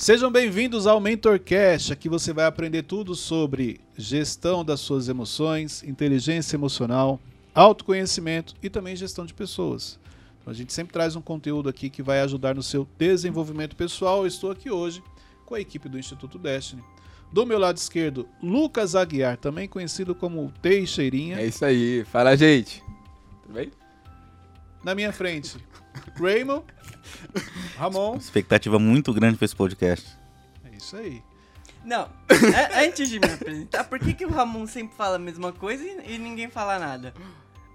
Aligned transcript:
Sejam 0.00 0.32
bem-vindos 0.32 0.86
ao 0.86 0.98
MentorCast. 0.98 1.92
Aqui 1.92 2.08
você 2.08 2.32
vai 2.32 2.46
aprender 2.46 2.84
tudo 2.84 3.14
sobre 3.14 3.82
gestão 3.98 4.64
das 4.64 4.80
suas 4.80 5.10
emoções, 5.10 5.82
inteligência 5.82 6.56
emocional, 6.56 7.20
autoconhecimento 7.54 8.54
e 8.62 8.70
também 8.70 8.96
gestão 8.96 9.26
de 9.26 9.34
pessoas. 9.34 10.00
Então, 10.40 10.50
a 10.50 10.56
gente 10.56 10.72
sempre 10.72 10.94
traz 10.94 11.16
um 11.16 11.20
conteúdo 11.20 11.68
aqui 11.68 11.90
que 11.90 12.02
vai 12.02 12.22
ajudar 12.22 12.54
no 12.54 12.62
seu 12.62 12.88
desenvolvimento 12.96 13.76
pessoal. 13.76 14.22
Eu 14.22 14.26
estou 14.26 14.50
aqui 14.50 14.70
hoje 14.70 15.02
com 15.44 15.54
a 15.54 15.60
equipe 15.60 15.86
do 15.86 15.98
Instituto 15.98 16.38
Destiny. 16.38 16.82
Do 17.30 17.44
meu 17.44 17.58
lado 17.58 17.76
esquerdo, 17.76 18.26
Lucas 18.42 18.94
Aguiar, 18.94 19.36
também 19.36 19.68
conhecido 19.68 20.14
como 20.14 20.50
Teixeirinha. 20.62 21.38
É 21.38 21.44
isso 21.44 21.62
aí. 21.62 22.06
Fala, 22.06 22.34
gente. 22.38 22.82
Tudo 23.42 23.52
bem? 23.52 23.70
Na 24.82 24.94
minha 24.94 25.12
frente, 25.12 25.58
Raymond, 26.18 26.64
Ramon. 27.76 28.16
Expectativa 28.16 28.78
muito 28.78 29.12
grande 29.12 29.36
para 29.36 29.44
esse 29.44 29.56
podcast. 29.56 30.08
É 30.64 30.76
isso 30.76 30.96
aí. 30.96 31.22
Não, 31.84 32.02
a- 32.02 32.80
antes 32.84 33.08
de 33.08 33.18
me 33.18 33.26
apresentar, 33.26 33.84
por 33.84 33.98
que, 33.98 34.12
que 34.12 34.26
o 34.26 34.30
Ramon 34.30 34.66
sempre 34.66 34.94
fala 34.96 35.16
a 35.16 35.18
mesma 35.18 35.52
coisa 35.52 35.82
e, 35.82 36.14
e 36.14 36.18
ninguém 36.18 36.50
fala 36.50 36.78
nada? 36.78 37.14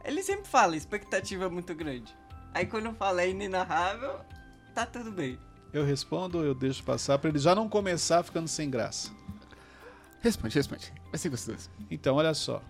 Ele 0.03 0.21
sempre 0.21 0.48
fala, 0.48 0.75
expectativa 0.77 1.49
muito 1.49 1.73
grande. 1.73 2.15
Aí 2.53 2.65
quando 2.67 2.93
fala 2.93 3.23
é 3.23 3.29
inenarrável, 3.29 4.20
tá 4.76 4.85
tudo 4.85 5.12
bem. 5.12 5.39
Eu 5.73 5.84
respondo, 5.84 6.43
eu 6.43 6.53
deixo 6.53 6.84
passar 6.84 7.17
para 7.17 7.29
ele 7.31 7.39
já 7.39 7.55
não 7.55 7.67
começar 7.67 8.23
ficando 8.23 8.48
sem 8.48 8.70
graça. 8.70 9.12
Responde, 10.21 10.55
responde. 10.55 10.93
Vai 11.12 11.17
ser 11.20 11.29
gostoso. 11.29 11.70
Então, 11.89 12.15
olha 12.15 12.34
só. 12.34 12.62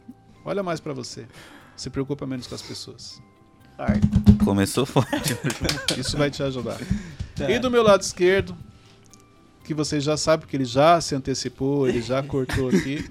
Olha 0.43 0.63
mais 0.63 0.79
para 0.79 0.93
você. 0.93 1.27
Se 1.75 1.89
preocupa 1.89 2.25
menos 2.25 2.47
com 2.47 2.55
as 2.55 2.61
pessoas. 2.61 3.21
Começou 4.43 4.85
forte. 4.85 5.35
Isso 5.97 6.17
vai 6.17 6.29
te 6.29 6.41
ajudar. 6.43 6.79
Tá. 7.35 7.49
E 7.49 7.59
do 7.59 7.69
meu 7.69 7.83
lado 7.83 8.01
esquerdo, 8.01 8.55
que 9.63 9.73
você 9.73 9.99
já 9.99 10.15
sabe 10.17 10.41
porque 10.43 10.55
ele 10.55 10.65
já 10.65 10.99
se 11.01 11.15
antecipou, 11.15 11.87
ele 11.87 12.01
já 12.01 12.21
cortou 12.23 12.69
aqui, 12.69 13.09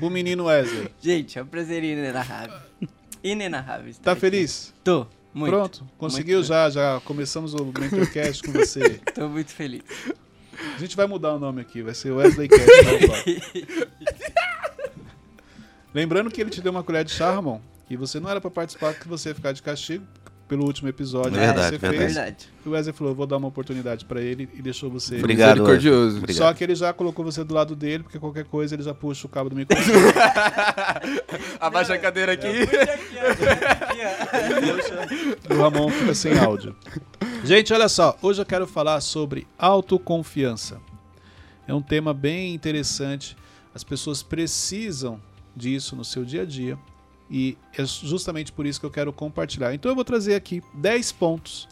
o 0.00 0.08
menino 0.10 0.44
Wesley. 0.46 0.88
Gente, 1.00 1.38
é 1.38 1.42
um 1.42 1.46
prazer 1.46 1.84
inenarrável. 1.84 2.58
Inenarrável. 3.22 3.88
estar 3.88 4.02
Tá 4.02 4.12
aqui. 4.12 4.20
feliz? 4.22 4.72
Tô, 4.82 5.06
muito. 5.32 5.52
Pronto? 5.52 5.86
Conseguiu 5.98 6.38
Muito. 6.38 6.48
já? 6.48 6.68
Já 6.70 7.00
começamos 7.04 7.54
o 7.54 7.64
Mentorcast 7.66 8.42
com 8.42 8.52
você. 8.52 9.00
Tô 9.14 9.28
muito 9.28 9.50
feliz. 9.52 9.82
A 10.74 10.78
gente 10.78 10.96
vai 10.96 11.06
mudar 11.06 11.34
o 11.34 11.38
nome 11.38 11.60
aqui, 11.60 11.82
vai 11.82 11.94
ser 11.94 12.10
Wesley 12.12 12.48
Cast. 12.48 12.70
agora. 12.80 13.92
Lembrando 15.94 16.30
que 16.30 16.40
ele 16.40 16.50
te 16.50 16.60
deu 16.60 16.72
uma 16.72 16.82
colher 16.82 17.04
de 17.04 17.12
chá, 17.12 17.32
Ramon, 17.32 17.60
que 17.86 17.96
você 17.96 18.18
não 18.20 18.30
era 18.30 18.40
pra 18.40 18.50
participar, 18.50 18.94
que 18.94 19.08
você 19.08 19.30
ia 19.30 19.34
ficar 19.34 19.52
de 19.52 19.62
castigo 19.62 20.04
pelo 20.52 20.66
último 20.66 20.86
episódio 20.86 21.32
Verdade, 21.32 21.60
que 21.60 21.64
você 21.64 21.78
verdade. 21.78 21.98
fez. 21.98 22.14
Verdade. 22.14 22.48
E 22.66 22.68
o 22.68 22.72
Wesley 22.72 22.92
falou, 22.92 23.12
eu 23.12 23.16
vou 23.16 23.26
dar 23.26 23.38
uma 23.38 23.48
oportunidade 23.48 24.04
pra 24.04 24.20
ele 24.20 24.46
e 24.52 24.60
deixou 24.60 24.90
você. 24.90 25.16
Obrigado, 25.16 25.60
Misericordioso. 25.60 26.16
Wesley. 26.16 26.34
Só 26.34 26.52
que 26.52 26.62
ele 26.62 26.74
já 26.74 26.92
colocou 26.92 27.24
você 27.24 27.42
do 27.42 27.54
lado 27.54 27.74
dele, 27.74 28.02
porque 28.02 28.18
qualquer 28.18 28.44
coisa 28.44 28.74
ele 28.74 28.82
já 28.82 28.92
puxa 28.92 29.26
o 29.26 29.30
cabo 29.30 29.48
do 29.48 29.56
microfone. 29.56 29.96
Abaixa 31.58 31.94
a 31.94 31.98
cadeira 31.98 32.32
aqui. 32.32 32.48
O 35.50 35.54
Ramon 35.56 35.88
fica 35.90 36.14
sem 36.14 36.38
áudio. 36.38 36.74
Gente, 37.44 37.72
olha 37.72 37.88
só, 37.88 38.16
hoje 38.22 38.40
eu 38.40 38.46
quero 38.46 38.66
falar 38.66 39.00
sobre 39.00 39.46
autoconfiança. 39.58 40.80
É 41.66 41.74
um 41.74 41.82
tema 41.82 42.12
bem 42.12 42.54
interessante. 42.54 43.36
As 43.74 43.84
pessoas 43.84 44.22
precisam 44.22 45.20
disso 45.54 45.96
no 45.96 46.04
seu 46.04 46.24
dia 46.24 46.42
a 46.42 46.44
dia 46.44 46.78
e 47.32 47.56
é 47.72 47.82
justamente 47.86 48.52
por 48.52 48.66
isso 48.66 48.78
que 48.78 48.84
eu 48.84 48.90
quero 48.90 49.10
compartilhar. 49.10 49.72
Então 49.72 49.90
eu 49.90 49.94
vou 49.94 50.04
trazer 50.04 50.34
aqui 50.34 50.62
10 50.74 51.12
pontos 51.12 51.66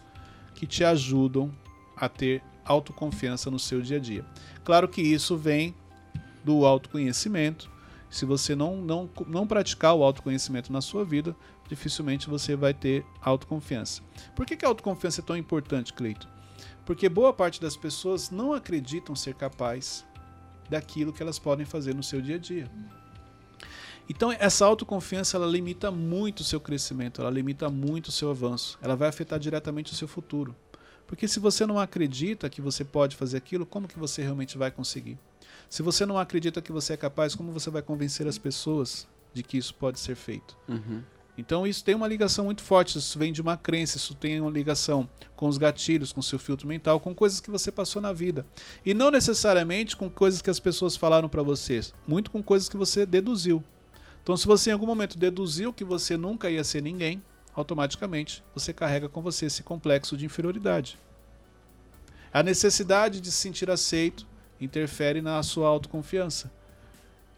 que 0.54 0.66
te 0.66 0.82
ajudam 0.82 1.52
a 1.94 2.08
ter 2.08 2.42
autoconfiança 2.64 3.50
no 3.50 3.58
seu 3.58 3.82
dia 3.82 3.98
a 3.98 4.00
dia. 4.00 4.24
Claro 4.64 4.88
que 4.88 5.02
isso 5.02 5.36
vem 5.36 5.74
do 6.42 6.64
autoconhecimento. 6.64 7.70
Se 8.08 8.24
você 8.24 8.56
não, 8.56 8.78
não, 8.78 9.10
não 9.26 9.46
praticar 9.46 9.94
o 9.94 10.02
autoconhecimento 10.02 10.72
na 10.72 10.80
sua 10.80 11.04
vida, 11.04 11.36
dificilmente 11.68 12.28
você 12.28 12.56
vai 12.56 12.72
ter 12.72 13.04
autoconfiança. 13.20 14.00
Por 14.34 14.46
que, 14.46 14.56
que 14.56 14.64
a 14.64 14.68
autoconfiança 14.68 15.20
é 15.20 15.24
tão 15.24 15.36
importante, 15.36 15.92
Cleito? 15.92 16.26
Porque 16.86 17.06
boa 17.06 17.34
parte 17.34 17.60
das 17.60 17.76
pessoas 17.76 18.30
não 18.30 18.54
acreditam 18.54 19.14
ser 19.14 19.34
capaz 19.34 20.06
daquilo 20.70 21.12
que 21.12 21.22
elas 21.22 21.38
podem 21.38 21.66
fazer 21.66 21.94
no 21.94 22.02
seu 22.02 22.22
dia 22.22 22.36
a 22.36 22.38
dia. 22.38 22.70
Então, 24.10 24.32
essa 24.32 24.66
autoconfiança 24.66 25.36
ela 25.36 25.46
limita 25.46 25.88
muito 25.88 26.40
o 26.40 26.44
seu 26.44 26.60
crescimento, 26.60 27.20
ela 27.20 27.30
limita 27.30 27.70
muito 27.70 28.08
o 28.08 28.10
seu 28.10 28.28
avanço, 28.28 28.76
ela 28.82 28.96
vai 28.96 29.08
afetar 29.08 29.38
diretamente 29.38 29.92
o 29.92 29.94
seu 29.94 30.08
futuro. 30.08 30.52
Porque 31.06 31.28
se 31.28 31.38
você 31.38 31.64
não 31.64 31.78
acredita 31.78 32.50
que 32.50 32.60
você 32.60 32.84
pode 32.84 33.14
fazer 33.14 33.36
aquilo, 33.36 33.64
como 33.64 33.86
que 33.86 33.96
você 33.96 34.20
realmente 34.20 34.58
vai 34.58 34.68
conseguir? 34.68 35.16
Se 35.68 35.80
você 35.80 36.04
não 36.04 36.18
acredita 36.18 36.60
que 36.60 36.72
você 36.72 36.94
é 36.94 36.96
capaz, 36.96 37.36
como 37.36 37.52
você 37.52 37.70
vai 37.70 37.82
convencer 37.82 38.26
as 38.26 38.36
pessoas 38.36 39.06
de 39.32 39.44
que 39.44 39.56
isso 39.56 39.72
pode 39.76 40.00
ser 40.00 40.16
feito? 40.16 40.58
Uhum. 40.68 41.04
Então 41.38 41.64
isso 41.64 41.84
tem 41.84 41.94
uma 41.94 42.08
ligação 42.08 42.46
muito 42.46 42.64
forte, 42.64 42.98
isso 42.98 43.16
vem 43.16 43.32
de 43.32 43.40
uma 43.40 43.56
crença, 43.56 43.96
isso 43.96 44.16
tem 44.16 44.40
uma 44.40 44.50
ligação 44.50 45.08
com 45.36 45.46
os 45.46 45.56
gatilhos, 45.56 46.12
com 46.12 46.18
o 46.18 46.24
seu 46.24 46.38
filtro 46.38 46.66
mental, 46.66 46.98
com 46.98 47.14
coisas 47.14 47.38
que 47.38 47.48
você 47.48 47.70
passou 47.70 48.02
na 48.02 48.12
vida. 48.12 48.44
E 48.84 48.92
não 48.92 49.08
necessariamente 49.08 49.96
com 49.96 50.10
coisas 50.10 50.42
que 50.42 50.50
as 50.50 50.58
pessoas 50.58 50.96
falaram 50.96 51.28
para 51.28 51.44
você, 51.44 51.80
muito 52.08 52.28
com 52.28 52.42
coisas 52.42 52.68
que 52.68 52.76
você 52.76 53.06
deduziu. 53.06 53.62
Então 54.22 54.36
se 54.36 54.46
você 54.46 54.70
em 54.70 54.72
algum 54.72 54.86
momento 54.86 55.18
deduziu 55.18 55.72
que 55.72 55.84
você 55.84 56.16
nunca 56.16 56.50
ia 56.50 56.64
ser 56.64 56.82
ninguém, 56.82 57.22
automaticamente 57.54 58.42
você 58.54 58.72
carrega 58.72 59.08
com 59.08 59.20
você 59.20 59.46
esse 59.46 59.62
complexo 59.62 60.16
de 60.16 60.24
inferioridade. 60.24 60.98
A 62.32 62.42
necessidade 62.42 63.20
de 63.20 63.30
se 63.30 63.38
sentir 63.38 63.70
aceito 63.70 64.26
interfere 64.60 65.20
na 65.20 65.42
sua 65.42 65.68
autoconfiança. 65.68 66.50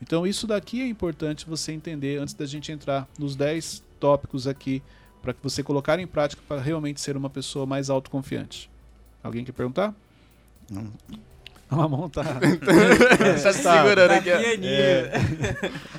Então 0.01 0.27
isso 0.27 0.47
daqui 0.47 0.83
é 0.83 0.87
importante 0.87 1.47
você 1.47 1.73
entender 1.73 2.19
antes 2.19 2.35
da 2.35 2.45
gente 2.45 2.73
entrar 2.73 3.09
nos 3.19 3.37
10 3.37 3.83
tópicos 4.01 4.47
aqui 4.47 4.83
para 5.23 5.33
que 5.33 5.43
você 5.43 5.63
colocar 5.63 5.99
em 6.01 6.07
prática 6.07 6.43
para 6.47 6.61
realmente 6.61 7.01
ser 7.01 7.17
uma 7.17 7.31
pessoa 7.31 7.65
mais 7.65 7.89
autoconfiante. 7.89 8.69
Alguém 9.23 9.45
quer 9.45 9.53
perguntar? 9.53 9.95
Não. 10.69 10.93
A 11.73 11.77
Mamão 11.77 12.07
tá. 12.11 12.23
Tá 12.23 13.53
segurando 13.53 14.09
Tá 14.09 14.17
aqui. 14.17 14.31
É. 14.67 15.13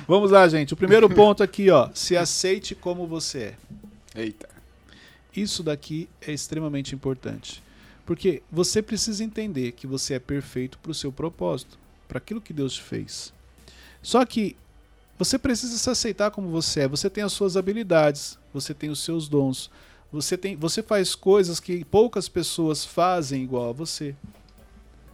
Vamos 0.06 0.30
lá, 0.30 0.46
gente. 0.46 0.72
O 0.72 0.76
primeiro 0.76 1.10
ponto 1.10 1.42
aqui, 1.42 1.68
ó. 1.68 1.90
Se 1.92 2.16
aceite 2.16 2.76
como 2.76 3.08
você 3.08 3.54
é. 4.14 4.22
Eita. 4.22 4.48
Isso 5.34 5.64
daqui 5.64 6.08
é 6.24 6.32
extremamente 6.32 6.94
importante. 6.94 7.60
Porque 8.06 8.40
você 8.52 8.80
precisa 8.80 9.24
entender 9.24 9.72
que 9.72 9.84
você 9.84 10.14
é 10.14 10.18
perfeito 10.20 10.78
para 10.78 10.92
o 10.92 10.94
seu 10.94 11.10
propósito, 11.10 11.76
para 12.06 12.18
aquilo 12.18 12.40
que 12.40 12.52
Deus 12.52 12.74
te 12.74 12.82
fez. 12.82 13.32
Só 14.00 14.24
que 14.24 14.56
você 15.18 15.36
precisa 15.36 15.76
se 15.76 15.90
aceitar 15.90 16.30
como 16.30 16.50
você 16.50 16.82
é. 16.82 16.88
Você 16.88 17.10
tem 17.10 17.24
as 17.24 17.32
suas 17.32 17.56
habilidades, 17.56 18.38
você 18.52 18.72
tem 18.72 18.90
os 18.90 19.00
seus 19.00 19.26
dons, 19.26 19.68
você, 20.12 20.38
tem, 20.38 20.54
você 20.54 20.84
faz 20.84 21.16
coisas 21.16 21.58
que 21.58 21.84
poucas 21.84 22.28
pessoas 22.28 22.84
fazem 22.84 23.42
igual 23.42 23.70
a 23.70 23.72
você. 23.72 24.14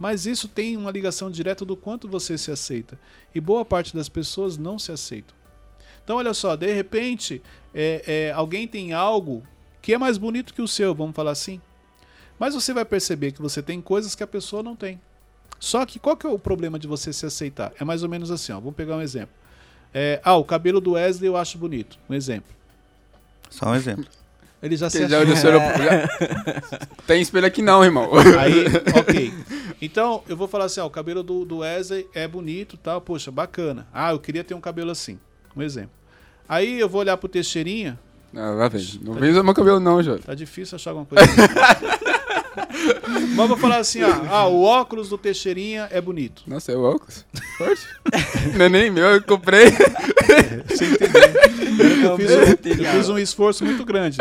Mas 0.01 0.25
isso 0.25 0.47
tem 0.47 0.75
uma 0.75 0.89
ligação 0.89 1.29
direta 1.29 1.63
do 1.63 1.77
quanto 1.77 2.07
você 2.07 2.35
se 2.35 2.49
aceita. 2.49 2.99
E 3.35 3.39
boa 3.39 3.63
parte 3.63 3.95
das 3.95 4.09
pessoas 4.09 4.57
não 4.57 4.79
se 4.79 4.91
aceitam. 4.91 5.35
Então, 6.03 6.17
olha 6.17 6.33
só, 6.33 6.55
de 6.55 6.73
repente, 6.73 7.39
é, 7.71 8.01
é, 8.07 8.31
alguém 8.31 8.67
tem 8.67 8.93
algo 8.93 9.43
que 9.79 9.93
é 9.93 9.99
mais 9.99 10.17
bonito 10.17 10.55
que 10.55 10.61
o 10.63 10.67
seu, 10.67 10.95
vamos 10.95 11.15
falar 11.15 11.29
assim. 11.29 11.61
Mas 12.39 12.55
você 12.55 12.73
vai 12.73 12.83
perceber 12.83 13.31
que 13.31 13.43
você 13.43 13.61
tem 13.61 13.79
coisas 13.79 14.15
que 14.15 14.23
a 14.23 14.27
pessoa 14.27 14.63
não 14.63 14.75
tem. 14.75 14.99
Só 15.59 15.85
que 15.85 15.99
qual 15.99 16.17
que 16.17 16.25
é 16.25 16.29
o 16.31 16.39
problema 16.39 16.79
de 16.79 16.87
você 16.87 17.13
se 17.13 17.27
aceitar? 17.27 17.71
É 17.79 17.85
mais 17.85 18.01
ou 18.01 18.09
menos 18.09 18.31
assim, 18.31 18.51
ó. 18.53 18.55
Vamos 18.55 18.73
pegar 18.73 18.95
um 18.95 19.01
exemplo. 19.01 19.35
É, 19.93 20.19
ah, 20.23 20.35
o 20.35 20.43
cabelo 20.43 20.81
do 20.81 20.93
Wesley 20.93 21.27
eu 21.27 21.37
acho 21.37 21.59
bonito. 21.59 21.99
Um 22.09 22.15
exemplo. 22.15 22.51
Só 23.51 23.67
um 23.67 23.75
exemplo. 23.75 24.07
Ele 24.63 24.77
já 24.77 24.89
se 24.89 24.99
Você 24.99 25.07
já 25.07 25.17
achou. 25.17 25.27
olhou 25.27 25.37
seu 25.37 25.51
já... 25.51 26.87
Tem 27.07 27.21
espelho 27.21 27.47
aqui 27.47 27.61
não, 27.61 27.83
irmão. 27.83 28.09
Aí, 28.39 28.65
ok. 28.97 29.33
Então, 29.81 30.23
eu 30.27 30.37
vou 30.37 30.47
falar 30.47 30.65
assim, 30.65 30.79
ó, 30.79 30.85
o 30.85 30.89
cabelo 30.91 31.23
do, 31.23 31.43
do 31.43 31.57
Wesley 31.57 32.07
é 32.13 32.27
bonito 32.27 32.77
tal, 32.77 33.01
poxa, 33.01 33.31
bacana. 33.31 33.87
Ah, 33.91 34.11
eu 34.11 34.19
queria 34.19 34.43
ter 34.43 34.53
um 34.53 34.61
cabelo 34.61 34.91
assim. 34.91 35.19
Um 35.55 35.61
exemplo. 35.61 35.91
Aí 36.47 36.79
eu 36.79 36.87
vou 36.87 37.01
olhar 37.01 37.17
pro 37.17 37.27
Teixeirinha, 37.27 37.97
Não, 38.31 38.57
vai 38.57 38.69
ver. 38.69 38.83
Não 39.01 39.13
vem 39.13 39.31
meu 39.31 39.53
cabelo 39.53 39.79
não, 39.79 40.03
Jô. 40.03 40.19
tá 40.19 40.35
difícil 40.35 40.75
achar 40.75 40.91
alguma 40.91 41.05
coisa. 41.05 41.25
Mas 43.31 43.39
eu 43.39 43.47
vou 43.47 43.57
falar 43.57 43.77
assim, 43.77 44.03
ó, 44.03 44.09
ah, 44.29 44.47
o 44.47 44.63
óculos 44.63 45.09
do 45.09 45.17
Teixeirinha 45.17 45.87
é 45.91 46.01
bonito. 46.01 46.43
Nossa, 46.45 46.71
é 46.71 46.75
o 46.75 46.83
óculos? 46.83 47.25
Forte. 47.57 47.87
Não 48.57 48.65
é 48.65 48.69
nem 48.69 48.91
meu, 48.91 49.05
eu 49.07 49.23
comprei. 49.23 49.65
Você 50.67 50.85
entendeu? 50.85 51.21
Eu 52.03 52.17
fiz, 52.17 52.31
um, 52.31 52.83
eu 52.83 52.91
fiz 52.91 53.09
um 53.09 53.17
esforço 53.17 53.65
muito 53.65 53.85
grande 53.85 54.17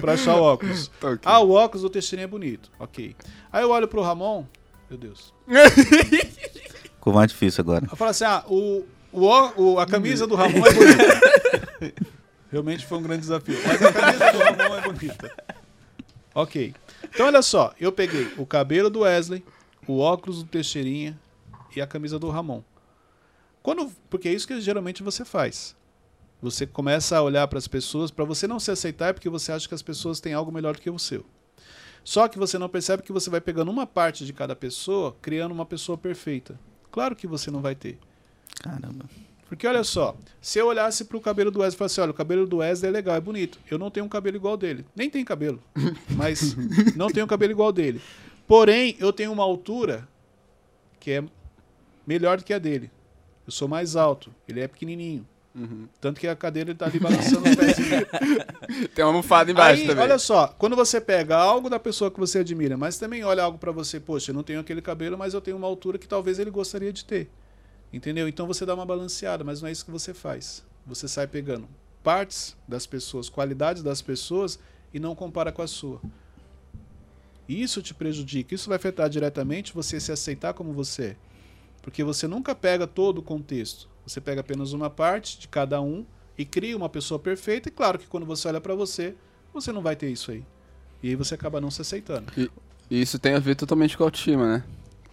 pra 0.00 0.12
achar 0.12 0.36
o 0.36 0.42
óculos. 0.42 0.90
Tá 1.00 1.08
ok. 1.08 1.20
Ah, 1.24 1.40
o 1.40 1.50
óculos 1.52 1.82
do 1.82 1.90
Teixeirinha 1.90 2.24
é 2.24 2.28
bonito. 2.28 2.70
Ok. 2.78 3.16
Aí 3.52 3.62
eu 3.62 3.70
olho 3.70 3.88
pro 3.88 4.02
Ramon, 4.02 4.44
meu 4.90 4.98
Deus. 4.98 5.32
Ficou 6.82 7.14
mais 7.14 7.30
difícil 7.30 7.62
agora. 7.62 7.86
Eu 7.90 7.96
falo 7.96 8.10
assim, 8.10 8.24
ah, 8.24 8.44
o, 8.48 8.84
o, 9.12 9.78
a 9.78 9.86
camisa 9.86 10.26
do 10.26 10.34
Ramon 10.34 10.66
é 10.66 10.74
bonita. 10.74 12.00
Realmente 12.50 12.84
foi 12.84 12.98
um 12.98 13.02
grande 13.02 13.20
desafio. 13.20 13.56
Mas 13.64 13.80
a 13.80 13.92
camisa 13.92 14.32
do 14.32 14.38
Ramon 14.38 14.76
é 14.76 14.80
bonita. 14.82 15.32
Ok. 16.34 16.74
Então 17.04 17.26
olha 17.26 17.40
só, 17.40 17.72
eu 17.80 17.92
peguei 17.92 18.32
o 18.36 18.44
cabelo 18.44 18.90
do 18.90 19.00
Wesley, 19.00 19.44
o 19.86 19.98
óculos 20.00 20.42
do 20.42 20.48
Teixeirinha 20.48 21.18
e 21.74 21.80
a 21.80 21.86
camisa 21.86 22.18
do 22.18 22.28
Ramon. 22.28 22.62
Quando, 23.62 23.90
porque 24.08 24.28
é 24.28 24.32
isso 24.32 24.46
que 24.46 24.60
geralmente 24.60 25.02
você 25.02 25.24
faz. 25.24 25.76
Você 26.42 26.66
começa 26.66 27.16
a 27.16 27.22
olhar 27.22 27.46
para 27.46 27.58
as 27.58 27.68
pessoas, 27.68 28.10
para 28.10 28.24
você 28.24 28.46
não 28.46 28.58
se 28.58 28.70
aceitar 28.70 29.08
é 29.08 29.12
porque 29.12 29.28
você 29.28 29.52
acha 29.52 29.68
que 29.68 29.74
as 29.74 29.82
pessoas 29.82 30.20
têm 30.20 30.32
algo 30.34 30.50
melhor 30.50 30.74
do 30.74 30.80
que 30.80 30.90
o 30.90 30.98
seu. 30.98 31.24
Só 32.04 32.28
que 32.28 32.38
você 32.38 32.58
não 32.58 32.68
percebe 32.68 33.02
que 33.02 33.12
você 33.12 33.30
vai 33.30 33.40
pegando 33.40 33.70
uma 33.70 33.86
parte 33.86 34.24
de 34.24 34.32
cada 34.32 34.56
pessoa, 34.56 35.16
criando 35.20 35.52
uma 35.52 35.66
pessoa 35.66 35.96
perfeita. 35.96 36.58
Claro 36.90 37.14
que 37.14 37.26
você 37.26 37.50
não 37.50 37.60
vai 37.60 37.74
ter. 37.74 37.98
Caramba. 38.60 39.04
Porque 39.48 39.66
olha 39.66 39.82
só, 39.82 40.16
se 40.40 40.60
eu 40.60 40.68
olhasse 40.68 41.04
pro 41.04 41.20
cabelo 41.20 41.50
do 41.50 41.58
Wesley 41.58 41.74
e 41.74 41.78
falasse, 41.78 42.00
olha, 42.00 42.12
o 42.12 42.14
cabelo 42.14 42.46
do 42.46 42.58
Wesley 42.58 42.88
é 42.88 42.92
legal, 42.92 43.16
é 43.16 43.20
bonito. 43.20 43.58
Eu 43.68 43.78
não 43.78 43.90
tenho 43.90 44.06
um 44.06 44.08
cabelo 44.08 44.36
igual 44.36 44.56
dele. 44.56 44.86
Nem 44.94 45.10
tenho 45.10 45.24
cabelo. 45.24 45.60
Mas 46.16 46.54
não 46.94 47.08
tenho 47.08 47.26
um 47.26 47.28
cabelo 47.28 47.50
igual 47.50 47.72
dele. 47.72 48.00
Porém, 48.46 48.96
eu 49.00 49.12
tenho 49.12 49.32
uma 49.32 49.42
altura 49.42 50.08
que 51.00 51.10
é 51.10 51.24
melhor 52.06 52.38
do 52.38 52.44
que 52.44 52.54
a 52.54 52.58
dele. 52.58 52.90
Eu 53.44 53.52
sou 53.52 53.66
mais 53.66 53.96
alto, 53.96 54.32
ele 54.46 54.60
é 54.60 54.68
pequenininho. 54.68 55.26
Uhum. 55.54 55.88
Tanto 56.00 56.20
que 56.20 56.28
a 56.28 56.36
cadeira 56.36 56.70
ele 56.70 56.78
tá 56.78 56.86
ali 56.86 57.00
balançando 57.00 57.48
os 57.48 57.56
pés. 57.56 57.76
Tem 58.94 59.04
uma 59.04 59.10
almofada 59.10 59.50
embaixo 59.50 59.82
Aí, 59.82 59.88
também. 59.88 60.04
olha 60.04 60.18
só, 60.18 60.48
quando 60.58 60.76
você 60.76 61.00
pega 61.00 61.36
algo 61.36 61.68
da 61.68 61.78
pessoa 61.78 62.10
que 62.10 62.20
você 62.20 62.38
admira, 62.38 62.76
mas 62.76 62.98
também 62.98 63.24
olha 63.24 63.42
algo 63.42 63.58
pra 63.58 63.72
você, 63.72 63.98
poxa, 63.98 64.30
eu 64.30 64.34
não 64.34 64.44
tenho 64.44 64.60
aquele 64.60 64.80
cabelo, 64.80 65.18
mas 65.18 65.34
eu 65.34 65.40
tenho 65.40 65.56
uma 65.56 65.66
altura 65.66 65.98
que 65.98 66.06
talvez 66.06 66.38
ele 66.38 66.50
gostaria 66.50 66.92
de 66.92 67.04
ter. 67.04 67.28
Entendeu? 67.92 68.28
Então 68.28 68.46
você 68.46 68.64
dá 68.64 68.74
uma 68.74 68.86
balanceada, 68.86 69.42
mas 69.42 69.60
não 69.60 69.68
é 69.68 69.72
isso 69.72 69.84
que 69.84 69.90
você 69.90 70.14
faz. 70.14 70.64
Você 70.86 71.08
sai 71.08 71.26
pegando 71.26 71.68
partes 72.02 72.56
das 72.66 72.86
pessoas, 72.86 73.28
qualidades 73.28 73.82
das 73.82 74.00
pessoas 74.00 74.58
e 74.94 75.00
não 75.00 75.14
compara 75.16 75.50
com 75.50 75.62
a 75.62 75.66
sua. 75.66 76.00
Isso 77.48 77.82
te 77.82 77.92
prejudica, 77.92 78.54
isso 78.54 78.68
vai 78.68 78.76
afetar 78.76 79.08
diretamente 79.10 79.74
você 79.74 79.98
se 79.98 80.12
aceitar 80.12 80.54
como 80.54 80.72
você 80.72 81.02
é. 81.02 81.16
Porque 81.82 82.04
você 82.04 82.28
nunca 82.28 82.54
pega 82.54 82.86
todo 82.86 83.18
o 83.18 83.22
contexto. 83.22 83.88
Você 84.10 84.20
pega 84.20 84.40
apenas 84.40 84.72
uma 84.72 84.90
parte 84.90 85.38
de 85.38 85.46
cada 85.46 85.80
um 85.80 86.04
e 86.36 86.44
cria 86.44 86.76
uma 86.76 86.88
pessoa 86.88 87.16
perfeita. 87.18 87.68
E 87.68 87.72
claro 87.72 87.96
que 87.96 88.08
quando 88.08 88.26
você 88.26 88.48
olha 88.48 88.60
pra 88.60 88.74
você, 88.74 89.14
você 89.54 89.70
não 89.70 89.80
vai 89.82 89.94
ter 89.94 90.10
isso 90.10 90.32
aí. 90.32 90.42
E 91.00 91.10
aí 91.10 91.14
você 91.14 91.34
acaba 91.36 91.60
não 91.60 91.70
se 91.70 91.80
aceitando. 91.80 92.24
E 92.90 93.00
isso 93.00 93.20
tem 93.20 93.34
a 93.34 93.38
ver 93.38 93.54
totalmente 93.54 93.96
com 93.96 94.02
a 94.02 94.06
autoestima, 94.08 94.46
né? 94.56 94.64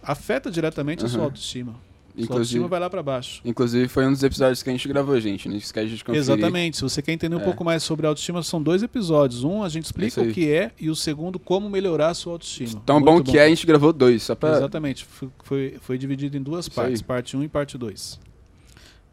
Afeta 0.02 0.50
diretamente 0.50 1.04
a 1.04 1.08
sua 1.08 1.18
Uhum. 1.20 1.24
autoestima. 1.26 1.72
Sua 1.72 2.24
Inclusive, 2.24 2.32
autoestima 2.32 2.66
vai 2.68 2.80
lá 2.80 2.90
pra 2.90 3.00
baixo. 3.00 3.40
inclusive 3.44 3.86
foi 3.86 4.04
um 4.04 4.10
dos 4.10 4.24
episódios 4.24 4.60
que 4.64 4.68
a 4.68 4.72
gente 4.72 4.88
gravou, 4.88 5.20
gente. 5.20 5.48
Não 5.48 5.56
esquece 5.56 5.94
de 5.94 6.02
conferir. 6.02 6.18
Exatamente. 6.20 6.76
Se 6.78 6.82
você 6.82 7.00
quer 7.00 7.12
entender 7.12 7.36
um 7.36 7.40
É. 7.40 7.44
pouco 7.44 7.62
mais 7.64 7.84
sobre 7.84 8.04
autoestima, 8.08 8.42
são 8.42 8.60
dois 8.60 8.82
episódios. 8.82 9.44
Um 9.44 9.62
a 9.62 9.68
gente 9.68 9.84
explica 9.84 10.20
o 10.20 10.32
que 10.32 10.50
é 10.50 10.72
e 10.80 10.90
o 10.90 10.96
segundo 10.96 11.38
como 11.38 11.70
melhorar 11.70 12.08
a 12.08 12.14
sua 12.14 12.32
autoestima. 12.32 12.82
Tão 12.84 12.96
Muito 12.98 13.04
bom 13.06 13.22
que 13.22 13.38
é, 13.38 13.44
a 13.44 13.48
gente 13.48 13.64
gravou 13.64 13.92
dois, 13.92 14.24
só 14.24 14.34
pra... 14.34 14.56
Exatamente. 14.56 15.04
Foi, 15.04 15.28
foi, 15.44 15.76
foi 15.80 15.96
dividido 15.98 16.36
em 16.36 16.42
duas 16.42 16.64
Isso 16.66 16.74
partes, 16.74 17.00
aí. 17.00 17.06
parte 17.06 17.36
1 17.36 17.40
um 17.40 17.44
e 17.44 17.48
parte 17.48 17.78
2. 17.78 18.18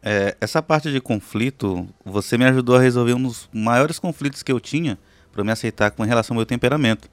É, 0.02 0.36
essa 0.40 0.62
parte 0.62 0.92
de 0.92 1.00
conflito, 1.00 1.88
você 2.04 2.38
me 2.38 2.44
ajudou 2.44 2.76
a 2.76 2.80
resolver 2.80 3.14
um 3.14 3.22
dos 3.22 3.48
maiores 3.52 3.98
conflitos 3.98 4.42
que 4.42 4.52
eu 4.52 4.60
tinha 4.60 4.98
para 5.32 5.42
me 5.42 5.50
aceitar 5.50 5.90
com 5.90 6.02
relação 6.02 6.34
ao 6.34 6.38
meu 6.38 6.46
temperamento. 6.46 7.08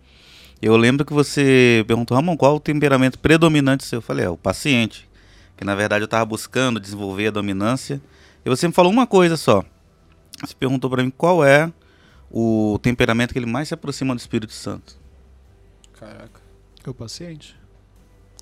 Eu 0.62 0.77
lembro 0.77 1.06
que 1.06 1.12
você 1.12 1.83
perguntou, 1.88 2.15
Ramon, 2.15 2.38
qual 2.38 2.56
o 2.56 2.59
temperamento 2.59 3.19
predominante 3.19 3.83
seu? 3.83 3.97
Eu 3.97 4.01
falei, 4.01 4.25
é 4.25 4.30
o 4.30 4.38
paciente. 4.38 5.09
Que 5.57 5.65
na 5.65 5.75
verdade 5.75 6.03
eu 6.03 6.06
estava 6.06 6.24
buscando 6.24 6.80
desenvolver 6.80 7.27
a 7.27 7.31
dominância. 7.31 8.01
E 8.45 8.50
você 8.50 8.68
me 8.68 8.74
falou 8.74 8.91
uma 8.91 9.06
coisa 9.06 9.36
só. 9.36 9.63
Você 10.41 10.53
perguntou 10.53 10.89
para 10.89 11.03
mim 11.03 11.09
qual 11.09 11.44
é 11.44 11.71
o 12.31 12.79
temperamento 12.81 13.33
que 13.33 13.39
ele 13.39 13.45
mais 13.45 13.68
se 13.68 13.74
aproxima 13.74 14.15
do 14.15 14.19
Espírito 14.19 14.53
Santo. 14.53 14.97
Caraca. 16.00 16.41
É 16.86 16.89
o 16.89 16.94
paciente. 16.94 17.56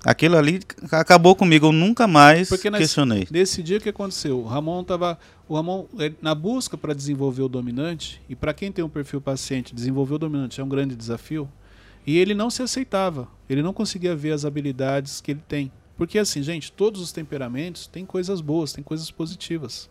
Aquilo 0.04 0.36
ali 0.36 0.60
acabou 0.90 1.36
comigo, 1.36 1.66
eu 1.66 1.72
nunca 1.72 2.08
mais 2.08 2.48
Porque 2.48 2.68
nós- 2.68 2.80
questionei. 2.80 3.26
Nesse 3.30 3.62
dia 3.62 3.78
o 3.78 3.80
que 3.80 3.88
aconteceu? 3.88 4.40
O 4.40 4.44
Ramon 4.46 4.82
tava. 4.82 5.16
O 5.48 5.54
Ramon, 5.54 5.86
ele- 5.96 6.16
na 6.20 6.34
busca 6.34 6.76
para 6.76 6.92
desenvolver 6.92 7.42
o 7.42 7.48
dominante, 7.48 8.20
e 8.28 8.34
para 8.34 8.52
quem 8.52 8.72
tem 8.72 8.84
um 8.84 8.88
perfil 8.88 9.20
paciente, 9.20 9.74
desenvolver 9.74 10.14
o 10.14 10.18
dominante 10.18 10.60
é 10.60 10.64
um 10.64 10.68
grande 10.68 10.96
desafio. 10.96 11.48
E 12.04 12.18
ele 12.18 12.34
não 12.34 12.50
se 12.50 12.62
aceitava. 12.62 13.28
Ele 13.48 13.62
não 13.62 13.72
conseguia 13.72 14.16
ver 14.16 14.32
as 14.32 14.44
habilidades 14.44 15.20
que 15.20 15.30
ele 15.30 15.42
tem. 15.46 15.70
Porque 15.96 16.18
assim, 16.18 16.42
gente, 16.42 16.72
todos 16.72 17.00
os 17.00 17.12
temperamentos 17.12 17.86
têm 17.86 18.04
coisas 18.04 18.40
boas, 18.40 18.72
têm 18.72 18.82
coisas 18.82 19.08
positivas. 19.08 19.88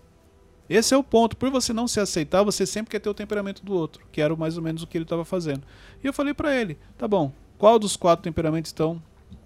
Esse 0.69 0.93
é 0.93 0.97
o 0.97 1.03
ponto. 1.03 1.37
Por 1.37 1.49
você 1.49 1.71
não 1.71 1.87
se 1.87 2.01
aceitar, 2.01 2.43
você 2.43 2.65
sempre 2.65 2.91
quer 2.91 2.99
ter 2.99 3.09
o 3.09 3.13
temperamento 3.13 3.63
do 3.63 3.73
outro, 3.73 4.05
que 4.11 4.19
era 4.19 4.35
mais 4.35 4.57
ou 4.57 4.63
menos 4.63 4.83
o 4.83 4.87
que 4.87 4.97
ele 4.97 5.05
estava 5.05 5.23
fazendo. 5.23 5.61
E 6.03 6.07
eu 6.07 6.11
falei 6.11 6.33
para 6.33 6.53
ele: 6.53 6.77
tá 6.97 7.07
bom, 7.07 7.31
qual 7.57 7.79
dos 7.79 7.95
quatro 7.95 8.23
temperamentos 8.23 8.71
então 8.73 9.01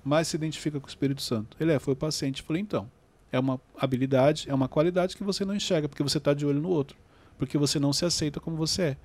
mais 0.05 0.27
se 0.27 0.37
identifica 0.37 0.79
com 0.79 0.85
o 0.85 0.89
Espírito 0.89 1.21
Santo? 1.21 1.57
Ele 1.59 1.73
é, 1.73 1.79
foi 1.79 1.93
o 1.93 1.97
paciente. 1.97 2.41
Eu 2.41 2.45
falei: 2.45 2.61
então, 2.61 2.89
é 3.31 3.39
uma 3.39 3.59
habilidade, 3.77 4.45
é 4.49 4.53
uma 4.53 4.67
qualidade 4.67 5.17
que 5.17 5.23
você 5.23 5.43
não 5.43 5.55
enxerga, 5.55 5.89
porque 5.89 6.03
você 6.03 6.19
está 6.19 6.33
de 6.33 6.45
olho 6.45 6.61
no 6.61 6.69
outro, 6.69 6.95
porque 7.37 7.57
você 7.57 7.79
não 7.79 7.91
se 7.91 8.05
aceita 8.05 8.39
como 8.39 8.55
você 8.55 8.81
é. 8.81 8.97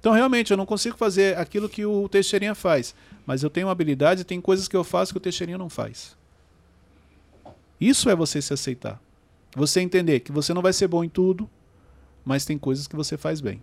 Então, 0.00 0.12
realmente, 0.12 0.50
eu 0.50 0.56
não 0.56 0.66
consigo 0.66 0.96
fazer 0.96 1.36
aquilo 1.38 1.68
que 1.68 1.84
o 1.84 2.08
Teixeirinha 2.08 2.54
faz, 2.54 2.94
mas 3.26 3.42
eu 3.42 3.50
tenho 3.50 3.66
uma 3.66 3.72
habilidade 3.72 4.22
e 4.22 4.24
tem 4.24 4.40
coisas 4.40 4.66
que 4.66 4.76
eu 4.76 4.82
faço 4.82 5.12
que 5.12 5.18
o 5.18 5.20
Teixeirinha 5.20 5.58
não 5.58 5.68
faz. 5.68 6.16
Isso 7.80 8.10
é 8.10 8.16
você 8.16 8.42
se 8.42 8.52
aceitar. 8.52 9.00
Você 9.54 9.80
entender 9.80 10.20
que 10.20 10.32
você 10.32 10.52
não 10.54 10.62
vai 10.62 10.72
ser 10.72 10.88
bom 10.88 11.04
em 11.04 11.08
tudo, 11.08 11.48
mas 12.24 12.44
tem 12.44 12.58
coisas 12.58 12.86
que 12.86 12.96
você 12.96 13.16
faz 13.16 13.40
bem. 13.40 13.62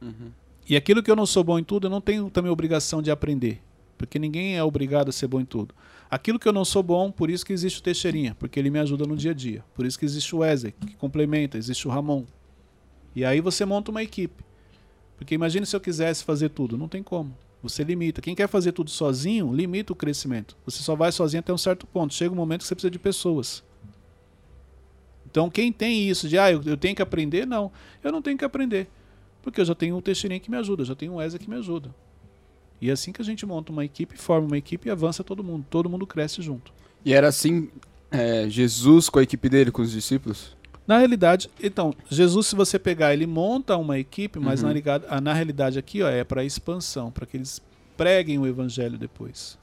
Uhum. 0.00 0.30
E 0.68 0.76
aquilo 0.76 1.02
que 1.02 1.10
eu 1.10 1.16
não 1.16 1.26
sou 1.26 1.44
bom 1.44 1.58
em 1.58 1.64
tudo, 1.64 1.86
eu 1.86 1.90
não 1.90 2.00
tenho 2.00 2.30
também 2.30 2.50
obrigação 2.50 3.00
de 3.00 3.10
aprender. 3.10 3.60
Porque 3.96 4.18
ninguém 4.18 4.56
é 4.56 4.62
obrigado 4.62 5.08
a 5.08 5.12
ser 5.12 5.26
bom 5.26 5.40
em 5.40 5.44
tudo. 5.44 5.74
Aquilo 6.10 6.38
que 6.38 6.46
eu 6.46 6.52
não 6.52 6.64
sou 6.64 6.82
bom, 6.82 7.10
por 7.10 7.30
isso 7.30 7.44
que 7.44 7.52
existe 7.52 7.80
o 7.80 7.82
Teixeirinha, 7.82 8.36
porque 8.38 8.58
ele 8.60 8.70
me 8.70 8.78
ajuda 8.78 9.04
no 9.06 9.16
dia 9.16 9.32
a 9.32 9.34
dia. 9.34 9.64
Por 9.74 9.84
isso 9.84 9.98
que 9.98 10.04
existe 10.04 10.34
o 10.34 10.38
Wesley, 10.38 10.72
que 10.72 10.94
complementa, 10.94 11.58
existe 11.58 11.88
o 11.88 11.90
Ramon. 11.90 12.24
E 13.14 13.24
aí 13.24 13.40
você 13.40 13.64
monta 13.64 13.90
uma 13.90 14.02
equipe. 14.02 14.44
Porque 15.16 15.34
imagine 15.34 15.66
se 15.66 15.74
eu 15.74 15.80
quisesse 15.80 16.22
fazer 16.22 16.50
tudo, 16.50 16.76
não 16.76 16.88
tem 16.88 17.02
como. 17.02 17.36
Você 17.62 17.82
limita. 17.82 18.20
Quem 18.20 18.34
quer 18.34 18.46
fazer 18.46 18.72
tudo 18.72 18.90
sozinho, 18.90 19.52
limita 19.52 19.92
o 19.92 19.96
crescimento. 19.96 20.56
Você 20.64 20.82
só 20.82 20.94
vai 20.94 21.10
sozinho 21.10 21.40
até 21.40 21.52
um 21.52 21.58
certo 21.58 21.86
ponto. 21.86 22.14
Chega 22.14 22.32
um 22.32 22.36
momento 22.36 22.60
que 22.60 22.68
você 22.68 22.74
precisa 22.74 22.90
de 22.90 22.98
pessoas. 22.98 23.64
Então, 25.28 25.50
quem 25.50 25.72
tem 25.72 26.08
isso 26.08 26.28
de, 26.28 26.38
ah, 26.38 26.52
eu, 26.52 26.62
eu 26.64 26.76
tenho 26.76 26.94
que 26.94 27.02
aprender, 27.02 27.46
não. 27.46 27.72
Eu 28.04 28.12
não 28.12 28.22
tenho 28.22 28.38
que 28.38 28.44
aprender. 28.44 28.88
Porque 29.42 29.60
eu 29.60 29.64
já 29.64 29.74
tenho 29.74 29.96
um 29.96 30.00
Teixeirinha 30.00 30.38
que 30.38 30.50
me 30.50 30.56
ajuda, 30.56 30.82
eu 30.82 30.86
já 30.86 30.94
tenho 30.94 31.12
um 31.12 31.16
Wesley 31.16 31.40
que 31.40 31.48
me 31.48 31.56
ajuda. 31.56 31.94
E 32.80 32.90
é 32.90 32.92
assim 32.92 33.12
que 33.12 33.22
a 33.22 33.24
gente 33.24 33.44
monta 33.46 33.72
uma 33.72 33.84
equipe, 33.84 34.16
forma 34.18 34.46
uma 34.46 34.58
equipe 34.58 34.88
e 34.88 34.90
avança 34.90 35.24
todo 35.24 35.42
mundo. 35.42 35.64
Todo 35.70 35.88
mundo 35.88 36.06
cresce 36.06 36.42
junto. 36.42 36.72
E 37.04 37.12
era 37.12 37.28
assim, 37.28 37.70
é, 38.10 38.48
Jesus 38.48 39.08
com 39.08 39.18
a 39.18 39.22
equipe 39.22 39.48
dele, 39.48 39.70
com 39.70 39.82
os 39.82 39.90
discípulos? 39.90 40.56
Na 40.86 40.98
realidade, 40.98 41.50
então, 41.60 41.92
Jesus, 42.08 42.46
se 42.46 42.54
você 42.54 42.78
pegar, 42.78 43.12
ele 43.12 43.26
monta 43.26 43.76
uma 43.76 43.98
equipe, 43.98 44.38
mas 44.38 44.62
Uhum. 44.62 44.68
na, 44.72 44.80
ah, 45.08 45.20
na 45.20 45.32
realidade 45.32 45.78
aqui 45.78 46.02
ó, 46.02 46.08
é 46.08 46.22
para 46.22 46.44
expansão, 46.44 47.10
para 47.10 47.26
que 47.26 47.36
eles 47.36 47.60
preguem 47.96 48.38
o 48.38 48.46
evangelho 48.46 48.96
depois. 48.96 49.58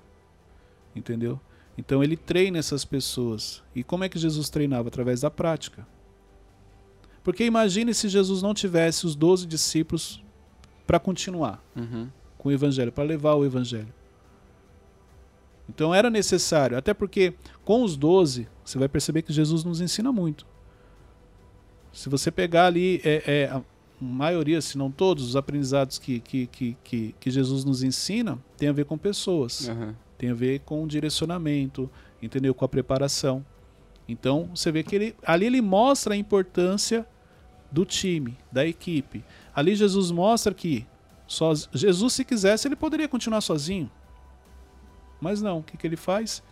Entendeu? 0.96 1.40
Então 1.78 2.04
ele 2.04 2.18
treina 2.18 2.58
essas 2.60 2.84
pessoas. 2.84 3.64
E 3.76 3.84
como 3.84 4.04
é 4.04 4.10
que 4.10 4.20
Jesus 4.20 4.50
treinava? 4.50 4.90
Através 4.90 5.22
da 5.22 5.32
prática. 5.32 5.88
Porque 7.24 7.46
imagine 7.46 7.94
se 7.94 8.10
Jesus 8.10 8.42
não 8.42 8.54
tivesse 8.54 9.06
os 9.06 9.16
12 9.16 9.46
discípulos 9.48 10.22
para 10.86 11.00
continuar 11.00 11.64
Uhum. 11.76 12.10
Com 12.44 12.50
o 12.50 12.52
evangelho, 12.52 12.92
para 12.92 13.06
levar 13.06 13.36
o 13.36 13.46
evangelho. 13.46 13.88
Então 15.68 15.96
era 15.96 16.10
necessário, 16.10 16.78
até 16.78 16.94
porque 16.94 17.34
com 17.64 17.84
os 17.84 17.96
12, 17.96 18.48
você 18.66 18.78
vai 18.78 18.90
perceber 18.90 19.22
que 19.22 19.32
Jesus 19.32 19.64
nos 19.64 19.80
ensina 19.80 20.12
muito. 20.12 20.46
Se 21.94 22.10
você 22.10 22.30
pegar 22.30 22.66
ali 22.68 23.00
é, 23.04 23.24
é, 23.26 23.46
a 23.46 23.62
maioria, 24.00 24.60
se 24.62 24.78
não 24.78 24.92
todos, 24.92 25.24
os 25.30 25.36
aprendizados 25.38 25.98
que, 25.98 26.20
que, 26.20 26.48
que, 26.48 26.78
que, 26.84 27.16
que 27.18 27.32
Jesus 27.32 27.64
nos 27.64 27.82
ensina 27.82 28.38
tem 28.58 28.68
a 28.68 28.74
ver 28.74 28.84
com 28.86 28.98
pessoas, 28.98 29.70
Uhum. 29.70 29.94
tem 30.18 30.32
a 30.32 30.34
ver 30.34 30.60
com 30.62 30.86
direcionamento, 30.86 31.90
entendeu? 32.22 32.54
Com 32.54 32.66
a 32.66 32.68
preparação. 32.70 33.46
Então 34.08 34.50
você 34.54 34.70
vê 34.70 34.84
que 34.84 34.96
ele, 34.96 35.16
ali 35.26 35.46
ele 35.46 35.62
mostra 35.62 36.14
a 36.14 36.18
importância 36.18 37.08
do 37.72 37.86
time, 37.86 38.38
da 38.52 38.66
equipe. 38.68 39.24
Ali 39.56 39.76
Jesus 39.76 40.12
mostra 40.12 40.54
que 40.54 40.86
soz- 41.27 41.70
Jesus, 41.74 42.13
se 42.13 42.24
quisesse, 42.25 42.68
ele 42.68 42.75
poderia 42.75 43.08
continuar 43.08 43.42
sozinho. 43.42 43.89
Mas 45.22 45.42
não, 45.42 45.60
o 45.60 45.63
que, 45.63 45.77
que 45.77 45.88
ele 45.88 45.96
faz? 45.96 46.44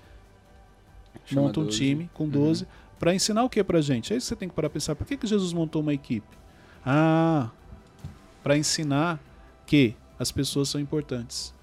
Chama 1.25 1.41
Monta 1.47 1.59
um 1.59 1.63
12. 1.65 1.77
time 1.77 2.09
com 2.13 2.23
Uhum. 2.23 2.29
12 2.29 2.67
para 2.97 3.13
ensinar 3.13 3.43
o 3.43 3.49
que 3.49 3.63
pra 3.63 3.81
gente? 3.81 4.13
É 4.13 4.17
isso 4.17 4.25
que 4.25 4.29
você 4.29 4.35
tem 4.35 4.47
que 4.49 4.55
parar 4.55 4.69
pensar. 4.69 4.95
Por 4.95 5.05
que, 5.05 5.17
que 5.17 5.27
Jesus 5.27 5.51
montou 5.53 5.81
uma 5.81 5.93
equipe? 5.93 6.27
Ah, 6.85 7.49
para 8.43 8.57
ensinar 8.57 9.19
que 9.65 9.95
as 10.17 10.31
pessoas 10.31 10.69
são 10.69 10.79
importantes. 10.79 11.53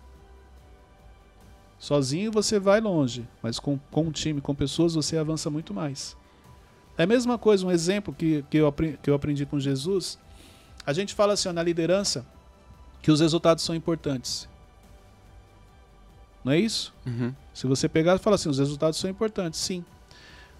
Sozinho 1.78 2.32
você 2.32 2.58
vai 2.58 2.80
longe, 2.80 3.26
mas 3.42 3.58
com, 3.58 3.78
com 3.90 4.02
um 4.02 4.10
time, 4.10 4.40
com 4.40 4.54
pessoas, 4.54 4.94
você 4.94 5.16
avança 5.16 5.48
muito 5.48 5.72
mais. 5.72 6.16
É 6.96 7.04
a 7.04 7.06
mesma 7.06 7.38
coisa, 7.38 7.64
um 7.64 7.70
exemplo 7.70 8.12
que, 8.12 8.44
que, 8.50 8.56
eu, 8.56 8.72
que 8.72 9.08
eu 9.08 9.14
aprendi 9.14 9.46
com 9.46 9.60
Jesus. 9.60 10.18
A 10.84 10.92
gente 10.92 11.14
fala 11.14 11.34
assim, 11.34 11.48
ó, 11.48 11.52
na 11.52 11.62
liderança, 11.62 12.26
que 13.02 13.10
os 13.10 13.20
resultados 13.20 13.64
são 13.64 13.74
importantes. 13.74 14.48
Não 16.44 16.52
é 16.52 16.58
isso? 16.58 16.94
Uhum. 17.06 17.34
Se 17.52 17.66
você 17.66 17.88
pegar 17.88 18.16
e 18.16 18.18
falar 18.18 18.36
assim, 18.36 18.48
os 18.48 18.58
resultados 18.58 18.98
são 18.98 19.10
importantes, 19.10 19.60
sim. 19.60 19.84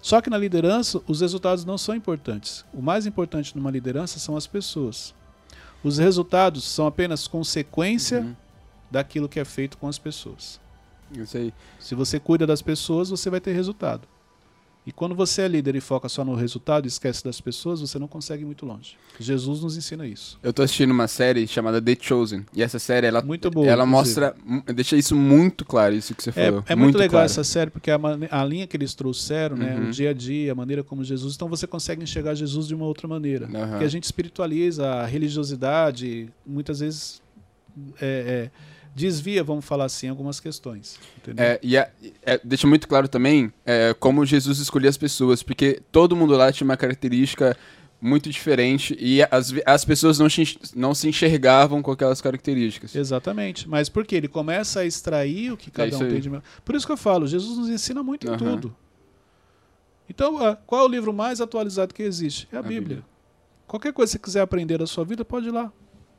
Só 0.01 0.21
que 0.21 0.29
na 0.29 0.37
liderança, 0.37 1.01
os 1.07 1.21
resultados 1.21 1.65
não 1.65 1.77
são 1.77 1.95
importantes. 1.95 2.63
O 2.73 2.81
mais 2.81 3.05
importante 3.05 3.55
numa 3.55 3.71
liderança 3.71 4.19
são 4.19 4.37
as 4.37 4.47
pessoas. 4.47 5.13
Os 5.83 5.97
resultados 5.97 6.63
são 6.63 6.85
apenas 6.87 7.27
consequência 7.27 8.21
Uhum. 8.21 8.35
daquilo 8.91 9.29
que 9.29 9.39
é 9.39 9.45
feito 9.45 9.77
com 9.77 9.87
as 9.87 9.97
pessoas. 9.97 10.59
Isso 11.11 11.37
aí. 11.37 11.53
Se 11.79 11.95
você 11.95 12.19
cuida 12.19 12.45
das 12.45 12.61
pessoas, 12.61 13.09
você 13.09 13.29
vai 13.29 13.39
ter 13.39 13.53
resultado. 13.53 14.07
E 14.89 14.91
quando 14.91 15.13
você 15.13 15.43
é 15.43 15.47
líder 15.47 15.75
e 15.75 15.79
foca 15.81 16.09
só 16.09 16.25
no 16.25 16.33
resultado 16.33 16.85
e 16.85 16.87
esquece 16.87 17.23
das 17.23 17.39
pessoas, 17.39 17.79
você 17.79 17.99
não 17.99 18.07
consegue 18.07 18.41
ir 18.41 18.45
muito 18.47 18.65
longe. 18.65 18.97
Jesus 19.19 19.61
nos 19.61 19.77
ensina 19.77 20.07
isso. 20.07 20.39
Eu 20.41 20.51
tô 20.51 20.63
assistindo 20.63 20.89
uma 20.89 21.07
série 21.07 21.45
chamada 21.47 21.79
The 21.79 21.95
Chosen. 22.01 22.43
E 22.55 22.63
essa 22.63 22.79
série, 22.79 23.05
ela, 23.05 23.21
Muito 23.21 23.51
boa. 23.51 23.67
ela 23.67 23.85
inclusive. 23.85 24.21
mostra. 24.25 24.73
Deixa 24.73 24.97
isso 24.97 25.15
muito 25.15 25.63
claro, 25.63 25.93
isso 25.93 26.15
que 26.15 26.23
você 26.23 26.31
É, 26.31 26.45
falou. 26.47 26.63
é 26.67 26.75
muito, 26.75 26.97
legal 26.97 27.11
claro. 27.11 27.25
essa 27.27 27.43
série, 27.43 27.69
porque 27.69 27.91
a, 27.91 27.99
a 28.31 28.43
linha 28.43 28.65
que 28.65 28.75
eles 28.75 28.95
trouxeram, 28.95 29.55
né, 29.55 29.75
Uhum. 29.75 29.89
o 29.89 29.91
dia 29.91 30.09
a 30.09 30.13
dia, 30.13 30.53
a 30.53 30.55
maneira 30.55 30.83
como 30.83 31.03
Jesus. 31.03 31.35
Então 31.35 31.47
você 31.47 31.67
consegue 31.67 32.01
enxergar 32.01 32.33
Jesus 32.33 32.67
de 32.67 32.73
uma 32.73 32.85
outra 32.85 33.07
maneira. 33.07 33.45
Aham. 33.45 33.67
Porque 33.69 33.85
a 33.85 33.89
gente 33.89 34.05
espiritualiza 34.05 34.87
a 34.89 35.05
religiosidade, 35.05 36.29
muitas 36.43 36.79
vezes 36.79 37.21
é, 38.01 38.49
é, 38.49 38.51
desvia, 38.99 39.43
vamos 39.43 39.65
falar 39.65 39.85
assim, 39.85 40.07
algumas 40.09 40.39
questões. 40.39 40.99
É, 41.37 41.59
e 41.63 41.77
é- 41.77 41.91
é, 42.23 42.39
deixa 42.43 42.67
muito 42.67 42.87
claro 42.87 43.07
também 43.07 43.51
é, 43.65 43.95
como 43.99 44.25
Jesus 44.25 44.59
escolhia 44.59 44.89
as 44.89 44.97
pessoas, 44.97 45.41
porque 45.41 45.81
todo 45.91 46.15
mundo 46.15 46.35
lá 46.35 46.51
tinha 46.51 46.65
uma 46.65 46.77
característica 46.77 47.55
muito 48.01 48.29
diferente 48.29 48.95
e 48.99 49.21
as, 49.23 49.53
as 49.65 49.83
pessoas 49.83 50.19
não, 50.19 50.27
não 50.75 50.93
se 50.95 51.07
enxergavam 51.09 51.81
com 51.81 51.91
aquelas 51.91 52.21
características. 52.21 52.95
Exatamente. 52.95 53.67
Mas 53.67 53.89
por 53.89 54.05
quê? 54.05 54.15
Ele 54.15 54.27
começa 54.27 54.81
a 54.81 54.85
extrair 54.85 55.51
o 55.51 55.57
que 55.57 55.69
cada 55.69 55.89
isso 55.89 56.03
um 56.03 56.07
tem 56.09 56.19
de 56.19 56.29
melhor. 56.29 56.43
Por 56.63 56.75
isso 56.75 56.85
que 56.85 56.91
eu 56.91 56.97
falo, 56.97 57.27
Jesus 57.27 57.57
nos 57.57 57.69
ensina 57.69 58.01
muito 58.03 58.25
em 58.27 58.29
Aham. 58.29 58.37
tudo. 58.37 58.75
Então, 60.09 60.37
ah, 60.43 60.55
qual 60.55 60.81
é 60.81 60.85
o 60.85 60.87
livro 60.87 61.13
mais 61.13 61.39
atualizado 61.39 61.93
que 61.93 62.01
existe? 62.01 62.47
É 62.51 62.55
a, 62.57 62.59
A 62.59 62.63
Bíblia. 62.63 62.79
Bíblia. 62.81 63.05
Qualquer 63.67 63.93
coisa 63.93 64.09
que 64.11 64.17
você 64.17 64.19
quiser 64.23 64.41
aprender 64.41 64.77
da 64.77 64.87
sua 64.87 65.05
vida, 65.05 65.23
pode 65.23 65.47
ir 65.47 65.51
lá. 65.51 65.71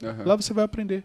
Aham. 0.03 0.25
Lá 0.25 0.37
você 0.37 0.53
vai 0.55 0.65
aprender. 0.65 1.03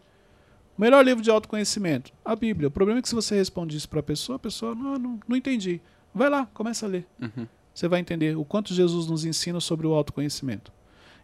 O 0.78 0.82
melhor 0.82 1.04
livro 1.06 1.24
de 1.24 1.30
autoconhecimento? 1.32 2.12
A 2.24 2.36
Bíblia. 2.36 2.68
O 2.68 2.72
problema 2.72 3.00
é 3.00 3.02
que 3.02 3.08
se 3.10 3.16
você 3.16 3.36
responde 3.36 3.78
isso 3.78 3.88
para 3.88 4.02
a 4.02 4.04
pessoa, 4.04 4.36
a 4.36 4.40
pessoa, 4.40 4.76
não, 4.76 4.98
não, 4.98 5.20
não 5.28 5.38
entendi. 5.38 5.82
Vai 6.14 6.30
lá, 6.30 6.46
começa 6.54 6.86
a 6.86 6.90
ler. 6.90 7.08
Uhum. 7.22 7.48
Você 7.74 7.88
vai 7.88 8.00
entender 8.00 8.38
o 8.38 8.44
quanto 8.46 8.74
Jesus 8.74 9.08
nos 9.08 9.26
ensina 9.26 9.60
sobre 9.60 9.88
o 9.88 9.94
autoconhecimento. 9.94 10.72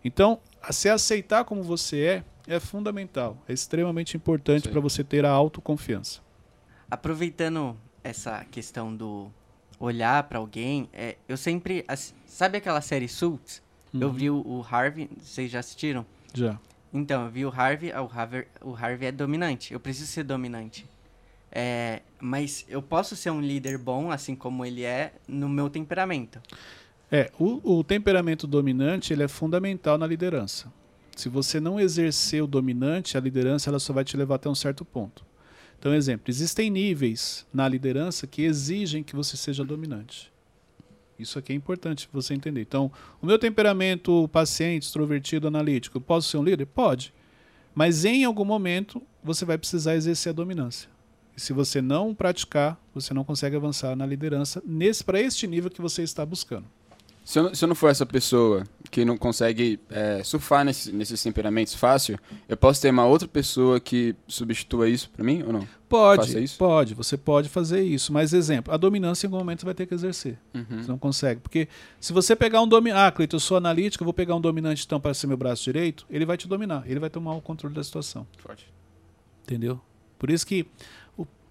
Então, 0.03 0.39
a- 0.61 0.71
se 0.73 0.89
aceitar 0.89 1.43
como 1.45 1.63
você 1.63 2.23
é, 2.47 2.55
é 2.55 2.59
fundamental. 2.59 3.37
É 3.47 3.53
extremamente 3.53 4.15
importante 4.17 4.67
para 4.69 4.79
você 4.81 5.03
ter 5.03 5.25
a 5.25 5.29
autoconfiança. 5.31 6.21
Aproveitando 6.89 7.77
essa 8.03 8.43
questão 8.51 8.93
do 8.95 9.31
olhar 9.79 10.23
pra 10.23 10.39
alguém, 10.39 10.89
é, 10.91 11.15
eu 11.27 11.37
sempre. 11.37 11.85
Sabe 12.25 12.57
aquela 12.57 12.81
série 12.81 13.07
Suits? 13.07 13.61
Eu 13.93 14.07
Uhum. 14.07 14.13
vi 14.13 14.29
o, 14.29 14.35
o 14.45 14.65
Harvey, 14.69 15.09
vocês 15.21 15.51
já 15.51 15.59
assistiram? 15.59 16.05
Já. 16.33 16.57
Então, 16.93 17.25
eu 17.25 17.31
vi 17.31 17.45
o 17.45 17.49
Harvey, 17.49 17.91
ah, 17.91 18.01
o 18.01 18.09
Harvey, 18.11 18.45
o 18.61 18.75
Harvey 18.75 19.07
é 19.07 19.11
dominante. 19.11 19.73
Eu 19.73 19.79
preciso 19.79 20.07
ser 20.07 20.23
dominante. 20.23 20.85
É, 21.51 22.01
mas 22.19 22.65
eu 22.69 22.81
posso 22.81 23.15
ser 23.15 23.29
um 23.29 23.41
líder 23.41 23.77
bom, 23.77 24.11
assim 24.11 24.35
como 24.35 24.65
ele 24.65 24.83
é, 24.83 25.13
no 25.27 25.49
meu 25.49 25.69
temperamento. 25.69 26.41
É, 27.11 27.29
o, 27.37 27.79
o 27.79 27.83
temperamento 27.83 28.47
dominante 28.47 29.11
ele 29.11 29.23
é 29.23 29.27
fundamental 29.27 29.97
na 29.97 30.07
liderança. 30.07 30.71
Se 31.15 31.27
você 31.27 31.59
não 31.59 31.79
exercer 31.79 32.41
o 32.41 32.47
dominante, 32.47 33.17
a 33.17 33.21
liderança 33.21 33.69
ela 33.69 33.79
só 33.79 33.91
vai 33.91 34.05
te 34.05 34.15
levar 34.15 34.35
até 34.35 34.49
um 34.49 34.55
certo 34.55 34.85
ponto. 34.85 35.25
Então, 35.77 35.93
exemplo, 35.93 36.25
existem 36.29 36.69
níveis 36.69 37.45
na 37.53 37.67
liderança 37.67 38.25
que 38.27 38.43
exigem 38.43 39.03
que 39.03 39.15
você 39.15 39.35
seja 39.35 39.65
dominante. 39.65 40.31
Isso 41.21 41.39
aqui 41.39 41.53
é 41.53 41.55
importante 41.55 42.09
você 42.11 42.33
entender. 42.33 42.61
Então, 42.61 42.91
o 43.21 43.25
meu 43.25 43.37
temperamento 43.37 44.27
paciente, 44.29 44.83
extrovertido, 44.83 45.47
analítico, 45.47 45.97
eu 45.97 46.01
posso 46.01 46.29
ser 46.29 46.37
um 46.37 46.43
líder? 46.43 46.65
Pode. 46.65 47.13
Mas 47.73 48.03
em 48.05 48.23
algum 48.25 48.45
momento 48.45 49.01
você 49.23 49.45
vai 49.45 49.57
precisar 49.57 49.95
exercer 49.95 50.31
a 50.31 50.33
dominância. 50.33 50.89
E 51.35 51.41
se 51.41 51.53
você 51.53 51.81
não 51.81 52.13
praticar, 52.13 52.79
você 52.93 53.13
não 53.13 53.23
consegue 53.23 53.55
avançar 53.55 53.95
na 53.95 54.05
liderança 54.05 54.61
nesse 54.65 55.03
para 55.03 55.19
este 55.19 55.47
nível 55.47 55.69
que 55.69 55.81
você 55.81 56.03
está 56.03 56.25
buscando. 56.25 56.65
Se 57.23 57.39
eu, 57.39 57.55
se 57.55 57.63
eu 57.63 57.67
não 57.67 57.75
for 57.75 57.89
essa 57.89 58.05
pessoa 58.05 58.65
que 58.91 59.05
não 59.05 59.17
consegue 59.17 59.79
é, 59.89 60.21
surfar 60.23 60.65
nesse- 60.65 60.91
nesses 60.91 61.23
temperamentos 61.23 61.73
fácil, 61.73 62.19
eu 62.47 62.57
posso 62.57 62.81
ter 62.81 62.89
uma 62.91 63.05
outra 63.05 63.25
pessoa 63.27 63.79
que 63.79 64.13
substitua 64.27 64.89
isso 64.89 65.09
pra 65.09 65.23
mim 65.23 65.41
ou 65.43 65.53
não? 65.53 65.67
Pode, 65.87 66.21
pode, 66.57 66.93
você 66.93 67.17
pode 67.17 67.47
fazer 67.49 67.81
isso. 67.81 68.11
Mas, 68.13 68.33
exemplo, 68.33 68.73
a 68.73 68.77
dominância 68.77 69.25
em 69.25 69.27
algum 69.29 69.37
momento 69.39 69.61
você 69.61 69.65
vai 69.65 69.73
ter 69.73 69.85
que 69.85 69.93
exercer. 69.93 70.37
Uhum. 70.53 70.65
Você 70.83 70.87
não 70.89 70.97
consegue. 70.97 71.39
Porque 71.41 71.67
se 71.99 72.11
você 72.13 72.35
pegar 72.35 72.61
um 72.61 72.67
dominante. 72.67 73.01
Ah, 73.01 73.11
Cleiton, 73.11 73.37
eu 73.37 73.39
sou 73.39 73.55
analítico, 73.57 74.03
eu 74.03 74.05
vou 74.05 74.13
pegar 74.13 74.35
um 74.35 74.41
dominante 74.41 74.83
então 74.85 74.99
para 74.99 75.13
ser 75.13 75.27
meu 75.27 75.37
braço 75.37 75.63
direito, 75.63 76.05
ele 76.09 76.25
vai 76.25 76.37
te 76.37 76.47
dominar, 76.47 76.83
ele 76.85 76.99
vai 76.99 77.09
tomar 77.09 77.33
o 77.35 77.41
controle 77.41 77.73
da 77.73 77.83
situação. 77.83 78.27
Forte. 78.37 78.67
Entendeu? 79.43 79.79
Por 80.19 80.29
isso 80.29 80.45
que 80.45 80.65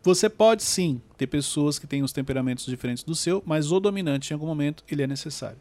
você 0.02 0.30
pode 0.30 0.62
sim 0.62 1.00
ter 1.18 1.26
pessoas 1.26 1.78
que 1.78 1.86
têm 1.86 2.02
os 2.02 2.12
temperamentos 2.12 2.64
diferentes 2.64 3.04
do 3.04 3.14
seu, 3.14 3.42
mas 3.44 3.70
o 3.70 3.78
dominante 3.80 4.30
em 4.30 4.34
algum 4.34 4.46
momento 4.46 4.82
ele 4.90 5.02
é 5.02 5.06
necessário. 5.06 5.58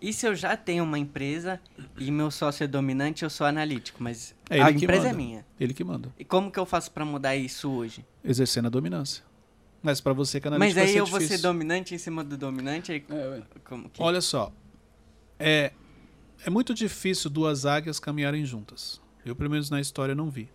E 0.00 0.12
se 0.12 0.26
eu 0.26 0.34
já 0.34 0.56
tenho 0.56 0.84
uma 0.84 0.98
empresa 0.98 1.60
e 1.98 2.10
meu 2.10 2.30
sócio 2.30 2.62
é 2.62 2.66
dominante, 2.68 3.24
eu 3.24 3.30
sou 3.30 3.46
analítico, 3.46 4.00
mas 4.02 4.34
É 4.48 4.62
a 4.62 4.70
empresa 4.70 5.08
é 5.08 5.12
manda. 5.12 5.16
minha. 5.16 5.46
Ele 5.58 5.74
que 5.74 5.82
manda, 5.82 6.14
E 6.18 6.24
como 6.24 6.50
que 6.52 6.58
eu 6.58 6.64
faço 6.66 6.90
pra 6.92 7.04
mudar 7.04 7.34
isso 7.36 7.68
hoje? 7.70 8.04
exercendo 8.24 8.66
a 8.66 8.68
dominância. 8.68 9.24
Mas 9.82 10.00
para 10.00 10.12
você 10.12 10.40
que 10.40 10.46
é 10.48 10.50
Mas 10.50 10.56
analítico 10.76 10.80
aí 10.80 10.84
vai 10.86 10.92
ser 10.92 11.00
eu 11.00 11.06
vou 11.06 11.20
ser 11.20 11.26
difícil. 11.26 11.42
dominante 11.42 11.94
em 11.94 11.98
cima 11.98 12.22
do 12.24 12.36
dominante, 12.36 12.92
aí 12.92 13.04
É, 13.10 13.42
como 13.64 13.88
que... 13.88 14.00
Olha 14.02 14.20
só, 14.20 14.52
é, 15.38 15.72
é 16.44 16.50
muito 16.50 16.72
difícil 16.74 17.28
duas 17.30 17.66
águias 17.66 17.98
caminharem 17.98 18.44
juntas. 18.44 19.00
Eu, 19.24 19.34
pelo 19.36 19.50
menos 19.50 19.68
na 19.70 19.80
história, 19.80 20.14
não 20.14 20.30
vi. 20.30 20.48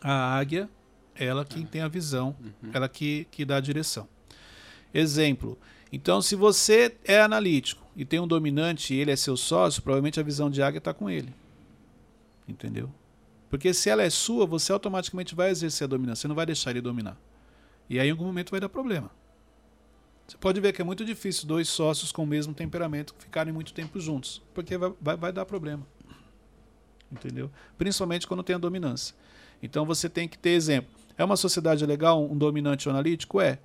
A 0.00 0.36
águia, 0.38 0.68
ela 1.14 1.44
que 1.44 1.64
tem 1.66 1.80
a 1.80 1.88
visão, 1.88 2.36
ela 2.72 2.88
que, 2.88 3.26
que 3.32 3.44
dá 3.44 3.56
a 3.56 3.60
direção. 3.60 4.08
Exemplo. 4.94 5.58
Então, 5.92 6.20
se 6.20 6.36
você 6.36 6.96
é 7.04 7.20
analítico 7.20 7.86
e 7.96 8.04
tem 8.04 8.20
um 8.20 8.26
dominante 8.26 8.94
e 8.94 9.00
ele 9.00 9.10
é 9.10 9.16
seu 9.16 9.36
sócio, 9.36 9.82
provavelmente 9.82 10.20
a 10.20 10.22
visão 10.22 10.50
de 10.50 10.62
águia 10.62 10.78
está 10.78 10.92
com 10.92 11.08
ele. 11.08 11.32
Entendeu? 12.46 12.90
Porque 13.48 13.72
se 13.72 13.88
ela 13.88 14.02
é 14.02 14.10
sua, 14.10 14.46
você 14.46 14.72
automaticamente 14.72 15.34
vai 15.34 15.50
exercer 15.50 15.86
a 15.86 15.88
dominância. 15.88 16.22
Você 16.22 16.28
não 16.28 16.34
vai 16.34 16.44
deixar 16.44 16.70
ele 16.70 16.80
dominar. 16.80 17.18
E 17.88 17.98
aí, 17.98 18.08
em 18.08 18.10
algum 18.10 18.24
momento, 18.24 18.50
vai 18.50 18.60
dar 18.60 18.68
problema. 18.68 19.10
Você 20.26 20.36
pode 20.36 20.60
ver 20.60 20.74
que 20.74 20.82
é 20.82 20.84
muito 20.84 21.06
difícil 21.06 21.46
dois 21.46 21.70
sócios 21.70 22.12
com 22.12 22.22
o 22.22 22.26
mesmo 22.26 22.52
temperamento 22.52 23.14
ficarem 23.18 23.50
muito 23.50 23.72
tempo 23.72 23.98
juntos, 23.98 24.42
porque 24.52 24.76
vai, 24.76 24.92
vai, 25.00 25.16
vai 25.16 25.32
dar 25.32 25.46
problema. 25.46 25.86
Entendeu? 27.10 27.50
Principalmente 27.78 28.26
quando 28.26 28.42
tem 28.42 28.54
a 28.54 28.58
dominância. 28.58 29.14
Então 29.62 29.86
você 29.86 30.06
tem 30.06 30.28
que 30.28 30.36
ter 30.36 30.50
exemplo. 30.50 30.90
É 31.16 31.24
uma 31.24 31.36
sociedade 31.36 31.84
legal, 31.86 32.22
um 32.22 32.36
dominante 32.36 32.90
analítico? 32.90 33.40
É. 33.40 33.58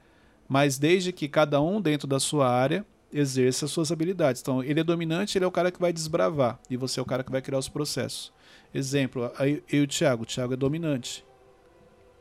Mas 0.47 0.77
desde 0.77 1.12
que 1.12 1.27
cada 1.27 1.62
um, 1.62 1.81
dentro 1.81 2.07
da 2.07 2.19
sua 2.19 2.50
área, 2.50 2.85
exerça 3.12 3.65
as 3.65 3.71
suas 3.71 3.91
habilidades. 3.91 4.41
Então, 4.41 4.63
ele 4.63 4.79
é 4.79 4.83
dominante, 4.83 5.38
ele 5.38 5.45
é 5.45 5.47
o 5.47 5.51
cara 5.51 5.71
que 5.71 5.79
vai 5.79 5.93
desbravar, 5.93 6.59
e 6.69 6.75
você 6.75 7.00
é 7.00 7.03
o 7.03 7.05
cara 7.05 7.23
que 7.23 7.31
vai 7.31 7.41
criar 7.41 7.59
os 7.59 7.69
processos. 7.69 8.33
Exemplo, 8.73 9.31
eu 9.39 9.62
e 9.71 9.81
o 9.81 9.88
Thiago. 9.88 10.23
O 10.23 10.25
Thiago 10.25 10.53
é 10.53 10.57
dominante. 10.57 11.23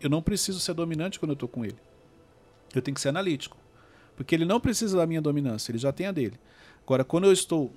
Eu 0.01 0.11
não 0.11 0.21
preciso 0.21 0.61
ser 0.61 0.75
dominante 0.75 1.19
quando 1.19 1.31
eu 1.31 1.35
estou 1.35 1.49
com 1.49 1.65
ele. 1.65 1.79
Eu 2.75 2.83
tenho 2.83 2.95
que 2.95 3.01
ser 3.01 3.09
analítico. 3.09 3.57
Porque 4.17 4.35
ele 4.35 4.45
não 4.45 4.61
precisa 4.61 4.97
da 4.97 5.07
minha 5.07 5.23
dominância, 5.23 5.73
ele 5.73 5.79
já 5.79 5.91
tem 5.93 6.07
a 6.07 6.13
dele. 6.13 6.39
Agora, 6.85 7.05
quando 7.05 7.25
eu 7.25 7.33
estou 7.33 7.73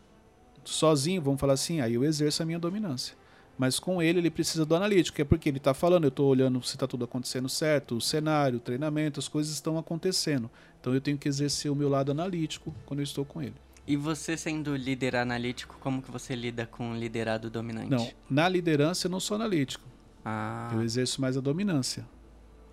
sozinho, 0.64 1.22
vamos 1.22 1.40
falar 1.40 1.54
assim, 1.54 1.80
aí 1.80 1.94
eu 1.94 2.04
exerço 2.04 2.44
a 2.44 2.46
minha 2.46 2.60
dominância. 2.60 3.16
Mas 3.58 3.80
com 3.80 4.02
ele, 4.02 4.20
ele 4.20 4.30
precisa 4.30 4.66
do 4.66 4.76
analítico, 4.76 5.22
é 5.22 5.24
porque 5.24 5.48
ele 5.50 5.58
está 5.58 5.74
falando, 5.74 6.04
eu 6.04 6.10
estou 6.10 6.28
olhando 6.28 6.62
se 6.62 6.76
está 6.76 6.86
tudo 6.86 7.06
acontecendo 7.06 7.48
certo, 7.48 7.96
o 7.96 8.02
cenário, 8.02 8.58
o 8.58 8.62
treinamento, 8.62 9.20
as 9.20 9.28
coisas 9.28 9.54
estão 9.54 9.78
acontecendo. 9.78 10.50
Então 10.82 10.94
eu 10.94 11.00
tenho 11.02 11.18
que 11.18 11.28
exercer 11.28 11.72
o 11.72 11.76
meu 11.76 11.88
lado 11.90 12.12
analítico 12.12 12.74
quando 12.86 13.00
eu 13.00 13.04
estou 13.04 13.24
com 13.24 13.42
ele. 13.42 13.56
E 13.88 13.96
você 13.96 14.36
sendo 14.36 14.76
líder 14.76 15.16
analítico, 15.16 15.78
como 15.80 16.02
que 16.02 16.12
você 16.12 16.36
lida 16.36 16.66
com 16.66 16.92
o 16.92 16.96
liderado 16.96 17.50
dominante? 17.50 17.90
Não, 17.90 18.10
na 18.30 18.50
liderança 18.50 19.08
eu 19.08 19.12
não 19.12 19.20
sou 19.20 19.36
analítico, 19.36 19.86
Ah, 20.24 20.72
eu 20.74 20.82
exerço 20.82 21.22
mais 21.22 21.38
a 21.38 21.42
dominância. 21.42 22.06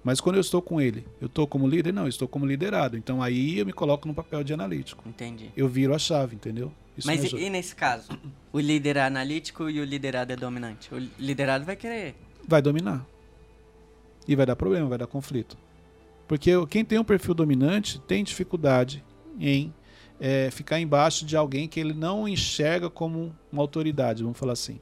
Mas 0.05 0.21
quando 0.21 0.37
eu 0.37 0.41
estou 0.41 0.61
com 0.61 0.81
ele, 0.81 1.07
eu 1.21 1.27
estou 1.27 1.47
como 1.47 1.69
líder? 1.69 1.93
Não, 1.93 2.03
eu 2.03 2.09
estou 2.09 2.27
como 2.27 2.45
liderado. 2.45 2.97
Então 2.97 3.23
aí 3.23 3.59
eu 3.59 3.67
me 3.67 3.73
coloco 3.73 4.09
no 4.09 4.15
papel 4.15 4.43
de 4.43 4.53
analítico. 4.53 5.09
entendi. 5.09 5.51
Eu 5.57 5.69
viro 5.69 5.95
a 5.95 5.99
chave, 5.99 6.35
entendeu? 6.35 6.73
Isso 6.97 7.07
Mas 7.07 7.23
e, 7.25 7.37
e 7.37 7.51
nesse 7.51 7.75
caso? 7.75 8.09
O 8.53 8.61
líder 8.61 8.97
é 8.97 9.03
analítico 9.03 9.71
e 9.71 9.81
o 9.81 9.85
liderado 9.85 10.33
é 10.33 10.37
dominante. 10.37 10.93
O 10.95 10.99
liderado 11.19 11.65
vai 11.65 11.77
querer. 11.77 12.15
vai 12.47 12.61
dominar. 12.61 13.07
E 14.27 14.37
vai 14.37 14.45
dar 14.45 14.57
problema, 14.57 14.89
vai 14.89 14.99
dar 14.99 15.07
conflito. 15.07 15.57
Porque 16.29 16.51
quem 16.67 16.85
tem 16.85 16.99
um 16.99 17.05
perfil 17.05 17.35
dominante 17.35 18.01
tem 18.01 18.23
dificuldade 18.23 19.05
em 19.39 19.73
é, 20.21 20.51
ficar 20.51 20.79
embaixo 20.79 21.25
de 21.25 21.37
alguém 21.37 21.67
que 21.67 21.81
ele 21.81 21.93
não 21.93 22.29
enxerga 22.29 22.89
como 22.89 23.35
uma 23.51 23.63
autoridade, 23.63 24.23
vamos 24.23 24.39
falar 24.39 24.53
assim. 24.53 24.81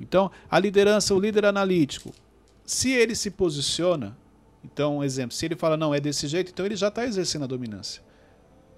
Então, 0.00 0.30
a 0.50 0.58
liderança, 0.58 1.14
o 1.14 1.20
líder 1.20 1.44
analítico, 1.44 2.10
se 2.70 2.92
ele 2.92 3.16
se 3.16 3.32
posiciona, 3.32 4.16
Então, 4.62 5.02
exemplo, 5.02 5.34
se 5.34 5.44
ele 5.44 5.56
fala 5.56 5.76
não, 5.76 5.92
é 5.92 5.98
desse 5.98 6.28
jeito, 6.28 6.52
então 6.52 6.64
ele 6.64 6.76
já 6.76 6.86
está 6.86 7.04
exercendo 7.04 7.42
a 7.42 7.46
dominância. 7.48 8.00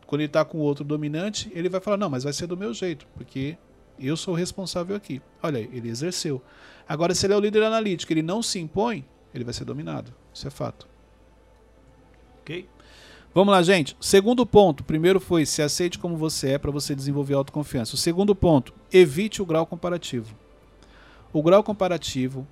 Quando 0.07 0.21
ele 0.23 0.29
está 0.29 0.45
com 0.45 0.59
outro 0.59 0.83
dominante, 0.83 1.51
ele 1.53 1.69
vai 1.69 1.79
falar 1.79 1.99
não, 1.99 2.09
mas 2.09 2.25
vai 2.25 2.33
ser 2.33 2.47
do 2.47 2.57
meu 2.57 2.73
jeito, 2.73 3.07
porque 3.15 3.59
eu 3.99 4.17
sou 4.17 4.33
o 4.33 4.37
responsável 4.37 4.97
aqui. 4.97 5.21
Olha, 5.43 5.59
ele 5.59 5.91
exerceu. 5.91 6.41
Agora, 6.89 7.15
se 7.15 7.27
ele 7.27 7.35
é 7.35 7.37
o 7.37 7.41
líder 7.41 7.65
analítico, 7.65 8.13
ele 8.13 8.23
não 8.23 8.43
se 8.43 8.59
impõe, 8.59 9.05
ele 9.35 9.45
vai 9.45 9.53
ser 9.53 9.67
dominado. 9.67 10.15
Isso 10.33 10.47
é 10.47 10.51
fato. 10.51 10.89
Ok? 12.41 12.67
Vamos 13.35 13.53
lá, 13.53 13.63
gente. 13.63 13.95
Segundo 14.01 14.47
ponto. 14.47 14.85
Primeiro 14.85 15.21
foi 15.21 15.45
se 15.45 15.61
aceite 15.61 15.99
como 15.99 16.17
você 16.17 16.53
é 16.53 16.59
para 16.59 16.71
você 16.71 16.95
desenvolver 16.95 17.35
autoconfiança. 17.35 17.95
O 17.95 17.99
segundo 17.99 18.35
ponto, 18.35 18.73
evite 18.91 19.43
o 19.43 19.47
grau 19.47 19.67
comparativo. 19.67 20.35
O 21.33 21.43
grau 21.43 21.63
comparativo, 21.63 22.47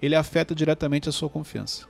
ele 0.00 0.14
afeta 0.14 0.54
diretamente 0.54 1.08
a 1.08 1.12
sua 1.12 1.28
confiança. 1.28 1.86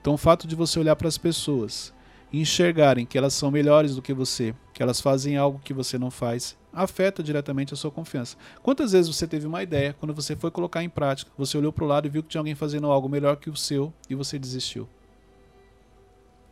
Então, 0.00 0.14
o 0.14 0.18
fato 0.18 0.46
de 0.46 0.54
você 0.54 0.78
olhar 0.78 0.96
para 0.96 1.08
as 1.08 1.16
pessoas 1.16 1.92
e 2.32 2.40
enxergarem 2.40 3.06
que 3.06 3.16
elas 3.16 3.32
são 3.32 3.50
melhores 3.50 3.94
do 3.94 4.02
que 4.02 4.12
você, 4.12 4.54
que 4.72 4.82
elas 4.82 5.00
fazem 5.00 5.36
algo 5.36 5.60
que 5.64 5.72
você 5.72 5.96
não 5.96 6.10
faz, 6.10 6.56
afeta 6.72 7.22
diretamente 7.22 7.72
a 7.72 7.76
sua 7.76 7.90
confiança. 7.90 8.36
Quantas 8.62 8.92
vezes 8.92 9.14
você 9.14 9.26
teve 9.26 9.46
uma 9.46 9.62
ideia, 9.62 9.94
quando 9.98 10.12
você 10.12 10.34
foi 10.34 10.50
colocar 10.50 10.82
em 10.82 10.88
prática, 10.88 11.30
você 11.38 11.56
olhou 11.56 11.72
para 11.72 11.84
o 11.84 11.86
lado 11.86 12.06
e 12.06 12.10
viu 12.10 12.22
que 12.22 12.28
tinha 12.28 12.40
alguém 12.40 12.54
fazendo 12.54 12.90
algo 12.90 13.08
melhor 13.08 13.36
que 13.36 13.48
o 13.48 13.56
seu 13.56 13.92
e 14.10 14.14
você 14.14 14.38
desistiu? 14.38 14.88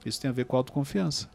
Isso 0.06 0.20
tem 0.20 0.28
a 0.28 0.32
ver 0.32 0.46
com 0.46 0.56
autoconfiança. 0.56 1.28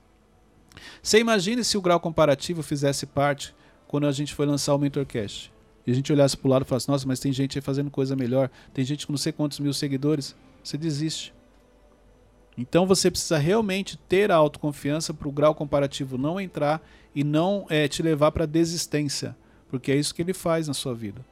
Você 1.02 1.20
imagine 1.20 1.64
se 1.64 1.78
o 1.78 1.82
grau 1.82 2.00
comparativo 2.00 2.64
fizesse 2.64 3.06
parte 3.06 3.54
quando 3.88 4.08
a 4.08 4.12
gente 4.12 4.34
foi 4.34 4.46
lançar 4.46 4.74
o 4.76 4.78
MentorCast. 4.78 5.52
E 5.88 5.92
a 5.92 5.94
gente 5.94 6.12
olhasse 6.12 6.36
para 6.36 6.48
o 6.48 6.52
lado 6.52 6.64
e 6.64 6.66
falasse, 6.66 6.90
nossa, 6.90 7.08
mas 7.08 7.18
tem 7.18 7.32
gente 7.32 7.58
aí 7.58 7.62
fazendo 7.62 7.90
coisa 7.90 8.14
melhor, 8.14 8.52
tem 8.74 8.84
gente 8.84 9.08
com 9.08 9.14
não 9.14 9.18
sei 9.18 9.32
quantos 9.32 9.58
mil 9.62 9.74
seguidores, 9.74 10.36
você 10.62 10.78
desiste. 10.78 11.34
Então 12.58 12.86
você 12.86 13.10
precisa 13.10 13.38
realmente 13.38 13.98
ter 13.98 14.30
a 14.30 14.36
autoconfiança 14.36 15.14
para 15.14 15.30
o 15.30 15.32
grau 15.32 15.56
comparativo 15.56 16.18
não 16.18 16.42
entrar 16.42 16.86
e 17.16 17.24
não 17.24 17.66
é, 17.70 17.88
te 17.88 18.04
levar 18.04 18.34
para 18.34 18.46
desistência, 18.46 19.34
porque 19.70 19.90
é 19.90 19.96
isso 19.96 20.14
que 20.14 20.22
ele 20.22 20.34
faz 20.34 20.68
na 20.68 20.74
sua 20.74 20.94
vida. 20.94 21.26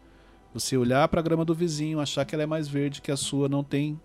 Você 0.53 0.77
olhar 0.77 1.05
para 1.09 1.19
a 1.19 1.23
grama 1.23 1.43
do 1.43 1.53
vizinho, 1.53 1.99
achar 1.99 2.23
que 2.23 2.33
ela 2.33 2.43
é 2.43 2.47
mais 2.47 2.65
verde 2.65 3.01
que 3.01 3.11
a 3.11 3.17
sua, 3.17 3.49
não 3.49 3.61
tem 3.61 3.99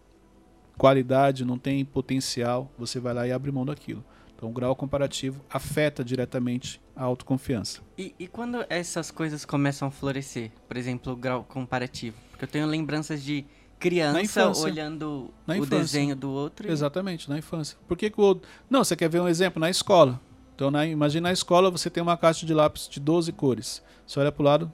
qualidade, 0.77 1.45
não 1.45 1.59
tem 1.59 1.85
potencial, 1.85 2.69
você 2.77 2.99
vai 2.99 3.15
lá 3.15 3.25
e 3.25 3.31
abre 3.31 3.53
mão 3.53 3.65
daquilo. 3.65 4.05
Então, 4.41 4.49
o 4.49 4.53
grau 4.55 4.75
comparativo 4.75 5.45
afeta 5.51 6.03
diretamente 6.03 6.81
a 6.97 7.05
autoconfiança. 7.05 7.83
E, 7.99 8.15
e 8.19 8.27
quando 8.27 8.65
essas 8.71 9.11
coisas 9.11 9.45
começam 9.45 9.89
a 9.89 9.91
florescer? 9.91 10.51
Por 10.67 10.79
exemplo, 10.79 11.13
o 11.13 11.17
grau 11.17 11.45
comparativo. 11.45 12.17
Porque 12.31 12.47
eu 12.47 12.49
tenho 12.49 12.67
lembranças 12.67 13.23
de 13.23 13.45
criança 13.79 14.51
olhando 14.63 15.31
na 15.47 15.53
o 15.53 15.57
infância. 15.59 15.79
desenho 15.79 16.17
do 16.17 16.31
outro. 16.31 16.67
E... 16.67 16.73
Exatamente, 16.73 17.29
na 17.29 17.37
infância. 17.37 17.77
Por 17.87 17.99
que, 17.99 18.09
que 18.09 18.19
o 18.19 18.25
outro... 18.25 18.49
Não, 18.71 18.83
você 18.83 18.97
quer 18.97 19.11
ver 19.11 19.21
um 19.21 19.29
exemplo? 19.29 19.61
Na 19.61 19.69
escola. 19.69 20.19
Então, 20.55 20.71
na... 20.71 20.87
imagina 20.87 21.29
na 21.29 21.35
escola 21.35 21.71
você 21.71 21.91
tem 21.91 22.03
uma 22.03 22.17
caixa 22.17 22.47
de 22.47 22.55
lápis 22.55 22.89
de 22.89 22.99
12 22.99 23.33
cores. 23.33 23.83
Você 24.07 24.19
olha 24.19 24.33
para 24.33 24.41
o 24.41 24.45
lado, 24.47 24.73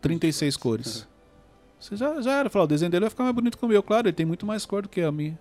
36 0.00 0.56
cores. 0.56 1.08
Você 1.80 1.96
já, 1.96 2.20
já 2.20 2.34
era, 2.34 2.48
falar, 2.48 2.66
o 2.66 2.68
desenho 2.68 2.92
dele 2.92 3.06
vai 3.06 3.10
ficar 3.10 3.24
mais 3.24 3.34
bonito 3.34 3.58
que 3.58 3.64
o 3.64 3.68
meu. 3.68 3.82
Claro, 3.82 4.06
ele 4.06 4.14
tem 4.14 4.24
muito 4.24 4.46
mais 4.46 4.64
cor 4.64 4.82
do 4.82 4.88
que 4.88 5.00
a 5.00 5.10
minha. 5.10 5.36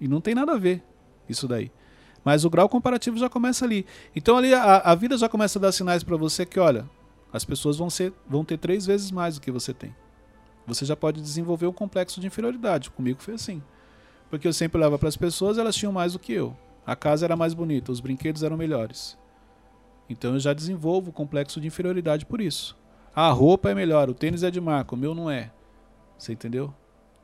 E 0.00 0.06
não 0.06 0.20
tem 0.20 0.32
nada 0.32 0.52
a 0.52 0.56
ver 0.56 0.80
isso 1.28 1.48
daí. 1.48 1.72
Mas 2.24 2.44
o 2.44 2.50
grau 2.50 2.68
comparativo 2.68 3.16
já 3.18 3.28
começa 3.28 3.64
ali. 3.64 3.86
Então 4.14 4.36
ali 4.36 4.52
a, 4.52 4.78
a 4.78 4.94
vida 4.94 5.16
já 5.16 5.28
começa 5.28 5.58
a 5.58 5.62
dar 5.62 5.72
sinais 5.72 6.02
para 6.02 6.16
você 6.16 6.44
que, 6.44 6.60
olha, 6.60 6.88
as 7.32 7.44
pessoas 7.44 7.76
vão, 7.76 7.88
ser, 7.88 8.12
vão 8.28 8.44
ter 8.44 8.58
três 8.58 8.84
vezes 8.86 9.10
mais 9.10 9.36
do 9.36 9.40
que 9.40 9.50
você 9.50 9.72
tem. 9.72 9.94
Você 10.66 10.84
já 10.84 10.94
pode 10.94 11.20
desenvolver 11.20 11.66
um 11.66 11.72
complexo 11.72 12.20
de 12.20 12.26
inferioridade. 12.26 12.90
Comigo 12.90 13.22
foi 13.22 13.34
assim. 13.34 13.62
Porque 14.28 14.46
eu 14.46 14.52
sempre 14.52 14.78
olhava 14.78 14.98
para 14.98 15.08
as 15.08 15.16
pessoas, 15.16 15.58
elas 15.58 15.74
tinham 15.74 15.92
mais 15.92 16.12
do 16.12 16.18
que 16.18 16.32
eu. 16.32 16.56
A 16.86 16.94
casa 16.94 17.26
era 17.26 17.36
mais 17.36 17.54
bonita, 17.54 17.92
os 17.92 18.00
brinquedos 18.00 18.42
eram 18.42 18.56
melhores. 18.56 19.18
Então 20.08 20.34
eu 20.34 20.40
já 20.40 20.52
desenvolvo 20.52 21.10
o 21.10 21.12
complexo 21.12 21.60
de 21.60 21.66
inferioridade 21.66 22.26
por 22.26 22.40
isso. 22.40 22.76
A 23.14 23.30
roupa 23.30 23.70
é 23.70 23.74
melhor, 23.74 24.08
o 24.08 24.14
tênis 24.14 24.42
é 24.42 24.50
de 24.50 24.60
marca, 24.60 24.94
o 24.94 24.98
meu 24.98 25.14
não 25.14 25.30
é. 25.30 25.50
Você 26.16 26.32
entendeu? 26.32 26.72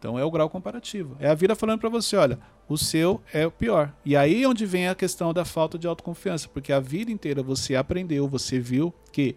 Então 0.06 0.16
é 0.16 0.24
o 0.24 0.30
grau 0.30 0.48
comparativo. 0.48 1.16
É 1.18 1.28
a 1.28 1.34
vida 1.34 1.56
falando 1.56 1.80
para 1.80 1.88
você, 1.88 2.14
olha, 2.14 2.38
o 2.68 2.78
seu 2.78 3.20
é 3.32 3.44
o 3.44 3.50
pior. 3.50 3.92
E 4.04 4.16
aí 4.16 4.44
é 4.44 4.48
onde 4.48 4.64
vem 4.64 4.86
a 4.86 4.94
questão 4.94 5.34
da 5.34 5.44
falta 5.44 5.76
de 5.76 5.84
autoconfiança, 5.84 6.48
porque 6.48 6.72
a 6.72 6.78
vida 6.78 7.10
inteira 7.10 7.42
você 7.42 7.74
aprendeu, 7.74 8.28
você 8.28 8.60
viu 8.60 8.94
que 9.10 9.34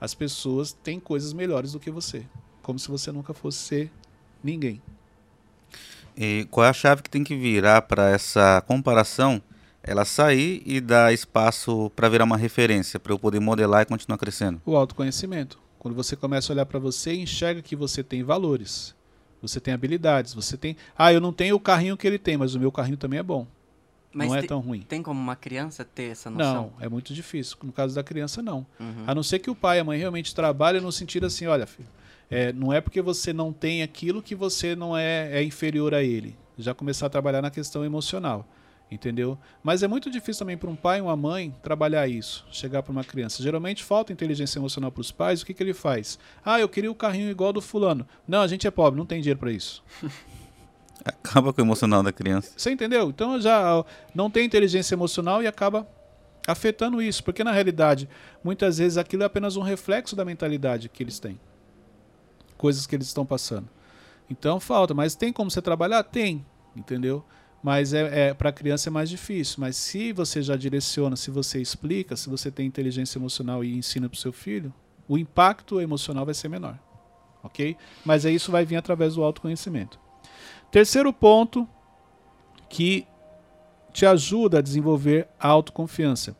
as 0.00 0.14
pessoas 0.14 0.72
têm 0.72 1.00
coisas 1.00 1.32
melhores 1.32 1.72
do 1.72 1.80
que 1.80 1.90
você, 1.90 2.24
como 2.62 2.78
se 2.78 2.88
você 2.88 3.10
nunca 3.10 3.34
fosse 3.34 3.58
ser 3.58 3.90
ninguém. 4.44 4.80
E 6.16 6.46
qual 6.52 6.66
é 6.66 6.68
a 6.68 6.72
chave 6.72 7.02
que 7.02 7.10
tem 7.10 7.24
que 7.24 7.34
virar 7.34 7.82
para 7.82 8.10
essa 8.10 8.62
comparação? 8.64 9.42
Ela 9.82 10.04
sair 10.04 10.62
e 10.64 10.80
dar 10.80 11.12
espaço 11.12 11.90
para 11.96 12.08
virar 12.08 12.22
uma 12.22 12.36
referência, 12.36 13.00
para 13.00 13.12
eu 13.12 13.18
poder 13.18 13.40
modelar 13.40 13.82
e 13.82 13.86
continuar 13.86 14.18
crescendo. 14.18 14.62
O 14.64 14.76
autoconhecimento. 14.76 15.58
Quando 15.80 15.96
você 15.96 16.14
começa 16.14 16.52
a 16.52 16.54
olhar 16.54 16.66
para 16.66 16.78
você 16.78 17.12
enxerga 17.12 17.60
que 17.60 17.74
você 17.74 18.04
tem 18.04 18.22
valores, 18.22 18.94
você 19.42 19.60
tem 19.60 19.74
habilidades, 19.74 20.32
você 20.32 20.56
tem. 20.56 20.76
Ah, 20.96 21.12
eu 21.12 21.20
não 21.20 21.32
tenho 21.32 21.56
o 21.56 21.60
carrinho 21.60 21.96
que 21.96 22.06
ele 22.06 22.18
tem, 22.18 22.36
mas 22.38 22.54
o 22.54 22.60
meu 22.60 22.72
carrinho 22.72 22.96
também 22.96 23.18
é 23.18 23.22
bom. 23.22 23.46
Mas 24.14 24.28
não 24.28 24.36
é 24.36 24.42
te- 24.42 24.46
tão 24.48 24.60
ruim. 24.60 24.82
Tem 24.82 25.02
como 25.02 25.18
uma 25.20 25.34
criança 25.34 25.84
ter 25.84 26.10
essa 26.12 26.30
noção? 26.30 26.54
Não, 26.78 26.84
é 26.84 26.88
muito 26.88 27.12
difícil. 27.14 27.56
No 27.62 27.72
caso 27.72 27.94
da 27.94 28.02
criança, 28.02 28.42
não. 28.42 28.66
Uhum. 28.78 29.04
A 29.06 29.14
não 29.14 29.22
ser 29.22 29.38
que 29.38 29.50
o 29.50 29.54
pai 29.54 29.78
e 29.78 29.80
a 29.80 29.84
mãe 29.84 29.98
realmente 29.98 30.34
trabalhem 30.34 30.80
no 30.82 30.92
sentido 30.92 31.26
assim, 31.26 31.46
olha, 31.46 31.66
filho, 31.66 31.88
é, 32.30 32.52
não 32.52 32.72
é 32.72 32.80
porque 32.80 33.00
você 33.02 33.32
não 33.32 33.52
tem 33.52 33.82
aquilo 33.82 34.22
que 34.22 34.34
você 34.34 34.76
não 34.76 34.96
é, 34.96 35.30
é 35.32 35.42
inferior 35.42 35.94
a 35.94 36.02
ele. 36.02 36.36
Já 36.58 36.74
começar 36.74 37.06
a 37.06 37.10
trabalhar 37.10 37.40
na 37.40 37.50
questão 37.50 37.84
emocional. 37.84 38.46
Entendeu? 38.92 39.38
Mas 39.62 39.82
é 39.82 39.88
muito 39.88 40.10
difícil 40.10 40.40
também 40.40 40.58
para 40.58 40.68
um 40.68 40.76
pai 40.76 40.98
e 40.98 41.00
uma 41.00 41.16
mãe 41.16 41.54
trabalhar 41.62 42.06
isso, 42.06 42.44
chegar 42.50 42.82
para 42.82 42.92
uma 42.92 43.02
criança. 43.02 43.42
Geralmente 43.42 43.82
falta 43.82 44.12
inteligência 44.12 44.58
emocional 44.58 44.92
para 44.92 45.00
os 45.00 45.10
pais. 45.10 45.40
O 45.40 45.46
que, 45.46 45.54
que 45.54 45.62
ele 45.62 45.72
faz? 45.72 46.18
Ah, 46.44 46.60
eu 46.60 46.68
queria 46.68 46.90
o 46.90 46.94
carrinho 46.94 47.30
igual 47.30 47.54
do 47.54 47.62
fulano. 47.62 48.06
Não, 48.28 48.42
a 48.42 48.46
gente 48.46 48.66
é 48.66 48.70
pobre, 48.70 48.98
não 48.98 49.06
tem 49.06 49.22
dinheiro 49.22 49.40
para 49.40 49.50
isso. 49.50 49.82
Acaba 51.02 51.54
com 51.54 51.62
o 51.62 51.64
emocional 51.64 52.02
da 52.02 52.12
criança. 52.12 52.52
Você 52.54 52.70
entendeu? 52.70 53.08
Então 53.08 53.40
já 53.40 53.78
ó, 53.78 53.84
não 54.14 54.30
tem 54.30 54.44
inteligência 54.44 54.94
emocional 54.94 55.42
e 55.42 55.46
acaba 55.46 55.88
afetando 56.46 57.00
isso, 57.00 57.24
porque 57.24 57.42
na 57.42 57.50
realidade, 57.50 58.08
muitas 58.44 58.76
vezes 58.76 58.98
aquilo 58.98 59.22
é 59.22 59.26
apenas 59.26 59.56
um 59.56 59.62
reflexo 59.62 60.14
da 60.14 60.24
mentalidade 60.24 60.88
que 60.90 61.02
eles 61.02 61.18
têm. 61.18 61.40
Coisas 62.58 62.86
que 62.86 62.94
eles 62.94 63.06
estão 63.06 63.24
passando. 63.24 63.68
Então 64.30 64.60
falta, 64.60 64.92
mas 64.92 65.16
tem 65.16 65.32
como 65.32 65.50
você 65.50 65.62
trabalhar? 65.62 66.04
Tem, 66.04 66.44
entendeu? 66.76 67.24
Mas 67.62 67.94
é, 67.94 68.28
é 68.28 68.34
para 68.34 68.48
a 68.50 68.52
criança 68.52 68.88
é 68.88 68.90
mais 68.90 69.08
difícil. 69.08 69.56
Mas 69.58 69.76
se 69.76 70.12
você 70.12 70.42
já 70.42 70.56
direciona, 70.56 71.14
se 71.14 71.30
você 71.30 71.60
explica, 71.60 72.16
se 72.16 72.28
você 72.28 72.50
tem 72.50 72.66
inteligência 72.66 73.18
emocional 73.18 73.62
e 73.62 73.76
ensina 73.76 74.08
para 74.08 74.16
o 74.16 74.20
seu 74.20 74.32
filho, 74.32 74.72
o 75.08 75.16
impacto 75.16 75.80
emocional 75.80 76.24
vai 76.24 76.34
ser 76.34 76.48
menor. 76.48 76.78
Ok? 77.42 77.76
Mas 78.04 78.26
aí 78.26 78.34
isso 78.34 78.50
vai 78.50 78.64
vir 78.64 78.76
através 78.76 79.14
do 79.14 79.22
autoconhecimento. 79.22 79.98
Terceiro 80.70 81.12
ponto 81.12 81.68
que 82.68 83.06
te 83.92 84.06
ajuda 84.06 84.58
a 84.58 84.62
desenvolver 84.62 85.28
a 85.38 85.48
autoconfiança. 85.48 86.36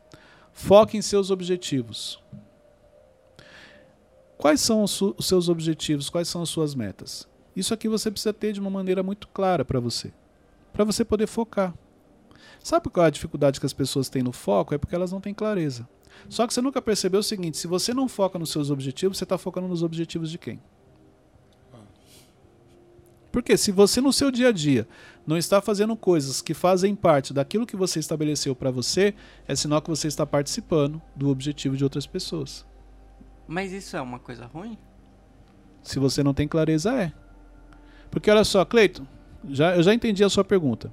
Foque 0.51 0.97
em 0.97 1.01
seus 1.01 1.29
objetivos. 1.29 2.21
Quais 4.37 4.59
são 4.59 4.83
os, 4.83 4.99
os 5.01 5.25
seus 5.25 5.47
objetivos? 5.47 6.09
Quais 6.09 6.27
são 6.27 6.41
as 6.41 6.49
suas 6.49 6.75
metas? 6.75 7.27
Isso 7.55 7.73
aqui 7.73 7.87
você 7.87 8.09
precisa 8.09 8.33
ter 8.33 8.51
de 8.51 8.59
uma 8.59 8.69
maneira 8.69 9.03
muito 9.03 9.27
clara 9.27 9.63
para 9.63 9.79
você, 9.79 10.11
para 10.73 10.83
você 10.83 11.05
poder 11.05 11.27
focar. 11.27 11.73
Sabe 12.61 12.89
qual 12.89 13.05
é 13.05 13.07
a 13.07 13.11
dificuldade 13.11 13.59
que 13.59 13.65
as 13.65 13.73
pessoas 13.73 14.09
têm 14.09 14.23
no 14.23 14.31
foco? 14.31 14.73
É 14.73 14.77
porque 14.77 14.95
elas 14.95 15.11
não 15.11 15.21
têm 15.21 15.33
clareza. 15.33 15.87
Só 16.29 16.47
que 16.47 16.53
você 16.53 16.61
nunca 16.61 16.81
percebeu 16.81 17.19
o 17.19 17.23
seguinte: 17.23 17.57
se 17.57 17.67
você 17.67 17.93
não 17.93 18.07
foca 18.07 18.39
nos 18.39 18.51
seus 18.51 18.69
objetivos, 18.69 19.17
você 19.17 19.23
está 19.23 19.37
focando 19.37 19.67
nos 19.67 19.83
objetivos 19.83 20.29
de 20.31 20.37
quem? 20.37 20.59
Porque 23.33 23.57
se 23.57 23.71
você 23.71 23.99
no 23.99 24.13
seu 24.13 24.29
dia 24.29 24.49
a 24.49 24.51
dia 24.51 24.87
não 25.25 25.35
está 25.35 25.59
fazendo 25.59 25.95
coisas 25.95 26.39
que 26.39 26.53
fazem 26.53 26.95
parte 26.95 27.33
daquilo 27.33 27.65
que 27.65 27.75
você 27.75 27.99
estabeleceu 27.99 28.55
para 28.55 28.69
você, 28.69 29.15
é 29.47 29.55
sinal 29.55 29.81
que 29.81 29.89
você 29.89 30.07
está 30.07 30.23
participando 30.23 31.01
do 31.15 31.29
objetivo 31.29 31.75
de 31.75 31.83
outras 31.83 32.05
pessoas. 32.05 32.63
Mas 33.47 33.71
isso 33.71 33.97
é 33.97 34.01
uma 34.01 34.19
coisa 34.19 34.45
ruim? 34.45 34.77
Se 35.81 35.97
você 35.97 36.21
não 36.21 36.33
tem 36.33 36.47
clareza, 36.47 36.93
é. 36.93 37.11
Porque 38.11 38.29
olha 38.29 38.43
só, 38.43 38.63
Cleiton, 38.63 39.07
já, 39.49 39.75
eu 39.75 39.83
já 39.83 39.93
entendi 39.93 40.23
a 40.23 40.29
sua 40.29 40.43
pergunta. 40.43 40.91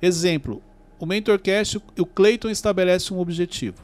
Exemplo, 0.00 0.62
o 0.98 1.06
MentorCast, 1.06 1.78
o 1.98 2.06
Cleiton 2.06 2.50
estabelece 2.50 3.12
um 3.12 3.18
objetivo. 3.18 3.82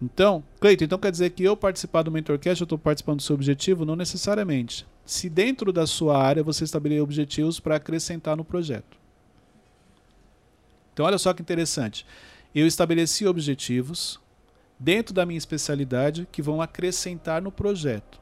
Então, 0.00 0.44
Cleiton, 0.60 0.84
então 0.84 0.98
quer 0.98 1.10
dizer 1.10 1.30
que 1.30 1.42
eu 1.42 1.56
participar 1.56 2.02
do 2.02 2.10
MentorCast, 2.10 2.60
eu 2.60 2.64
estou 2.64 2.78
participando 2.78 3.18
do 3.18 3.22
seu 3.22 3.34
objetivo? 3.34 3.84
Não 3.84 3.96
necessariamente. 3.96 4.86
Se 5.04 5.30
dentro 5.30 5.72
da 5.72 5.86
sua 5.86 6.18
área 6.20 6.42
você 6.42 6.64
estabelecer 6.64 7.02
objetivos 7.02 7.60
para 7.60 7.76
acrescentar 7.76 8.36
no 8.36 8.44
projeto. 8.44 8.98
Então, 10.92 11.06
olha 11.06 11.18
só 11.18 11.32
que 11.32 11.42
interessante. 11.42 12.06
Eu 12.54 12.66
estabeleci 12.66 13.26
objetivos 13.26 14.20
dentro 14.78 15.14
da 15.14 15.24
minha 15.24 15.38
especialidade 15.38 16.28
que 16.30 16.42
vão 16.42 16.60
acrescentar 16.60 17.40
no 17.40 17.50
projeto. 17.50 18.20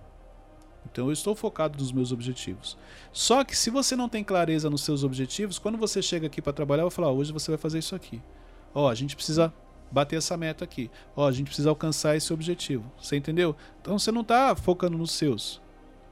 Então 0.91 1.07
eu 1.07 1.13
estou 1.13 1.35
focado 1.35 1.79
nos 1.79 1.93
meus 1.93 2.13
objetivos. 2.13 2.77
Só 3.13 3.43
que 3.45 3.57
se 3.57 3.71
você 3.71 3.97
não 3.97 4.09
tem 4.09 4.23
clareza 4.23 4.71
nos 4.71 4.83
seus 4.83 5.05
objetivos, 5.05 5.59
quando 5.59 5.79
você 5.79 6.01
chega 6.03 6.27
aqui 6.27 6.43
para 6.43 6.53
trabalhar, 6.53 6.83
eu 6.83 6.89
vou 6.89 6.91
falar: 6.91 7.11
hoje 7.11 7.33
você 7.33 7.51
vai 7.51 7.59
fazer 7.59 7.79
isso 7.79 7.95
aqui. 7.95 8.21
Ó, 8.75 8.89
a 8.89 8.95
gente 8.95 9.17
precisa 9.17 9.53
bater 9.91 10.17
essa 10.17 10.37
meta 10.37 10.65
aqui. 10.65 10.91
Ó, 11.17 11.27
a 11.27 11.33
gente 11.33 11.47
precisa 11.47 11.71
alcançar 11.71 12.17
esse 12.17 12.33
objetivo. 12.33 12.85
Você 13.01 13.17
entendeu? 13.17 13.55
Então 13.81 13.99
você 13.99 14.11
não 14.11 14.23
está 14.23 14.55
focando 14.55 14.99
nos 14.99 15.13
seus. 15.13 15.63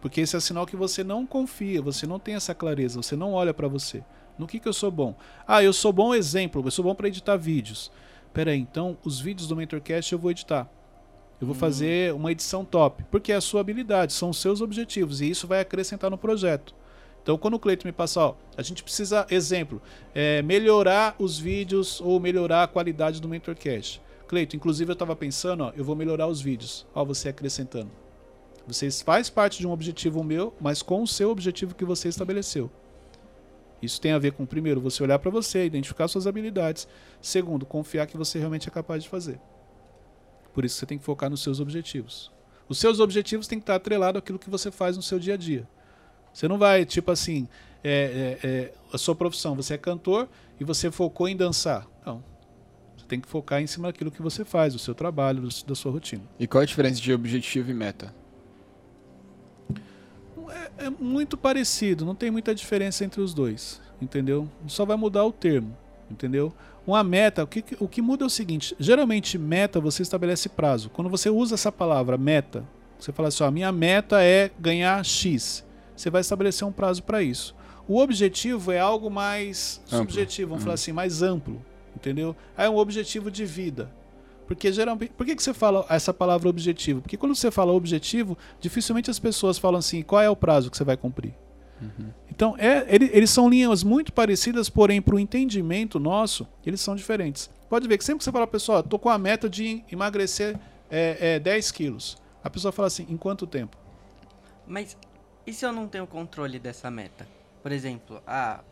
Porque 0.00 0.20
esse 0.20 0.36
é 0.36 0.40
sinal 0.40 0.66
que 0.66 0.76
você 0.76 1.04
não 1.04 1.24
confia, 1.24 1.80
você 1.80 2.06
não 2.06 2.18
tem 2.18 2.34
essa 2.34 2.54
clareza, 2.54 3.00
você 3.00 3.14
não 3.14 3.34
olha 3.34 3.54
para 3.54 3.68
você. 3.68 4.02
No 4.36 4.48
que, 4.48 4.58
que 4.58 4.66
eu 4.66 4.72
sou 4.72 4.90
bom? 4.90 5.14
Ah, 5.46 5.62
eu 5.62 5.72
sou 5.72 5.92
bom 5.92 6.12
exemplo, 6.12 6.62
eu 6.64 6.70
sou 6.70 6.84
bom 6.84 6.94
para 6.94 7.06
editar 7.06 7.36
vídeos. 7.36 7.90
Pera 8.32 8.50
aí, 8.50 8.58
então 8.58 8.96
os 9.04 9.20
vídeos 9.20 9.46
do 9.46 9.54
MentorCast 9.54 10.12
eu 10.12 10.18
vou 10.18 10.30
editar. 10.30 10.68
Eu 11.42 11.46
vou 11.46 11.56
fazer 11.56 12.14
uma 12.14 12.30
edição 12.30 12.64
top, 12.64 13.02
porque 13.10 13.32
é 13.32 13.34
a 13.34 13.40
sua 13.40 13.62
habilidade, 13.62 14.12
são 14.12 14.30
os 14.30 14.40
seus 14.40 14.60
objetivos 14.60 15.20
e 15.20 15.28
isso 15.28 15.44
vai 15.44 15.58
acrescentar 15.58 16.08
no 16.08 16.16
projeto. 16.16 16.72
Então, 17.20 17.36
quando 17.36 17.54
o 17.54 17.58
Cleiton 17.58 17.88
me 17.88 17.92
passar, 17.92 18.26
ó, 18.26 18.34
a 18.56 18.62
gente 18.62 18.80
precisa, 18.80 19.26
exemplo, 19.28 19.82
é, 20.14 20.40
melhorar 20.40 21.16
os 21.18 21.40
vídeos 21.40 22.00
ou 22.00 22.20
melhorar 22.20 22.62
a 22.62 22.68
qualidade 22.68 23.20
do 23.20 23.28
MentorCast. 23.28 24.00
Cleiton, 24.28 24.56
inclusive 24.56 24.92
eu 24.92 24.92
estava 24.92 25.16
pensando, 25.16 25.64
ó, 25.64 25.72
eu 25.76 25.82
vou 25.82 25.96
melhorar 25.96 26.28
os 26.28 26.40
vídeos. 26.40 26.86
Ó, 26.94 27.04
você 27.04 27.30
acrescentando. 27.30 27.90
Você 28.64 28.88
faz 28.92 29.28
parte 29.28 29.58
de 29.58 29.66
um 29.66 29.72
objetivo 29.72 30.22
meu, 30.22 30.54
mas 30.60 30.80
com 30.80 31.02
o 31.02 31.08
seu 31.08 31.28
objetivo 31.28 31.74
que 31.74 31.84
você 31.84 32.06
estabeleceu. 32.08 32.70
Isso 33.82 34.00
tem 34.00 34.12
a 34.12 34.18
ver 34.20 34.30
com, 34.30 34.46
primeiro, 34.46 34.80
você 34.80 35.02
olhar 35.02 35.18
para 35.18 35.28
você, 35.28 35.66
identificar 35.66 36.06
suas 36.06 36.28
habilidades. 36.28 36.86
Segundo, 37.20 37.66
confiar 37.66 38.06
que 38.06 38.16
você 38.16 38.38
realmente 38.38 38.68
é 38.68 38.70
capaz 38.70 39.02
de 39.02 39.08
fazer. 39.08 39.40
Por 40.52 40.64
isso 40.64 40.76
você 40.76 40.86
tem 40.86 40.98
que 40.98 41.04
focar 41.04 41.30
nos 41.30 41.42
seus 41.42 41.60
objetivos. 41.60 42.30
Os 42.68 42.78
seus 42.78 43.00
objetivos 43.00 43.46
têm 43.46 43.58
que 43.58 43.64
estar 43.64 43.74
atrelados 43.74 44.18
àquilo 44.18 44.38
que 44.38 44.50
você 44.50 44.70
faz 44.70 44.96
no 44.96 45.02
seu 45.02 45.18
dia 45.18 45.34
a 45.34 45.36
dia. 45.36 45.68
Você 46.32 46.48
não 46.48 46.58
vai, 46.58 46.84
tipo 46.84 47.10
assim, 47.10 47.48
é, 47.84 48.38
é, 48.42 48.48
é, 48.48 48.74
a 48.92 48.98
sua 48.98 49.14
profissão, 49.14 49.54
você 49.54 49.74
é 49.74 49.78
cantor 49.78 50.28
e 50.58 50.64
você 50.64 50.90
focou 50.90 51.28
em 51.28 51.36
dançar. 51.36 51.86
Não. 52.06 52.22
Você 52.96 53.04
tem 53.06 53.20
que 53.20 53.28
focar 53.28 53.60
em 53.60 53.66
cima 53.66 53.88
daquilo 53.88 54.10
que 54.10 54.22
você 54.22 54.44
faz, 54.44 54.72
do 54.72 54.78
seu 54.78 54.94
trabalho, 54.94 55.42
do, 55.42 55.64
da 55.66 55.74
sua 55.74 55.92
rotina. 55.92 56.22
E 56.38 56.46
qual 56.46 56.62
a 56.62 56.64
diferença 56.64 57.00
de 57.00 57.12
objetivo 57.12 57.70
e 57.70 57.74
meta? 57.74 58.14
É, 60.78 60.86
é 60.86 60.90
muito 60.90 61.36
parecido, 61.36 62.04
não 62.04 62.14
tem 62.14 62.30
muita 62.30 62.54
diferença 62.54 63.04
entre 63.04 63.20
os 63.20 63.34
dois, 63.34 63.80
entendeu? 64.00 64.48
Só 64.66 64.84
vai 64.84 64.96
mudar 64.96 65.24
o 65.24 65.32
termo, 65.32 65.76
entendeu? 66.10 66.54
Uma 66.86 67.04
meta, 67.04 67.44
o 67.44 67.46
que, 67.46 67.64
o 67.78 67.86
que 67.86 68.02
muda 68.02 68.24
é 68.24 68.26
o 68.26 68.30
seguinte: 68.30 68.74
geralmente, 68.78 69.38
meta 69.38 69.80
você 69.80 70.02
estabelece 70.02 70.48
prazo. 70.48 70.90
Quando 70.90 71.08
você 71.08 71.30
usa 71.30 71.54
essa 71.54 71.70
palavra 71.70 72.18
meta, 72.18 72.64
você 72.98 73.12
fala 73.12 73.28
assim: 73.28 73.44
ó, 73.44 73.46
a 73.46 73.50
minha 73.50 73.70
meta 73.70 74.22
é 74.22 74.50
ganhar 74.58 75.04
X. 75.04 75.64
Você 75.94 76.10
vai 76.10 76.20
estabelecer 76.20 76.66
um 76.66 76.72
prazo 76.72 77.02
para 77.02 77.22
isso. 77.22 77.54
O 77.86 77.98
objetivo 77.98 78.72
é 78.72 78.78
algo 78.80 79.10
mais 79.10 79.80
Amplo. 79.86 79.98
subjetivo, 79.98 80.48
vamos 80.50 80.62
Uhum. 80.62 80.64
falar 80.66 80.74
assim, 80.74 80.92
mais 80.92 81.22
amplo, 81.22 81.60
entendeu? 81.96 82.34
Aí 82.56 82.66
é 82.66 82.70
um 82.70 82.76
objetivo 82.76 83.30
de 83.30 83.44
vida. 83.44 83.90
Porque 84.46 84.72
geralmente, 84.72 85.12
por 85.16 85.24
que, 85.24 85.34
que 85.36 85.42
você 85.42 85.54
fala 85.54 85.84
essa 85.88 86.12
palavra 86.12 86.48
objetivo? 86.48 87.00
Porque 87.00 87.16
quando 87.16 87.34
você 87.34 87.50
fala 87.50 87.72
objetivo, 87.72 88.36
dificilmente 88.60 89.10
as 89.10 89.18
pessoas 89.18 89.58
falam 89.58 89.78
assim, 89.78 90.02
qual 90.02 90.20
é 90.20 90.28
o 90.28 90.36
prazo 90.36 90.70
que 90.70 90.76
você 90.76 90.84
vai 90.84 90.96
cumprir? 90.96 91.32
Então, 92.30 92.54
é, 92.58 92.84
ele- 92.88 93.10
eles 93.12 93.30
são 93.30 93.48
linhas 93.48 93.82
muito 93.84 94.12
parecidas, 94.12 94.68
porém, 94.70 95.00
para 95.02 95.14
o 95.14 95.18
entendimento 95.18 95.98
nosso, 95.98 96.46
eles 96.64 96.80
são 96.80 96.94
diferentes. 96.96 97.50
Pode 97.68 97.86
ver 97.88 97.98
que 97.98 98.04
sempre 98.04 98.18
que 98.18 98.24
você 98.24 98.32
fala, 98.32 98.46
pessoal, 98.46 98.80
estou 98.80 98.98
com 98.98 99.08
a 99.08 99.18
meta 99.18 99.48
de 99.48 99.82
emagrecer 99.90 100.58
é, 100.90 101.34
é, 101.36 101.38
10 101.38 101.70
quilos. 101.70 102.16
A 102.44 102.50
pessoa 102.50 102.70
fala 102.72 102.88
assim, 102.88 103.06
em 103.08 103.16
quanto 103.16 103.46
tempo? 103.46 103.76
Mas 104.66 104.96
e 105.46 105.52
se 105.52 105.64
eu 105.64 105.72
não 105.72 105.88
tenho 105.88 106.06
controle 106.06 106.58
dessa 106.58 106.90
meta? 106.90 107.26
Por 107.62 107.72
exemplo, 107.72 108.20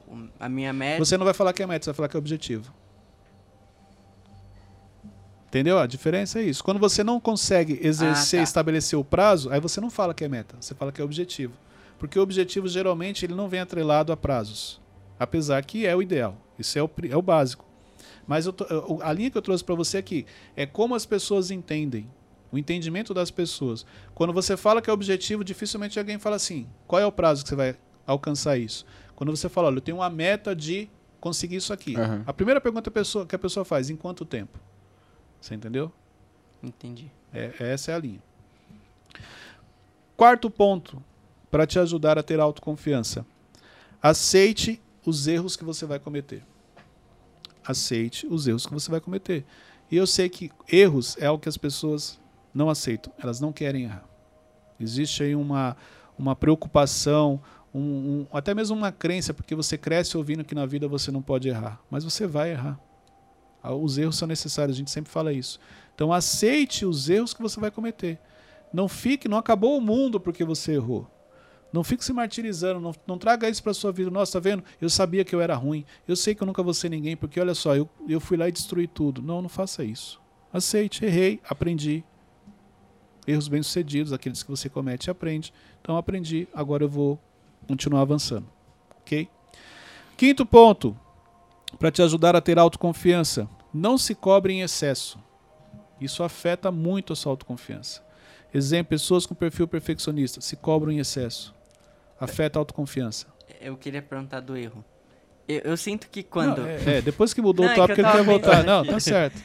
o- 0.09 0.29
a 0.39 0.49
minha 0.49 0.73
meta. 0.73 1.05
Você 1.05 1.17
não 1.17 1.25
vai 1.25 1.33
falar 1.35 1.53
que 1.53 1.63
é 1.63 1.67
meta, 1.67 1.85
você 1.85 1.91
vai 1.91 1.97
falar 1.97 2.09
que 2.09 2.17
é 2.17 2.19
objetivo. 2.19 2.73
Entendeu? 5.49 5.79
A 5.79 5.87
diferença 5.87 6.39
é 6.39 6.43
isso. 6.43 6.63
Quando 6.63 6.79
você 6.79 7.03
não 7.03 7.19
consegue 7.19 7.79
exercer, 7.83 8.39
Ah, 8.39 8.43
tá. 8.43 8.45
estabelecer 8.45 8.99
o 8.99 9.05
prazo, 9.05 9.51
aí 9.51 9.59
você 9.61 9.81
não 9.81 9.91
fala 9.91 10.15
que 10.15 10.25
é 10.25 10.29
meta, 10.29 10.55
você 10.61 10.75
fala 10.75 10.93
que 10.93 11.01
é 11.01 11.05
objetivo. 11.05 11.55
Porque 12.01 12.19
o 12.19 12.23
objetivo 12.23 12.67
geralmente 12.67 13.27
ele 13.27 13.35
não 13.35 13.47
vem 13.47 13.61
atrelado 13.61 14.11
a 14.11 14.17
prazos. 14.17 14.81
Apesar 15.19 15.63
que 15.67 15.87
é 15.87 15.95
o 15.95 16.01
ideal. 16.01 16.35
Isso 16.59 16.79
é 16.79 16.83
o, 16.83 16.91
é 17.11 17.15
o 17.15 17.21
básico. 17.21 17.67
Mas 18.27 18.47
eu 18.47 18.55
a 19.03 19.13
linha 19.13 19.31
que 19.31 19.37
eu 19.37 19.43
trouxe 19.43 19.63
para 19.63 19.75
você 19.75 19.99
aqui 19.99 20.25
é 20.57 20.65
como 20.65 20.95
as 20.95 21.05
pessoas 21.05 21.51
entendem. 21.51 22.11
O 22.51 22.57
entendimento 22.57 23.13
das 23.13 23.31
pessoas. 23.31 23.85
Quando 24.15 24.33
você 24.33 24.57
fala 24.57 24.81
que 24.81 24.89
é 24.89 24.93
objetivo, 24.93 25.45
dificilmente 25.45 25.99
alguém 25.99 26.19
fala 26.19 26.37
assim: 26.37 26.67
qual 26.87 27.03
é 27.03 27.05
o 27.05 27.13
prazo 27.13 27.43
que 27.43 27.51
você 27.51 27.55
vai 27.55 27.77
alcançar 28.07 28.57
isso? 28.57 28.87
Quando 29.15 29.37
você 29.37 29.51
fala, 29.51 29.69
olha, 29.69 29.77
eu 29.77 29.83
tenho 29.83 29.99
uma 29.99 30.09
meta 30.09 30.57
de 30.57 30.89
conseguir 31.21 31.57
isso 31.57 31.71
aqui. 31.71 31.97
Aham. 31.97 32.25
A 32.27 32.33
primeira 32.33 32.63
pergunta 32.63 32.91
que 33.29 33.35
a 33.35 33.39
pessoa 33.39 33.63
faz: 33.63 33.91
em 33.91 33.97
quanto 33.97 34.25
tempo? 34.25 34.59
Você 35.39 35.55
entendeu? 35.55 35.93
Entendi. 36.63 37.11
É, 37.31 37.53
essa 37.59 37.93
é 37.93 37.95
a 37.95 37.99
linha. 37.99 38.23
Quarto 40.17 40.51
ponto 40.51 41.03
para 41.51 41.67
te 41.67 41.79
ajudar 41.79 42.19
a 42.19 42.23
ter 42.23 42.39
autoconfiança. 42.41 43.25
Aceite 44.03 44.81
os 45.05 45.27
erros 45.27 45.57
que 45.57 45.65
você 45.65 45.85
vai 45.87 45.99
cometer. 45.99 46.43
Aceite 47.65 48.27
os 48.27 48.47
erros 48.47 48.67
que 48.67 48.73
você 48.73 48.91
vai 48.91 49.01
cometer. 49.01 49.45
E 49.91 49.97
eu 49.97 50.07
sei 50.07 50.29
que 50.29 50.51
erros 50.71 51.17
é 51.19 51.27
algo 51.27 51.43
que 51.43 51.49
as 51.49 51.57
pessoas 51.57 52.19
não 52.55 52.71
aceitam. 52.71 53.13
Elas 53.19 53.41
não 53.41 53.53
querem 53.53 53.85
errar. 53.85 54.05
Existe 54.79 55.23
aí 55.23 55.35
uma, 55.35 55.77
uma 56.19 56.35
preocupação, 56.35 57.41
um- 57.75 57.81
um- 57.81 58.27
até 58.33 58.55
mesmo 58.55 58.77
uma 58.77 58.91
crença, 58.91 59.35
porque 59.35 59.55
você 59.55 59.77
cresce 59.77 60.17
ouvindo 60.17 60.45
que 60.45 60.55
na 60.55 60.65
vida 60.65 60.89
você 60.89 61.11
não 61.11 61.21
pode 61.21 61.49
errar. 61.49 61.81
Mas 61.91 62.03
você 62.05 62.27
vai 62.27 62.53
errar. 62.53 62.79
Ah, 63.63 63.75
Os 63.75 63.99
erros 63.99 64.17
são 64.17 64.27
necessários, 64.27 64.77
a 64.77 64.79
gente 64.79 64.91
sempre 64.91 65.13
fala 65.13 65.33
isso. 65.33 65.61
Então 65.95 66.13
aceite 66.13 66.87
os 66.87 67.11
erros 67.11 67.35
que 67.35 67.43
você 67.43 67.61
vai 67.61 67.71
cometer. 67.71 68.19
Não 68.73 68.89
fique, 68.89 69.29
não 69.29 69.37
acabou 69.37 69.77
o 69.77 69.81
mundo 69.81 70.19
porque 70.19 70.45
você 70.45 70.73
errou. 70.73 71.07
Não 71.73 71.85
fique 71.85 72.05
se 72.05 72.13
martirizando, 72.13 72.81
não, 72.81 72.93
não 73.07 73.19
traga 73.19 73.49
isso 73.49 73.63
para 73.63 73.73
sua 73.73 73.93
vida. 73.93 74.11
Nossa, 74.11 74.33
tá 74.33 74.41
vendo? 74.41 74.65
Eu 74.81 74.91
sabia 74.91 75.25
que 75.25 75.35
eu 75.35 75.41
era 75.41 75.55
ruim. 75.55 75.85
Eu 76.07 76.17
sei 76.17 76.35
que 76.35 76.43
eu 76.43 76.47
nunca 76.47 76.63
vou 76.63 76.75
ser 76.75 76.89
ninguém, 76.89 77.17
porque 77.17 77.41
olha 77.41 77.55
só, 77.55 77.77
eu, 77.77 77.89
eu 78.09 78.21
fui 78.21 78.37
lá 78.37 78.49
e 78.49 78.53
destruí 78.53 78.89
tudo. 78.89 79.23
Não, 79.23 79.41
não 79.41 79.49
faça 79.49 79.85
isso. 79.85 80.21
Aceite, 80.53 81.05
errei, 81.05 81.41
aprendi. 81.49 82.03
Erros 83.27 83.47
bem-sucedidos, 83.47 84.13
aqueles 84.13 84.43
que 84.43 84.51
você 84.51 84.69
comete 84.69 85.11
aprende. 85.11 85.53
Então 85.81 85.97
aprendi, 85.97 86.49
agora 86.53 86.85
eu 86.85 86.89
vou 86.89 87.19
continuar 87.69 88.01
avançando. 88.01 88.47
OK? 89.03 89.29
Quinto 90.17 90.45
ponto, 90.45 90.99
para 91.79 91.91
te 91.91 92.03
ajudar 92.03 92.35
a 92.35 92.41
ter 92.41 92.59
autoconfiança, 92.59 93.49
não 93.73 93.97
se 93.97 94.15
cobre 94.15 94.53
em 94.53 94.63
excesso. 94.63 95.19
Isso 96.01 96.25
afeta 96.25 96.73
muito 96.73 97.13
a 97.13 97.17
sua 97.17 97.33
autoconfiança. 97.33 98.05
Exemplo, 98.53 98.91
pessoas 98.91 99.27
com 99.27 99.35
perfil 99.35 99.69
perfeccionista 99.69 100.41
se 100.41 100.57
cobram 100.57 100.91
em 100.91 100.99
excesso. 100.99 101.55
Afeta 102.21 102.59
a 102.59 102.61
autoconfiança. 102.61 103.27
Eu 103.61 103.77
queria 103.77 104.03
perguntar 104.03 104.41
do 104.41 104.57
erro. 104.57 104.85
Eu, 105.49 105.61
eu 105.65 105.77
sinto 105.77 106.09
que 106.09 106.23
quando. 106.23 106.59
Não, 106.59 106.69
é, 106.69 106.99
é, 106.99 107.03
depois 107.03 107.35
que 107.35 107.41
mudou 107.41 107.65
Não, 107.65 107.73
o 107.73 107.75
é 107.75 107.75
que 107.75 107.81
tópico, 107.81 108.01
ele 108.01 108.13
quer 108.13 108.23
voltar. 108.23 108.63
Não, 108.63 108.85
tá 108.85 109.01
certo. 109.01 109.43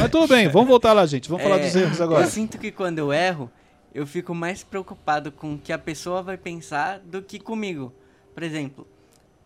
Mas 0.00 0.10
tudo 0.10 0.28
bem, 0.28 0.48
vamos 0.48 0.68
voltar 0.68 0.92
lá, 0.92 1.04
gente. 1.06 1.28
Vamos 1.28 1.42
falar 1.42 1.58
É, 1.58 1.64
dos 1.66 1.74
erros 1.74 2.00
agora. 2.00 2.24
Eu 2.24 2.30
sinto 2.30 2.58
que 2.58 2.70
quando 2.70 2.98
eu 2.98 3.12
erro, 3.12 3.50
eu 3.94 4.06
fico 4.06 4.34
mais 4.34 4.62
preocupado 4.62 5.32
com 5.32 5.54
o 5.54 5.58
que 5.58 5.72
a 5.72 5.78
pessoa 5.78 6.22
vai 6.22 6.36
pensar 6.36 7.00
do 7.00 7.22
que 7.22 7.40
comigo. 7.40 7.92
Por 8.34 8.42
exemplo, 8.42 8.86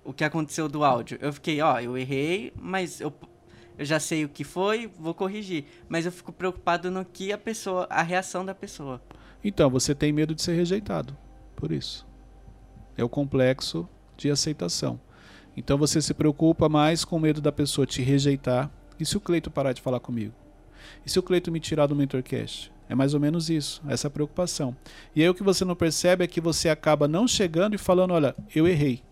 o 0.05 0.13
que 0.13 0.23
aconteceu 0.23 0.69
do 0.69 0.85
áudio. 0.85 1.19
Eu 1.21 1.33
fiquei, 1.33 1.61
ó, 1.61 1.81
eu 1.81 1.97
errei, 1.97 2.53
mas 2.61 3.01
eu, 3.01 3.13
eu 3.79 3.85
já 3.85 3.99
sei 3.99 4.25
o 4.25 4.29
que 4.29 4.45
foi, 4.45 4.91
vou 4.99 5.15
corrigir. 5.15 5.65
Mas 5.89 6.07
eu 6.07 6.13
fico 6.13 6.33
preocupado 6.33 6.91
no 6.91 7.05
que 7.05 7.33
a 7.33 7.39
pessoa, 7.39 7.87
a 7.91 8.03
reação 8.03 8.45
da 8.45 8.55
pessoa. 8.55 9.01
Então, 9.43 9.69
você 9.71 9.95
tem 9.95 10.13
medo 10.13 10.35
de 10.35 10.43
ser 10.43 10.55
rejeitado. 10.55 11.17
Por 11.57 11.73
isso. 11.73 12.06
É 12.97 13.05
o 13.05 13.09
complexo 13.09 13.89
de 14.17 14.31
aceitação. 14.31 14.99
Então 15.57 15.79
você 15.79 16.01
se 16.03 16.13
preocupa 16.13 16.69
mais 16.69 17.05
com 17.05 17.19
medo 17.19 17.41
da 17.41 17.53
pessoa 17.53 17.87
te 17.87 18.03
rejeitar. 18.03 18.71
E 18.99 19.07
se 19.07 19.17
o 19.17 19.21
Cleito 19.21 19.51
parar 19.51 19.73
de 19.73 19.81
falar 19.81 20.01
comigo? 20.01 20.35
E 21.05 21.11
se 21.11 21.19
o 21.19 21.23
Cleito 21.23 21.51
me 21.51 21.61
tirar 21.61 21.87
do 21.87 21.97
Mentorcast? 21.97 22.73
É 22.89 22.95
mais 22.95 23.15
ou 23.15 23.21
menos 23.21 23.51
isso, 23.51 23.83
essa 23.89 24.09
preocupação. 24.09 24.77
E 25.15 25.23
aí 25.23 25.29
o 25.29 25.35
que 25.35 25.43
você 25.43 25.65
não 25.65 25.75
percebe 25.75 26.25
é 26.25 26.27
que 26.27 26.41
você 26.41 26.69
acaba 26.69 27.09
não 27.09 27.27
chegando 27.27 27.75
e 27.75 27.79
falando, 27.79 28.13
olha, 28.13 28.35
eu 28.55 28.67
errei. 28.69 29.03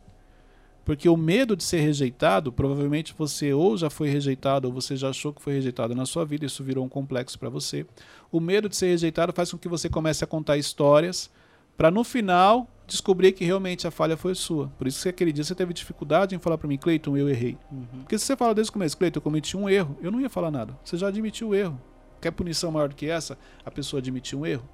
Porque 0.84 1.08
o 1.08 1.16
medo 1.16 1.56
de 1.56 1.64
ser 1.64 1.80
rejeitado, 1.80 2.52
provavelmente 2.52 3.14
você 3.16 3.54
ou 3.54 3.76
já 3.76 3.88
foi 3.88 4.10
rejeitado 4.10 4.68
ou 4.68 4.74
você 4.74 4.96
já 4.96 5.08
achou 5.08 5.32
que 5.32 5.42
foi 5.42 5.54
rejeitado 5.54 5.94
na 5.94 6.04
sua 6.04 6.24
vida, 6.26 6.44
isso 6.44 6.62
virou 6.62 6.84
um 6.84 6.88
complexo 6.88 7.38
para 7.38 7.48
você. 7.48 7.86
O 8.30 8.38
medo 8.38 8.68
de 8.68 8.76
ser 8.76 8.88
rejeitado 8.88 9.32
faz 9.32 9.50
com 9.50 9.58
que 9.58 9.68
você 9.68 9.88
comece 9.88 10.22
a 10.22 10.26
contar 10.26 10.58
histórias 10.58 11.30
para 11.76 11.90
no 11.90 12.04
final 12.04 12.68
descobrir 12.86 13.32
que 13.32 13.44
realmente 13.44 13.86
a 13.86 13.90
falha 13.90 14.16
foi 14.16 14.34
sua. 14.34 14.68
Por 14.78 14.86
isso 14.86 15.02
que 15.02 15.08
aquele 15.08 15.32
dia 15.32 15.44
você 15.44 15.54
teve 15.54 15.72
dificuldade 15.72 16.34
em 16.34 16.38
falar 16.38 16.58
para 16.58 16.68
mim, 16.68 16.76
Cleiton, 16.76 17.16
eu 17.16 17.28
errei. 17.28 17.56
Porque 18.00 18.18
se 18.18 18.26
você 18.26 18.36
fala 18.36 18.54
desde 18.54 18.70
o 18.70 18.72
começo, 18.72 18.96
Cleiton, 18.96 19.18
eu 19.18 19.22
cometi 19.22 19.56
um 19.56 19.68
erro, 19.68 19.96
eu 20.02 20.10
não 20.10 20.20
ia 20.20 20.28
falar 20.28 20.50
nada. 20.50 20.76
Você 20.84 20.96
já 20.96 21.08
admitiu 21.08 21.48
o 21.48 21.54
erro. 21.54 21.80
Quer 22.20 22.30
punição 22.30 22.70
maior 22.70 22.88
do 22.88 22.94
que 22.94 23.08
essa? 23.08 23.38
A 23.64 23.70
pessoa 23.70 24.00
admitir 24.00 24.38
um 24.38 24.46
erro. 24.46 24.68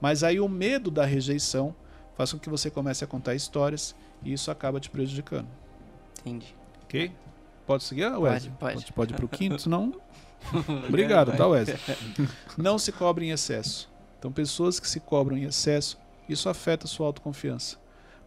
Mas 0.00 0.24
aí 0.24 0.40
o 0.40 0.48
medo 0.48 0.90
da 0.90 1.04
rejeição 1.04 1.74
faz 2.16 2.32
com 2.32 2.38
que 2.38 2.48
você 2.48 2.70
comece 2.70 3.04
a 3.04 3.06
contar 3.06 3.34
histórias 3.34 3.94
e 4.22 4.32
isso 4.32 4.50
acaba 4.50 4.80
te 4.80 4.90
prejudicando. 4.90 5.48
Entendi. 6.20 6.54
Ok? 6.84 7.12
Pode 7.66 7.84
seguir, 7.84 8.06
Wesley? 8.06 8.52
Pode, 8.58 8.74
pode. 8.74 8.92
Pode 8.92 9.12
ir 9.12 9.16
pro 9.16 9.28
quinto, 9.28 9.58
senão. 9.60 9.94
Obrigado, 10.88 11.36
tá, 11.36 11.46
Wesley? 11.46 11.78
Não 12.56 12.78
se 12.78 12.90
cobre 12.90 13.26
em 13.26 13.30
excesso. 13.30 13.88
Então, 14.18 14.32
pessoas 14.32 14.80
que 14.80 14.88
se 14.88 15.00
cobram 15.00 15.36
em 15.36 15.44
excesso, 15.44 15.98
isso 16.32 16.48
afeta 16.48 16.86
a 16.86 16.88
sua 16.88 17.06
autoconfiança. 17.06 17.76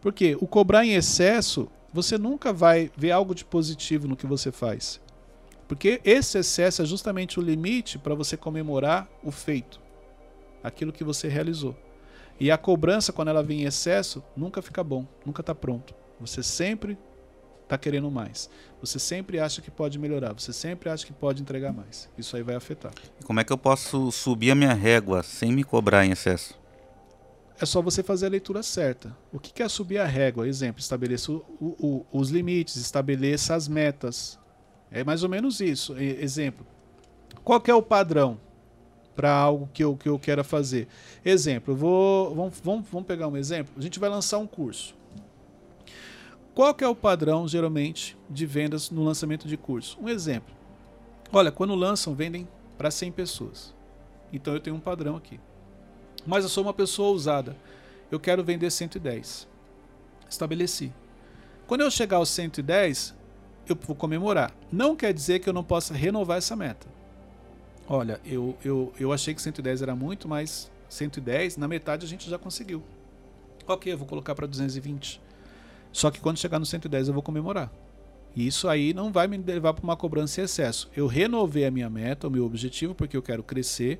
Por 0.01 0.11
quê? 0.13 0.37
O 0.39 0.47
cobrar 0.47 0.85
em 0.85 0.93
excesso, 0.93 1.69
você 1.91 2.17
nunca 2.17 2.51
vai 2.51 2.91
ver 2.97 3.11
algo 3.11 3.33
de 3.33 3.45
positivo 3.45 4.07
no 4.07 4.17
que 4.17 4.27
você 4.27 4.51
faz. 4.51 4.99
Porque 5.67 6.01
esse 6.03 6.37
excesso 6.37 6.81
é 6.81 6.85
justamente 6.85 7.39
o 7.39 7.43
limite 7.43 7.97
para 7.97 8.13
você 8.13 8.35
comemorar 8.35 9.07
o 9.23 9.31
feito, 9.31 9.79
aquilo 10.63 10.91
que 10.91 11.03
você 11.03 11.27
realizou. 11.27 11.75
E 12.39 12.51
a 12.51 12.57
cobrança, 12.57 13.13
quando 13.13 13.29
ela 13.29 13.41
vem 13.41 13.61
em 13.61 13.65
excesso, 13.65 14.23
nunca 14.35 14.61
fica 14.61 14.83
bom, 14.83 15.05
nunca 15.25 15.41
está 15.41 15.55
pronto. 15.55 15.95
Você 16.19 16.43
sempre 16.43 16.97
está 17.63 17.77
querendo 17.77 18.11
mais. 18.11 18.49
Você 18.81 18.99
sempre 18.99 19.39
acha 19.39 19.61
que 19.61 19.71
pode 19.71 19.97
melhorar, 19.97 20.33
você 20.33 20.51
sempre 20.51 20.89
acha 20.89 21.05
que 21.05 21.13
pode 21.13 21.41
entregar 21.41 21.73
mais. 21.73 22.09
Isso 22.17 22.35
aí 22.35 22.43
vai 22.43 22.55
afetar. 22.55 22.91
Como 23.23 23.39
é 23.39 23.43
que 23.43 23.53
eu 23.53 23.57
posso 23.57 24.11
subir 24.11 24.51
a 24.51 24.55
minha 24.55 24.73
régua 24.73 25.23
sem 25.23 25.51
me 25.51 25.63
cobrar 25.63 26.05
em 26.05 26.11
excesso? 26.11 26.61
É 27.59 27.65
só 27.65 27.81
você 27.81 28.01
fazer 28.01 28.25
a 28.25 28.29
leitura 28.29 28.63
certa. 28.63 29.15
O 29.31 29.39
que 29.39 29.61
é 29.61 29.69
subir 29.69 29.99
a 29.99 30.05
régua? 30.05 30.47
Exemplo, 30.47 30.79
estabeleça 30.79 31.31
o, 31.31 31.43
o, 31.59 32.05
os 32.11 32.29
limites, 32.29 32.75
estabeleça 32.75 33.55
as 33.55 33.67
metas. 33.67 34.39
É 34.91 35.03
mais 35.03 35.23
ou 35.23 35.29
menos 35.29 35.59
isso. 35.59 35.95
Exemplo, 35.97 36.65
qual 37.43 37.61
é 37.65 37.73
o 37.73 37.81
padrão 37.81 38.39
para 39.15 39.31
algo 39.31 39.69
que 39.71 39.83
eu, 39.83 39.95
que 39.95 40.09
eu 40.09 40.17
quero 40.17 40.43
fazer? 40.43 40.87
Exemplo, 41.23 41.75
vou, 41.75 42.33
vamos, 42.33 42.59
vamos, 42.63 42.87
vamos 42.89 43.07
pegar 43.07 43.27
um 43.27 43.37
exemplo. 43.37 43.73
A 43.77 43.81
gente 43.81 43.99
vai 43.99 44.09
lançar 44.09 44.39
um 44.39 44.47
curso. 44.47 44.95
Qual 46.53 46.75
é 46.79 46.87
o 46.87 46.95
padrão, 46.95 47.47
geralmente, 47.47 48.15
de 48.29 48.45
vendas 48.45 48.91
no 48.91 49.03
lançamento 49.03 49.47
de 49.47 49.57
curso? 49.57 49.97
Um 49.99 50.07
exemplo. 50.07 50.53
Olha, 51.31 51.51
quando 51.51 51.73
lançam, 51.73 52.13
vendem 52.13 52.47
para 52.77 52.91
100 52.91 53.11
pessoas. 53.11 53.73
Então 54.31 54.53
eu 54.53 54.59
tenho 54.59 54.75
um 54.75 54.79
padrão 54.79 55.15
aqui. 55.15 55.39
Mas 56.25 56.43
eu 56.43 56.49
sou 56.49 56.63
uma 56.63 56.73
pessoa 56.73 57.09
ousada. 57.09 57.55
Eu 58.09 58.19
quero 58.19 58.43
vender 58.43 58.69
110. 58.69 59.47
Estabeleci. 60.29 60.91
Quando 61.67 61.81
eu 61.81 61.91
chegar 61.91 62.17
aos 62.17 62.29
110, 62.29 63.15
eu 63.67 63.75
vou 63.75 63.95
comemorar. 63.95 64.53
Não 64.71 64.95
quer 64.95 65.13
dizer 65.13 65.39
que 65.39 65.49
eu 65.49 65.53
não 65.53 65.63
possa 65.63 65.93
renovar 65.93 66.37
essa 66.37 66.55
meta. 66.55 66.87
Olha, 67.87 68.19
eu, 68.25 68.57
eu, 68.63 68.93
eu 68.99 69.11
achei 69.11 69.33
que 69.33 69.41
110 69.41 69.81
era 69.81 69.95
muito, 69.95 70.27
mas 70.27 70.71
110, 70.89 71.57
na 71.57 71.67
metade 71.67 72.05
a 72.05 72.09
gente 72.09 72.29
já 72.29 72.37
conseguiu. 72.37 72.81
Ok, 73.67 73.91
eu 73.91 73.97
vou 73.97 74.07
colocar 74.07 74.35
para 74.35 74.47
220. 74.47 75.21
Só 75.91 76.09
que 76.09 76.19
quando 76.19 76.37
chegar 76.37 76.59
no 76.59 76.65
110 76.65 77.07
eu 77.07 77.13
vou 77.13 77.23
comemorar. 77.23 77.71
E 78.35 78.47
isso 78.47 78.67
aí 78.67 78.93
não 78.93 79.11
vai 79.11 79.27
me 79.27 79.37
levar 79.37 79.73
para 79.73 79.83
uma 79.83 79.95
cobrança 79.95 80.41
em 80.41 80.43
excesso. 80.43 80.89
Eu 80.95 81.07
renovei 81.07 81.65
a 81.65 81.71
minha 81.71 81.89
meta, 81.89 82.27
o 82.27 82.31
meu 82.31 82.45
objetivo, 82.45 82.95
porque 82.95 83.15
eu 83.15 83.21
quero 83.21 83.43
crescer, 83.43 83.99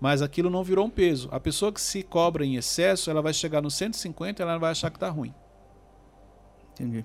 mas 0.00 0.20
aquilo 0.22 0.50
não 0.50 0.62
virou 0.64 0.86
um 0.86 0.90
peso. 0.90 1.28
A 1.32 1.38
pessoa 1.40 1.72
que 1.72 1.80
se 1.80 2.02
cobra 2.02 2.44
em 2.44 2.56
excesso, 2.56 3.10
ela 3.10 3.22
vai 3.22 3.32
chegar 3.32 3.60
no 3.62 3.70
150 3.70 4.40
e 4.40 4.42
ela 4.42 4.58
vai 4.58 4.70
achar 4.70 4.90
que 4.90 4.96
está 4.96 5.08
ruim. 5.08 5.34
Entendi. 6.72 7.04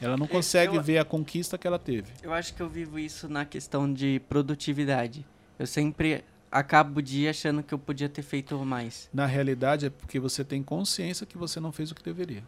Ela 0.00 0.16
não 0.16 0.26
consegue 0.26 0.76
eu- 0.76 0.82
ver 0.82 0.98
a 0.98 1.04
conquista 1.04 1.58
que 1.58 1.66
ela 1.66 1.78
teve. 1.78 2.12
Eu 2.22 2.32
acho 2.32 2.54
que 2.54 2.60
eu 2.62 2.68
vivo 2.68 2.98
isso 2.98 3.28
na 3.28 3.44
questão 3.44 3.92
de 3.92 4.20
produtividade. 4.28 5.26
Eu 5.58 5.66
sempre 5.66 6.24
acabo 6.50 7.00
o 7.00 7.02
dia 7.02 7.30
achando 7.30 7.62
que 7.62 7.72
eu 7.74 7.78
podia 7.78 8.08
ter 8.08 8.22
feito 8.22 8.56
mais. 8.64 9.08
Na 9.12 9.26
realidade, 9.26 9.86
é 9.86 9.90
porque 9.90 10.18
você 10.18 10.42
tem 10.42 10.62
consciência 10.62 11.26
que 11.26 11.36
você 11.36 11.60
não 11.60 11.70
fez 11.70 11.90
o 11.90 11.94
que 11.94 12.02
deveria. 12.02 12.42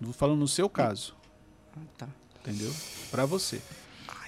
Vou 0.00 0.12
falando 0.12 0.40
no 0.40 0.48
seu 0.48 0.68
caso, 0.68 1.14
Ah, 1.76 1.80
Tá. 1.96 2.08
entendeu? 2.40 2.72
Para 3.10 3.24
você. 3.24 3.60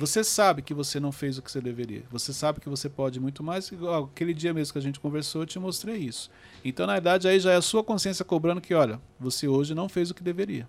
Você 0.03 0.25
sabe 0.25 0.63
que 0.63 0.75
você 0.75 0.99
não 0.99 1.13
fez 1.13 1.39
o 1.39 1.43
que 1.43 1.49
você 1.49 1.61
deveria. 1.61 2.03
Você 2.11 2.33
sabe 2.33 2.59
que 2.59 2.69
você 2.69 2.89
pode 2.89 3.21
muito 3.21 3.41
mais. 3.41 3.71
Igual 3.71 4.11
aquele 4.13 4.35
dia 4.35 4.53
mesmo 4.53 4.73
que 4.73 4.79
a 4.81 4.83
gente 4.83 4.99
conversou, 4.99 5.43
eu 5.43 5.47
te 5.47 5.61
mostrei 5.61 5.95
isso. 5.95 6.29
Então, 6.65 6.89
na 6.89 6.95
verdade, 6.95 7.29
aí 7.29 7.39
já 7.39 7.53
é 7.53 7.55
a 7.55 7.63
sua 7.63 7.85
consciência 7.85 8.25
cobrando 8.25 8.61
que, 8.61 8.75
olha, 8.75 9.01
você 9.21 9.47
hoje 9.47 9.77
não 9.77 9.89
fez 9.89 10.11
o 10.11 10.15
que 10.15 10.21
deveria. 10.21 10.69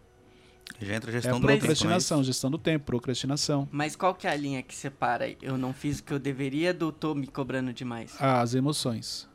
Já 0.80 0.94
entra 0.94 1.10
a 1.10 1.12
É 1.12 1.14
gestão 1.14 1.38
a 1.38 1.40
do 1.40 1.48
tempo, 1.48 1.60
procrastinação, 1.60 2.24
gestão 2.24 2.52
do 2.52 2.58
tempo, 2.60 2.86
procrastinação. 2.86 3.68
Mas 3.72 3.96
qual 3.96 4.14
que 4.14 4.28
é 4.28 4.30
a 4.30 4.36
linha 4.36 4.62
que 4.62 4.76
separa 4.76 5.36
eu 5.42 5.58
não 5.58 5.74
fiz 5.74 5.98
o 5.98 6.04
que 6.04 6.14
eu 6.14 6.20
deveria 6.20 6.72
do 6.72 6.92
tô 6.92 7.16
me 7.16 7.26
cobrando 7.26 7.74
demais? 7.74 8.14
As 8.20 8.54
emoções. 8.54 9.28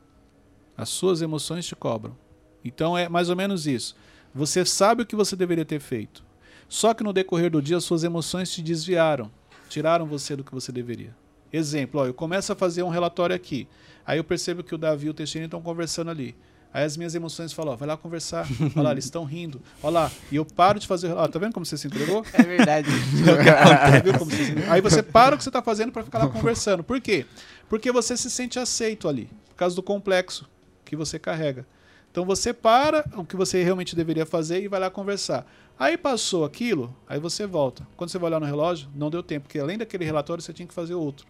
As 0.77 0.87
suas 0.87 1.21
emoções 1.21 1.65
te 1.65 1.75
cobram. 1.75 2.15
Então 2.63 2.97
é 2.97 3.09
mais 3.09 3.29
ou 3.29 3.35
menos 3.35 3.67
isso. 3.67 3.97
Você 4.33 4.63
sabe 4.63 5.03
o 5.03 5.05
que 5.05 5.17
você 5.17 5.35
deveria 5.35 5.65
ter 5.65 5.81
feito. 5.81 6.23
Só 6.69 6.93
que 6.93 7.03
no 7.03 7.11
decorrer 7.11 7.51
do 7.51 7.61
dia 7.61 7.75
as 7.75 7.83
suas 7.83 8.05
emoções 8.05 8.49
te 8.49 8.61
desviaram, 8.61 9.29
tiraram 9.69 10.05
você 10.05 10.35
do 10.35 10.43
que 10.43 10.53
você 10.53 10.71
deveria. 10.71 11.15
Exemplo, 11.51 12.01
ó, 12.01 12.05
eu 12.05 12.13
começo 12.13 12.51
a 12.51 12.55
fazer 12.55 12.83
um 12.83 12.89
relatório 12.89 13.35
aqui. 13.35 13.67
Aí 14.05 14.17
eu 14.17 14.23
percebo 14.23 14.63
que 14.63 14.75
o 14.75 14.77
Davi 14.77 15.07
e 15.07 15.09
o 15.09 15.13
Teixeira 15.13 15.45
estão 15.45 15.61
conversando 15.61 16.11
ali. 16.11 16.35
Aí 16.71 16.83
as 16.83 16.95
minhas 16.95 17.15
emoções 17.15 17.51
falam, 17.51 17.73
ó, 17.73 17.75
vai 17.75 17.87
lá 17.87 17.97
conversar. 17.97 18.47
Olha 18.75 18.83
lá, 18.83 18.91
eles 18.91 19.05
estão 19.05 19.23
rindo. 19.23 19.59
Olha 19.81 19.93
lá. 19.93 20.11
E 20.31 20.35
eu 20.35 20.45
paro 20.45 20.79
de 20.79 20.85
fazer. 20.85 21.11
Ó, 21.11 21.27
tá 21.27 21.39
vendo 21.39 21.53
como 21.53 21.65
você 21.65 21.77
se 21.77 21.87
entregou? 21.87 22.23
É 22.31 22.43
verdade. 22.43 22.89
Como 24.17 24.29
você 24.29 24.55
Aí 24.69 24.81
você 24.81 25.01
para 25.01 25.33
o 25.33 25.37
que 25.37 25.43
você 25.43 25.49
está 25.49 25.61
fazendo 25.61 25.91
para 25.91 26.03
ficar 26.03 26.19
lá 26.19 26.27
conversando. 26.27 26.83
Por 26.83 27.01
quê? 27.01 27.25
Porque 27.67 27.91
você 27.91 28.15
se 28.15 28.29
sente 28.29 28.59
aceito 28.59 29.07
ali, 29.07 29.29
por 29.49 29.55
causa 29.55 29.75
do 29.75 29.81
complexo 29.81 30.47
que 30.85 30.95
você 30.95 31.17
carrega. 31.17 31.65
Então 32.11 32.25
você 32.25 32.53
para 32.53 33.07
o 33.15 33.23
que 33.23 33.35
você 33.35 33.63
realmente 33.63 33.95
deveria 33.95 34.25
fazer 34.25 34.63
e 34.63 34.67
vai 34.67 34.79
lá 34.79 34.89
conversar. 34.89 35.45
Aí 35.77 35.97
passou 35.97 36.43
aquilo, 36.43 36.95
aí 37.07 37.19
você 37.19 37.45
volta. 37.45 37.87
Quando 37.95 38.09
você 38.09 38.17
vai 38.17 38.29
olhar 38.29 38.39
no 38.39 38.45
relógio, 38.45 38.89
não 38.95 39.09
deu 39.09 39.23
tempo, 39.23 39.47
porque 39.47 39.59
além 39.59 39.77
daquele 39.77 40.03
relatório 40.03 40.43
você 40.43 40.51
tinha 40.51 40.67
que 40.67 40.73
fazer 40.73 40.95
outro. 40.95 41.25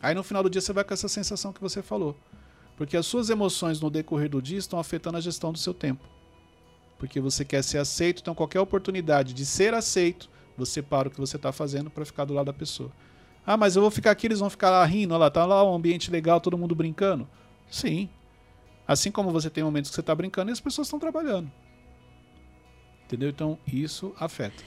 Aí 0.00 0.14
no 0.14 0.22
final 0.22 0.42
do 0.42 0.50
dia 0.50 0.60
você 0.60 0.72
vai 0.72 0.84
com 0.84 0.94
essa 0.94 1.08
sensação 1.08 1.52
que 1.52 1.60
você 1.60 1.82
falou. 1.82 2.16
Porque 2.76 2.96
as 2.96 3.06
suas 3.06 3.28
emoções 3.28 3.80
no 3.80 3.90
decorrer 3.90 4.30
do 4.30 4.40
dia 4.40 4.58
estão 4.58 4.78
afetando 4.78 5.18
a 5.18 5.20
gestão 5.20 5.52
do 5.52 5.58
seu 5.58 5.74
tempo. 5.74 6.06
Porque 6.96 7.20
você 7.20 7.44
quer 7.44 7.62
ser 7.62 7.78
aceito, 7.78 8.20
então 8.20 8.34
qualquer 8.34 8.60
oportunidade 8.60 9.34
de 9.34 9.44
ser 9.44 9.74
aceito, 9.74 10.30
você 10.56 10.80
para 10.80 11.08
o 11.08 11.10
que 11.10 11.20
você 11.20 11.36
está 11.36 11.52
fazendo 11.52 11.90
para 11.90 12.04
ficar 12.04 12.24
do 12.24 12.34
lado 12.34 12.46
da 12.46 12.52
pessoa. 12.52 12.90
Ah, 13.44 13.56
mas 13.56 13.76
eu 13.76 13.82
vou 13.82 13.90
ficar 13.90 14.12
aqui, 14.12 14.26
eles 14.26 14.40
vão 14.40 14.50
ficar 14.50 14.70
lá 14.70 14.84
rindo, 14.84 15.12
olha 15.12 15.22
lá, 15.22 15.30
tá 15.30 15.44
lá 15.44 15.68
um 15.68 15.74
ambiente 15.74 16.10
legal, 16.10 16.40
todo 16.40 16.56
mundo 16.56 16.74
brincando. 16.74 17.26
Sim. 17.70 18.08
Assim 18.88 19.12
como 19.12 19.30
você 19.30 19.50
tem 19.50 19.62
momentos 19.62 19.90
que 19.90 19.94
você 19.94 20.00
está 20.00 20.14
brincando 20.14 20.50
e 20.50 20.52
as 20.52 20.60
pessoas 20.60 20.86
estão 20.86 20.98
trabalhando. 20.98 21.52
Entendeu? 23.04 23.28
Então 23.28 23.58
isso 23.70 24.14
afeta. 24.18 24.64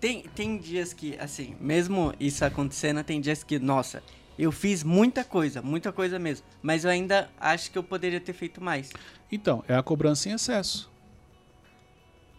Tem, 0.00 0.22
tem 0.22 0.56
dias 0.56 0.92
que, 0.92 1.18
assim, 1.18 1.56
mesmo 1.60 2.14
isso 2.20 2.44
acontecendo, 2.44 3.02
tem 3.02 3.20
dias 3.20 3.42
que, 3.42 3.58
nossa, 3.58 4.00
eu 4.38 4.52
fiz 4.52 4.84
muita 4.84 5.24
coisa, 5.24 5.60
muita 5.60 5.90
coisa 5.90 6.16
mesmo. 6.20 6.46
Mas 6.62 6.84
eu 6.84 6.90
ainda 6.90 7.28
acho 7.40 7.72
que 7.72 7.78
eu 7.78 7.82
poderia 7.82 8.20
ter 8.20 8.32
feito 8.32 8.62
mais. 8.62 8.90
Então, 9.30 9.64
é 9.66 9.74
a 9.74 9.82
cobrança 9.82 10.28
em 10.28 10.32
excesso. 10.32 10.88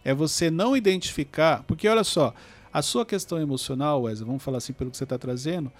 É 0.02 0.14
você 0.14 0.50
não 0.50 0.74
identificar. 0.74 1.62
Porque 1.64 1.86
olha 1.86 2.02
só, 2.02 2.34
a 2.72 2.80
sua 2.80 3.04
questão 3.04 3.38
emocional, 3.38 4.02
Wesley, 4.02 4.26
vamos 4.26 4.42
falar 4.42 4.56
assim 4.56 4.72
pelo 4.72 4.90
que 4.90 4.96
você 4.96 5.04
está 5.04 5.18
trazendo, 5.18 5.70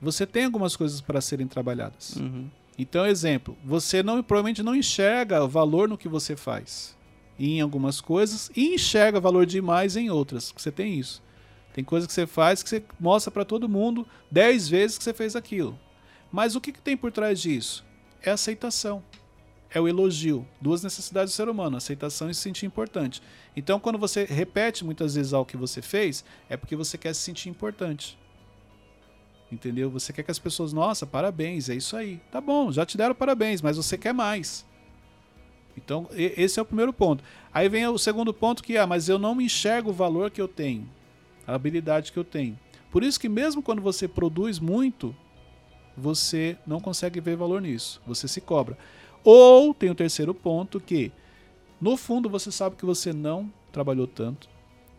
você 0.00 0.26
tem 0.26 0.44
algumas 0.44 0.74
coisas 0.74 1.00
para 1.00 1.20
serem 1.20 1.46
trabalhadas. 1.46 2.16
Uhum. 2.16 2.50
Então, 2.78 3.04
exemplo, 3.04 3.58
você 3.64 4.04
não 4.04 4.22
provavelmente 4.22 4.62
não 4.62 4.76
enxerga 4.76 5.44
valor 5.46 5.88
no 5.88 5.98
que 5.98 6.08
você 6.08 6.36
faz 6.36 6.96
em 7.36 7.60
algumas 7.60 8.00
coisas 8.00 8.50
e 8.54 8.74
enxerga 8.74 9.20
valor 9.20 9.44
demais 9.44 9.96
em 9.96 10.10
outras. 10.10 10.54
Você 10.56 10.70
tem 10.70 10.94
isso. 10.94 11.20
Tem 11.72 11.84
coisas 11.84 12.06
que 12.06 12.12
você 12.12 12.26
faz 12.26 12.62
que 12.62 12.68
você 12.68 12.84
mostra 12.98 13.30
para 13.30 13.44
todo 13.44 13.68
mundo 13.68 14.06
10 14.30 14.68
vezes 14.68 14.98
que 14.98 15.04
você 15.04 15.12
fez 15.12 15.34
aquilo. 15.34 15.78
Mas 16.30 16.54
o 16.54 16.60
que, 16.60 16.72
que 16.72 16.80
tem 16.80 16.96
por 16.96 17.10
trás 17.10 17.40
disso? 17.40 17.84
É 18.22 18.30
aceitação. 18.30 19.02
É 19.70 19.80
o 19.80 19.88
elogio. 19.88 20.46
Duas 20.60 20.82
necessidades 20.82 21.32
do 21.32 21.36
ser 21.36 21.48
humano, 21.48 21.76
aceitação 21.76 22.30
e 22.30 22.34
se 22.34 22.40
sentir 22.40 22.66
importante. 22.66 23.22
Então, 23.56 23.78
quando 23.78 23.98
você 23.98 24.24
repete 24.24 24.84
muitas 24.84 25.14
vezes 25.14 25.32
algo 25.32 25.48
que 25.48 25.56
você 25.56 25.82
fez, 25.82 26.24
é 26.48 26.56
porque 26.56 26.76
você 26.76 26.96
quer 26.96 27.14
se 27.14 27.22
sentir 27.22 27.48
importante. 27.48 28.18
Entendeu? 29.50 29.90
Você 29.90 30.12
quer 30.12 30.22
que 30.22 30.30
as 30.30 30.38
pessoas, 30.38 30.72
nossa, 30.72 31.06
parabéns, 31.06 31.68
é 31.68 31.74
isso 31.74 31.96
aí. 31.96 32.20
Tá 32.30 32.40
bom, 32.40 32.70
já 32.70 32.84
te 32.84 32.96
deram 32.96 33.14
parabéns, 33.14 33.62
mas 33.62 33.76
você 33.76 33.96
quer 33.96 34.12
mais. 34.12 34.66
Então, 35.76 36.08
esse 36.12 36.58
é 36.58 36.62
o 36.62 36.66
primeiro 36.66 36.92
ponto. 36.92 37.22
Aí 37.52 37.68
vem 37.68 37.86
o 37.86 37.96
segundo 37.98 38.34
ponto 38.34 38.62
que, 38.62 38.76
ah, 38.76 38.86
mas 38.86 39.08
eu 39.08 39.18
não 39.18 39.34
me 39.34 39.44
enxergo 39.44 39.90
o 39.90 39.92
valor 39.92 40.30
que 40.30 40.40
eu 40.40 40.48
tenho, 40.48 40.88
a 41.46 41.54
habilidade 41.54 42.12
que 42.12 42.18
eu 42.18 42.24
tenho. 42.24 42.58
Por 42.90 43.02
isso 43.02 43.18
que 43.18 43.28
mesmo 43.28 43.62
quando 43.62 43.80
você 43.80 44.08
produz 44.08 44.58
muito, 44.58 45.14
você 45.96 46.56
não 46.66 46.80
consegue 46.80 47.20
ver 47.20 47.36
valor 47.36 47.60
nisso. 47.60 48.02
Você 48.06 48.26
se 48.26 48.40
cobra. 48.40 48.76
Ou 49.24 49.72
tem 49.72 49.90
o 49.90 49.94
terceiro 49.94 50.34
ponto 50.34 50.80
que, 50.80 51.12
no 51.80 51.96
fundo, 51.96 52.28
você 52.28 52.50
sabe 52.50 52.76
que 52.76 52.84
você 52.84 53.12
não 53.12 53.52
trabalhou 53.72 54.06
tanto, 54.06 54.48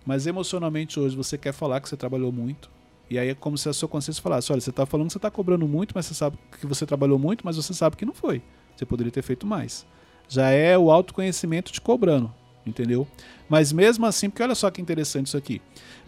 mas 0.05 0.27
emocionalmente 0.27 0.99
hoje 0.99 1.15
você 1.15 1.37
quer 1.37 1.51
falar 1.51 1.81
que 1.81 1.89
você 1.89 1.97
trabalhou 1.97 2.31
muito. 2.31 2.69
E 3.09 3.17
aí 3.17 3.29
é 3.29 3.35
como 3.35 3.57
se 3.57 3.67
a 3.67 3.73
sua 3.73 3.89
consciência 3.89 4.21
falasse: 4.21 4.51
olha, 4.51 4.61
você 4.61 4.69
está 4.69 4.85
falando 4.85 5.07
que 5.07 5.13
você 5.13 5.17
está 5.17 5.31
cobrando 5.31 5.67
muito, 5.67 5.93
mas 5.95 6.05
você 6.05 6.13
sabe 6.13 6.37
que 6.59 6.67
você 6.67 6.85
trabalhou 6.85 7.17
muito, 7.17 7.45
mas 7.45 7.55
você 7.55 7.73
sabe 7.73 7.95
que 7.97 8.05
não 8.05 8.13
foi. 8.13 8.41
Você 8.75 8.85
poderia 8.85 9.11
ter 9.11 9.21
feito 9.21 9.47
mais. 9.47 9.85
Já 10.27 10.49
é 10.49 10.77
o 10.77 10.91
autoconhecimento 10.91 11.71
te 11.71 11.81
cobrando. 11.81 12.31
Entendeu? 12.65 13.07
Mas 13.47 13.71
mesmo 13.71 14.05
assim, 14.05 14.29
porque 14.29 14.43
olha 14.43 14.53
só 14.53 14.69
que 14.69 14.81
interessante 14.81 15.27
isso 15.27 15.37
aqui. 15.37 15.61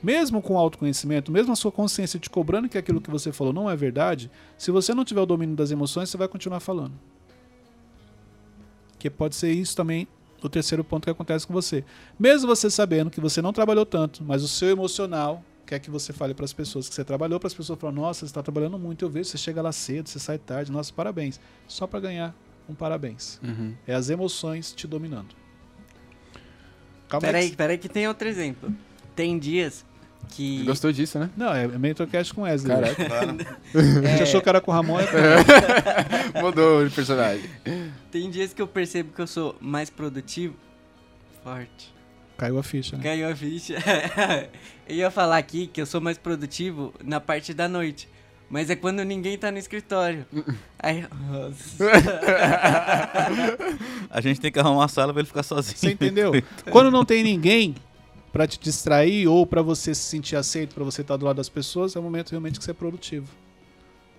Mesmo 0.03 0.41
com 0.41 0.57
autoconhecimento, 0.57 1.31
mesmo 1.31 1.51
a 1.51 1.55
sua 1.55 1.71
consciência 1.71 2.19
te 2.19 2.29
cobrando 2.29 2.69
que 2.69 2.77
aquilo 2.77 3.01
que 3.01 3.09
você 3.09 3.31
falou 3.31 3.51
não 3.51 3.69
é 3.69 3.75
verdade, 3.75 4.29
se 4.57 4.69
você 4.69 4.93
não 4.93 5.03
tiver 5.03 5.21
o 5.21 5.25
domínio 5.25 5.55
das 5.55 5.71
emoções, 5.71 6.09
você 6.09 6.17
vai 6.17 6.27
continuar 6.27 6.59
falando. 6.59 6.93
Que 8.99 9.09
pode 9.09 9.35
ser 9.35 9.51
isso 9.51 9.75
também 9.75 10.07
o 10.43 10.49
terceiro 10.49 10.83
ponto 10.83 11.05
que 11.05 11.09
acontece 11.09 11.47
com 11.47 11.53
você. 11.53 11.83
Mesmo 12.19 12.47
você 12.47 12.69
sabendo 12.69 13.09
que 13.09 13.21
você 13.21 13.41
não 13.41 13.53
trabalhou 13.53 13.85
tanto, 13.85 14.23
mas 14.23 14.43
o 14.43 14.47
seu 14.47 14.69
emocional 14.69 15.43
quer 15.71 15.79
que 15.79 15.89
você 15.89 16.11
fale 16.11 16.33
para 16.33 16.43
as 16.43 16.51
pessoas 16.51 16.89
que 16.89 16.93
você 16.95 17.03
trabalhou, 17.05 17.39
para 17.39 17.47
as 17.47 17.53
pessoas 17.53 17.79
falar: 17.79 17.93
"Nossa, 17.93 18.19
você 18.19 18.25
está 18.25 18.43
trabalhando 18.43 18.77
muito, 18.77 19.05
eu 19.05 19.09
vejo, 19.09 19.29
você 19.29 19.37
chega 19.37 19.61
lá 19.61 19.71
cedo, 19.71 20.09
você 20.09 20.19
sai 20.19 20.37
tarde, 20.37 20.69
nossa, 20.71 20.91
parabéns". 20.93 21.39
Só 21.67 21.87
para 21.87 22.01
ganhar 22.01 22.35
um 22.67 22.73
parabéns. 22.75 23.39
Uhum. 23.41 23.73
É 23.87 23.93
as 23.93 24.09
emoções 24.09 24.73
te 24.73 24.85
dominando. 24.85 25.33
Calma 27.07 27.25
Peraí, 27.25 27.49
que- 27.51 27.55
peraí 27.55 27.77
que 27.77 27.87
tem 27.89 28.05
outro 28.07 28.27
exemplo. 28.27 28.73
Tem 29.15 29.37
dias 29.39 29.85
que... 30.29 30.63
Gostou 30.63 30.91
disso, 30.91 31.19
né? 31.19 31.29
Não, 31.35 31.53
é 31.53 31.67
Mentorcast 31.67 32.33
com 32.33 32.41
Wesley. 32.43 32.73
Caraca. 32.77 33.03
A 33.75 33.81
gente 34.07 34.19
É, 34.19 34.23
achou 34.23 34.41
que 34.41 34.47
era 34.49 34.61
com 34.61 34.71
o 34.71 34.73
Ramon. 34.73 34.99
É. 34.99 35.05
Mudou 36.41 36.87
de 36.87 36.93
personagem. 36.95 37.49
Tem 38.09 38.29
dias 38.29 38.53
que 38.53 38.61
eu 38.61 38.67
percebo 38.67 39.11
que 39.13 39.21
eu 39.21 39.27
sou 39.27 39.55
mais 39.59 39.89
produtivo. 39.89 40.55
Forte. 41.43 41.93
Caiu 42.41 42.57
a 42.57 42.63
ficha, 42.63 42.97
né? 42.97 43.03
Caiu 43.03 43.29
a 43.29 43.35
ficha. 43.35 43.75
eu 44.89 44.95
ia 44.95 45.11
falar 45.11 45.37
aqui 45.37 45.67
que 45.67 45.79
eu 45.79 45.85
sou 45.85 46.01
mais 46.01 46.17
produtivo 46.17 46.91
na 47.03 47.19
parte 47.19 47.53
da 47.53 47.67
noite. 47.67 48.09
Mas 48.49 48.67
é 48.71 48.75
quando 48.75 49.03
ninguém 49.03 49.37
tá 49.37 49.51
no 49.51 49.59
escritório. 49.59 50.25
Aí. 50.79 51.05
A 54.09 54.19
gente 54.21 54.41
tem 54.41 54.51
que 54.51 54.57
arrumar 54.57 54.77
uma 54.77 54.87
sala 54.87 55.13
pra 55.13 55.19
ele 55.19 55.27
ficar 55.27 55.43
sozinho. 55.43 55.77
Você 55.77 55.91
entendeu? 55.91 56.31
Quando 56.71 56.89
não 56.89 57.05
tem 57.05 57.23
ninguém 57.23 57.75
pra 58.33 58.47
te 58.47 58.59
distrair 58.59 59.27
ou 59.27 59.45
pra 59.45 59.61
você 59.61 59.93
se 59.93 60.01
sentir 60.01 60.35
aceito, 60.35 60.73
pra 60.73 60.83
você 60.83 61.01
estar 61.01 61.17
do 61.17 61.25
lado 61.27 61.37
das 61.37 61.47
pessoas, 61.47 61.95
é 61.95 61.99
o 61.99 62.01
momento 62.01 62.31
realmente 62.31 62.57
que 62.57 62.65
você 62.65 62.71
é 62.71 62.73
produtivo. 62.73 63.27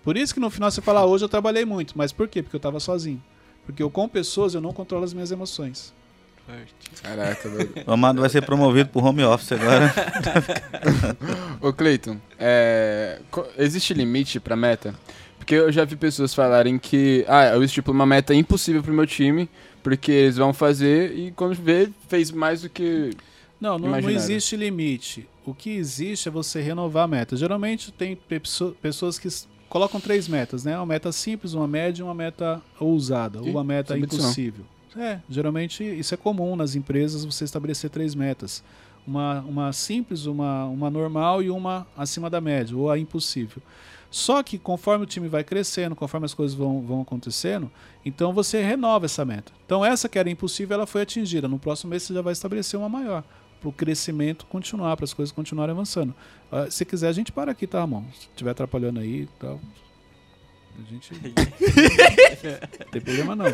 Por 0.04 0.16
isso 0.16 0.32
que 0.32 0.38
no 0.38 0.48
final 0.48 0.70
você 0.70 0.80
fala, 0.80 1.00
"Ah, 1.00 1.06
hoje 1.06 1.24
eu 1.24 1.28
trabalhei 1.28 1.64
muito. 1.64 1.98
Mas 1.98 2.12
por 2.12 2.28
quê? 2.28 2.40
Porque 2.40 2.54
eu 2.54 2.61
tava 2.61 2.78
sozinho. 2.78 3.20
Porque 3.66 3.82
eu 3.82 3.90
com 3.90 4.08
pessoas 4.08 4.54
eu 4.54 4.61
não 4.61 4.72
controlo 4.72 5.02
as 5.02 5.12
minhas 5.12 5.32
emoções. 5.32 5.92
Caraca, 7.02 7.48
doido. 7.48 7.72
O 7.87 7.92
Amado 7.92 8.20
vai 8.20 8.28
ser 8.28 8.42
promovido 8.42 8.90
pro 8.90 9.02
home 9.05 9.22
office 9.24 9.52
agora. 9.52 9.92
Ô, 11.61 11.72
Cleiton, 11.72 12.16
é, 12.38 13.20
existe 13.57 13.94
limite 13.94 14.38
pra 14.40 14.57
meta? 14.57 14.94
Porque 15.38 15.55
eu 15.55 15.72
já 15.72 15.85
vi 15.85 15.96
pessoas 15.96 16.35
falarem 16.35 16.78
que, 16.78 17.24
ah, 17.28 17.46
eu 17.46 17.64
estipulo 17.64 17.94
uma 17.96 18.07
meta 18.07 18.35
impossível 18.35 18.83
pro 18.83 18.92
meu 18.92 19.07
time, 19.07 19.48
porque 19.83 20.12
eles 20.12 20.37
vão 20.37 20.52
fazer 20.52 21.16
e 21.16 21.33
quando 21.33 21.55
vê, 21.55 21.90
fez 22.09 22.31
mais 22.31 22.62
do 22.62 22.68
que... 22.68 23.11
Não, 23.61 23.78
não, 23.78 23.88
não 24.00 24.11
existe 24.11 24.57
limite. 24.57 25.28
O 25.44 25.55
que 25.55 25.70
existe 25.70 26.28
é 26.28 26.31
você 26.31 26.61
renovar 26.61 27.05
a 27.05 27.09
meta. 27.09 27.37
Geralmente 27.37 27.90
tem 27.92 28.14
pesso- 28.16 28.76
pessoas 28.83 29.18
que 29.18 29.28
colocam 29.68 30.00
três 30.00 30.28
metas, 30.28 30.64
né? 30.64 30.76
Uma 30.76 30.87
meta 30.87 31.11
simples, 31.12 31.55
uma 31.55 31.66
média 31.66 32.02
e 32.02 32.05
uma 32.05 32.14
meta 32.14 32.61
ousada, 32.78 33.40
ou 33.40 33.46
Ih, 33.46 33.50
uma 33.50 33.64
meta 33.64 33.96
não. 33.96 34.05
impossível. 34.05 34.64
É, 34.96 35.20
geralmente 35.28 35.83
isso 35.83 36.14
é 36.14 36.16
comum 36.16 36.55
nas 36.57 36.74
empresas 36.74 37.24
você 37.24 37.44
estabelecer 37.44 37.90
três 37.90 38.14
metas. 38.14 38.62
Uma, 39.07 39.40
uma 39.40 39.72
simples, 39.72 40.26
uma, 40.26 40.64
uma 40.66 40.88
normal 40.88 41.42
e 41.42 41.50
uma 41.50 41.87
acima 41.96 42.31
da 42.31 42.40
média, 42.40 42.76
ou 42.76 42.90
a 42.90 42.98
impossível. 42.98 43.61
Só 44.12 44.42
que 44.42 44.59
conforme 44.59 45.05
o 45.05 45.07
time 45.07 45.26
vai 45.26 45.42
crescendo, 45.42 45.96
conforme 45.96 46.26
as 46.26 46.35
coisas 46.35 46.55
vão, 46.55 46.83
vão 46.83 47.00
acontecendo, 47.00 47.70
então 48.05 48.33
você 48.33 48.62
renova 48.62 49.07
essa 49.07 49.24
meta. 49.24 49.50
Então 49.64 49.85
essa 49.85 50.09
que 50.09 50.18
era 50.18 50.28
impossível, 50.28 50.74
ela 50.74 50.87
foi 50.87 51.02
atingida. 51.02 51.48
No 51.48 51.59
próximo 51.59 51.90
mês 51.90 52.02
você 52.02 52.12
já 52.12 52.20
vai 52.20 52.35
estabelecer 52.35 52.78
uma 52.78 52.90
maior. 52.90 53.24
Para 53.59 53.68
o 53.68 53.72
crescimento 53.72 54.44
continuar, 54.46 54.96
para 54.96 55.05
as 55.05 55.14
coisas 55.14 55.33
continuarem 55.33 55.72
avançando. 55.72 56.14
Ah, 56.50 56.70
se 56.70 56.85
quiser, 56.85 57.09
a 57.09 57.12
gente 57.12 57.33
para 57.33 57.52
aqui, 57.52 57.66
tá, 57.66 57.81
Ramon? 57.81 58.05
Se 58.12 58.28
estiver 58.28 58.50
atrapalhando 58.50 59.00
aí 59.00 59.22
e 59.22 59.28
tal. 59.38 59.59
A 60.78 60.90
gente. 60.90 61.12
não 62.80 62.90
tem 62.90 63.00
problema 63.00 63.37
não. 63.37 63.46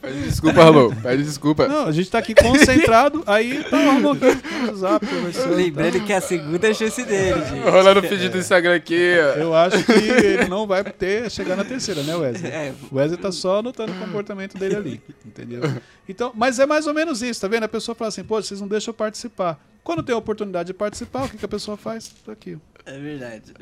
Pede 0.00 0.22
desculpa, 0.22 0.64
Ramon, 0.64 0.94
pede 0.94 1.22
desculpa. 1.24 1.68
Não, 1.68 1.86
a 1.86 1.92
gente 1.92 2.10
tá 2.10 2.18
aqui 2.18 2.34
concentrado, 2.34 3.22
aí 3.26 3.64
tá 3.64 3.76
o 3.76 3.86
Ramon 3.86 4.12
aqui 4.12 4.24
no 4.24 4.66
WhatsApp 4.68 5.06
conversando. 5.06 5.54
Lembrando 5.54 6.04
que 6.06 6.12
é 6.12 6.16
a 6.16 6.20
segunda 6.20 6.72
chance 6.72 7.04
dele, 7.04 7.44
gente. 7.44 7.68
Rolando 7.68 8.00
o 8.00 8.02
pedido 8.02 8.32
do 8.32 8.38
Instagram 8.38 8.76
aqui, 8.76 9.16
ó. 9.18 9.38
Eu 9.38 9.54
acho 9.54 9.84
que 9.84 9.92
ele 9.92 10.48
não 10.48 10.66
vai 10.66 10.84
ter 10.84 11.30
chegar 11.30 11.56
na 11.56 11.64
terceira, 11.64 12.02
né, 12.02 12.14
Wesley? 12.14 12.50
É, 12.50 12.72
O 12.90 12.96
Wesley 12.96 13.20
tá 13.20 13.32
só 13.32 13.58
anotando 13.58 13.92
o 13.92 13.98
comportamento 13.98 14.56
dele 14.56 14.76
ali, 14.76 15.02
entendeu? 15.26 15.62
Então, 16.08 16.32
mas 16.34 16.58
é 16.58 16.66
mais 16.66 16.86
ou 16.86 16.94
menos 16.94 17.20
isso, 17.22 17.40
tá 17.40 17.48
vendo? 17.48 17.64
A 17.64 17.68
pessoa 17.68 17.94
fala 17.94 18.08
assim, 18.08 18.24
pô, 18.24 18.40
vocês 18.40 18.60
não 18.60 18.68
deixam 18.68 18.90
eu 18.92 18.94
participar. 18.94 19.58
Quando 19.82 20.02
tem 20.02 20.14
a 20.14 20.18
oportunidade 20.18 20.68
de 20.68 20.74
participar, 20.74 21.24
o 21.24 21.28
que, 21.28 21.36
que 21.36 21.44
a 21.44 21.48
pessoa 21.48 21.76
faz? 21.76 22.08
Tá 22.24 22.32
aqui. 22.32 22.56
é 22.86 22.98
verdade. 22.98 23.52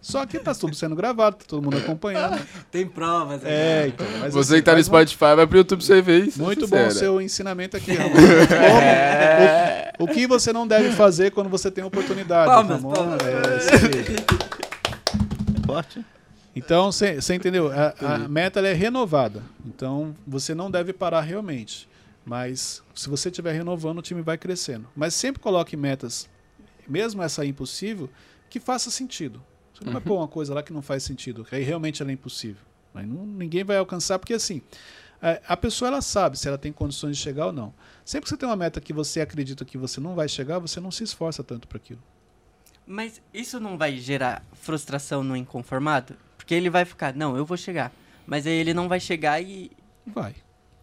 Só 0.00 0.24
que 0.24 0.38
tá 0.38 0.54
tudo 0.54 0.74
sendo 0.76 0.94
gravado, 0.94 1.36
tá 1.36 1.44
todo 1.48 1.62
mundo 1.62 1.78
acompanhando. 1.78 2.40
Tem 2.70 2.86
provas. 2.86 3.42
É, 3.44 3.78
agora. 3.78 3.88
então. 3.88 4.06
Mas 4.20 4.34
Você 4.34 4.52
assim, 4.54 4.62
que 4.62 4.64
tá 4.66 4.72
no 4.72 4.76
faz 4.76 4.88
uma- 4.88 5.00
Spotify, 5.06 5.34
vai 5.36 5.46
pro 5.46 5.58
YouTube 5.58 5.82
você 5.84 6.00
ver 6.00 6.26
isso. 6.28 6.40
Muito 6.40 6.68
bom 6.68 6.86
o 6.86 6.90
seu 6.92 7.20
ensinamento 7.20 7.76
aqui, 7.76 7.92
Ramon. 7.96 8.12
Como- 8.14 9.98
o, 9.98 10.04
o 10.04 10.08
que 10.14 10.26
você 10.26 10.52
não 10.52 10.66
deve 10.66 10.92
fazer 10.92 11.32
quando 11.32 11.48
você 11.48 11.70
tem 11.70 11.82
oportunidade, 11.82 12.46
Palmas, 12.46 12.82
Ramon? 12.82 12.92
palmas. 12.94 13.18
É. 13.22 13.96
Forte. 15.66 16.04
Então, 16.54 16.90
você 16.90 17.34
entendeu? 17.34 17.70
A, 17.70 18.14
a 18.14 18.18
meta 18.28 18.60
ela 18.60 18.68
é 18.68 18.72
renovada. 18.72 19.42
Então, 19.64 20.14
você 20.26 20.54
não 20.54 20.70
deve 20.70 20.92
parar 20.92 21.20
realmente. 21.20 21.88
Mas, 22.24 22.82
se 22.94 23.08
você 23.08 23.28
estiver 23.28 23.52
renovando, 23.52 23.98
o 23.98 24.02
time 24.02 24.22
vai 24.22 24.38
crescendo. 24.38 24.86
Mas 24.96 25.14
sempre 25.14 25.40
coloque 25.40 25.76
metas, 25.76 26.28
mesmo 26.88 27.22
essa 27.22 27.44
impossível, 27.44 28.08
que 28.48 28.58
faça 28.58 28.90
sentido. 28.90 29.42
Você 29.78 29.84
não 29.84 29.92
vai 29.92 30.00
pôr 30.02 30.16
uma 30.16 30.28
coisa 30.28 30.54
lá 30.54 30.62
que 30.62 30.72
não 30.72 30.82
faz 30.82 31.02
sentido, 31.02 31.44
que 31.44 31.54
aí 31.54 31.62
realmente 31.62 32.00
ela 32.02 32.10
é 32.10 32.14
impossível. 32.14 32.62
Aí 32.94 33.04
não- 33.06 33.26
ninguém 33.26 33.62
vai 33.64 33.76
alcançar, 33.76 34.18
porque 34.18 34.32
assim, 34.34 34.62
a, 35.20 35.52
a 35.52 35.56
pessoa 35.56 35.88
ela 35.88 36.00
sabe 36.02 36.38
se 36.38 36.48
ela 36.48 36.56
tem 36.58 36.72
condições 36.72 37.16
de 37.16 37.22
chegar 37.22 37.46
ou 37.46 37.52
não. 37.52 37.72
Sempre 38.04 38.24
que 38.24 38.30
você 38.30 38.36
tem 38.36 38.48
uma 38.48 38.56
meta 38.56 38.80
que 38.80 38.92
você 38.92 39.20
acredita 39.20 39.64
que 39.64 39.76
você 39.76 40.00
não 40.00 40.14
vai 40.14 40.28
chegar, 40.28 40.58
você 40.58 40.80
não 40.80 40.90
se 40.90 41.04
esforça 41.04 41.44
tanto 41.44 41.68
para 41.68 41.76
aquilo. 41.76 42.00
Mas 42.86 43.20
isso 43.34 43.58
não 43.58 43.76
vai 43.76 43.96
gerar 43.96 44.44
frustração 44.52 45.22
no 45.24 45.36
inconformado? 45.36 46.14
Porque 46.36 46.54
ele 46.54 46.70
vai 46.70 46.84
ficar, 46.84 47.14
não, 47.14 47.36
eu 47.36 47.44
vou 47.44 47.56
chegar. 47.56 47.92
Mas 48.26 48.46
aí 48.46 48.52
ele 48.54 48.72
não 48.72 48.88
vai 48.88 49.00
chegar 49.00 49.42
e. 49.42 49.70
Vai, 50.06 50.34